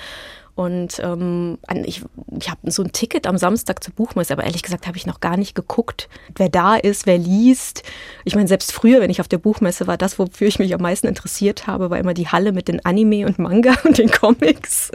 Und 0.55 0.99
ähm, 1.03 1.57
ich, 1.85 2.03
ich 2.37 2.49
habe 2.49 2.71
so 2.71 2.83
ein 2.83 2.91
Ticket 2.91 3.27
am 3.27 3.37
Samstag 3.37 3.83
zur 3.83 3.93
Buchmesse, 3.93 4.33
aber 4.33 4.43
ehrlich 4.43 4.63
gesagt 4.63 4.87
habe 4.87 4.97
ich 4.97 5.05
noch 5.05 5.19
gar 5.19 5.37
nicht 5.37 5.55
geguckt, 5.55 6.09
wer 6.35 6.49
da 6.49 6.75
ist, 6.75 7.05
wer 7.05 7.17
liest. 7.17 7.83
Ich 8.25 8.35
meine, 8.35 8.47
selbst 8.47 8.73
früher, 8.73 8.99
wenn 8.99 9.09
ich 9.09 9.21
auf 9.21 9.27
der 9.27 9.37
Buchmesse 9.37 9.87
war, 9.87 9.97
das, 9.97 10.19
wofür 10.19 10.47
ich 10.47 10.59
mich 10.59 10.73
am 10.73 10.81
meisten 10.81 11.07
interessiert 11.07 11.67
habe, 11.67 11.89
war 11.89 11.97
immer 11.97 12.13
die 12.13 12.27
Halle 12.27 12.51
mit 12.51 12.67
den 12.67 12.83
Anime 12.85 13.25
und 13.25 13.39
Manga 13.39 13.73
und 13.85 13.97
den 13.97 14.11
Comics. 14.11 14.91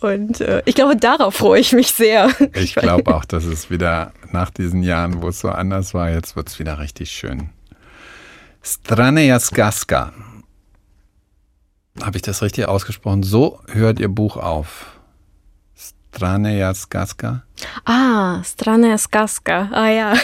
Und 0.00 0.40
äh, 0.40 0.62
ich 0.64 0.74
glaube, 0.74 0.96
darauf 0.96 1.34
freue 1.34 1.60
ich 1.60 1.72
mich 1.72 1.92
sehr. 1.92 2.30
Ich 2.54 2.74
glaube 2.74 3.14
auch, 3.14 3.24
dass 3.24 3.44
es 3.44 3.70
wieder 3.70 4.12
nach 4.30 4.50
diesen 4.50 4.82
Jahren, 4.82 5.22
wo 5.22 5.28
es 5.28 5.40
so 5.40 5.48
anders 5.48 5.92
war, 5.94 6.10
jetzt 6.10 6.36
wird 6.36 6.48
es 6.48 6.58
wieder 6.58 6.78
richtig 6.78 7.10
schön. 7.10 7.50
Straneja 8.62 9.40
Skaska. 9.40 10.12
Habe 12.02 12.16
ich 12.16 12.22
das 12.22 12.42
richtig 12.42 12.66
ausgesprochen? 12.66 13.22
So 13.22 13.60
hört 13.68 14.00
Ihr 14.00 14.08
Buch 14.08 14.36
auf. 14.36 14.98
Straneja 16.14 16.74
Skaska? 16.74 17.42
Ah, 17.84 18.42
Straneja 18.42 18.98
Skaska. 18.98 19.68
Ah 19.72 19.88
ja. 19.88 20.14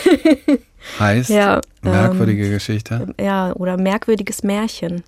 heißt 0.99 1.31
ja, 1.31 1.61
merkwürdige 1.83 2.47
ähm, 2.47 2.53
Geschichte? 2.53 3.15
Ja, 3.21 3.53
oder 3.55 3.77
merkwürdiges 3.77 4.43
Märchen. 4.43 5.03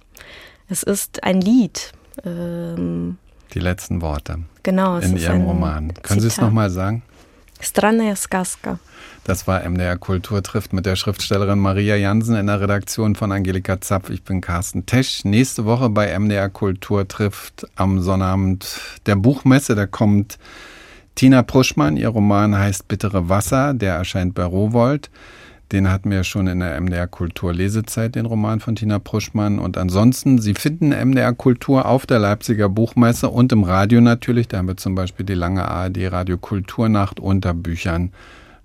Es 0.68 0.82
ist 0.82 1.22
ein 1.22 1.40
Lied. 1.40 1.92
Ähm, 2.24 3.18
Die 3.54 3.60
letzten 3.60 4.00
Worte. 4.00 4.38
Genau. 4.62 4.98
In 4.98 5.16
Ihrem 5.16 5.42
Roman. 5.42 5.94
Können 6.02 6.20
Sie 6.20 6.26
es 6.26 6.40
nochmal 6.40 6.70
sagen? 6.70 7.02
Straneja 7.60 8.16
Skaska. 8.16 8.78
Das 9.26 9.48
war 9.48 9.68
MDR 9.68 9.98
Kultur 9.98 10.40
trifft 10.40 10.72
mit 10.72 10.86
der 10.86 10.94
Schriftstellerin 10.94 11.58
Maria 11.58 11.96
Jansen 11.96 12.36
in 12.36 12.46
der 12.46 12.60
Redaktion 12.60 13.16
von 13.16 13.32
Angelika 13.32 13.80
Zapf. 13.80 14.08
Ich 14.08 14.22
bin 14.22 14.40
Carsten 14.40 14.86
Tesch. 14.86 15.24
Nächste 15.24 15.64
Woche 15.64 15.90
bei 15.90 16.16
MDR 16.16 16.48
Kultur 16.48 17.08
trifft 17.08 17.66
am 17.74 18.00
Sonnabend 18.00 18.80
der 19.06 19.16
Buchmesse. 19.16 19.74
Da 19.74 19.86
kommt 19.86 20.38
Tina 21.16 21.42
Pruschmann. 21.42 21.96
Ihr 21.96 22.06
Roman 22.06 22.56
heißt 22.56 22.86
Bittere 22.86 23.28
Wasser. 23.28 23.74
Der 23.74 23.94
erscheint 23.94 24.36
bei 24.36 24.44
Rowold. 24.44 25.10
Den 25.72 25.90
hatten 25.90 26.12
wir 26.12 26.22
schon 26.22 26.46
in 26.46 26.60
der 26.60 26.80
MDR 26.80 27.08
Kultur 27.08 27.52
Lesezeit, 27.52 28.14
den 28.14 28.26
Roman 28.26 28.60
von 28.60 28.76
Tina 28.76 29.00
Pruschmann. 29.00 29.58
Und 29.58 29.76
ansonsten, 29.76 30.38
Sie 30.38 30.54
finden 30.54 30.90
MDR 30.90 31.32
Kultur 31.32 31.86
auf 31.86 32.06
der 32.06 32.20
Leipziger 32.20 32.68
Buchmesse 32.68 33.28
und 33.28 33.50
im 33.50 33.64
Radio 33.64 34.00
natürlich. 34.00 34.46
Da 34.46 34.58
haben 34.58 34.68
wir 34.68 34.76
zum 34.76 34.94
Beispiel 34.94 35.26
die 35.26 35.34
lange 35.34 35.66
ARD 35.66 36.12
Radio 36.12 36.38
Kulturnacht 36.38 37.18
unter 37.18 37.54
Büchern 37.54 38.12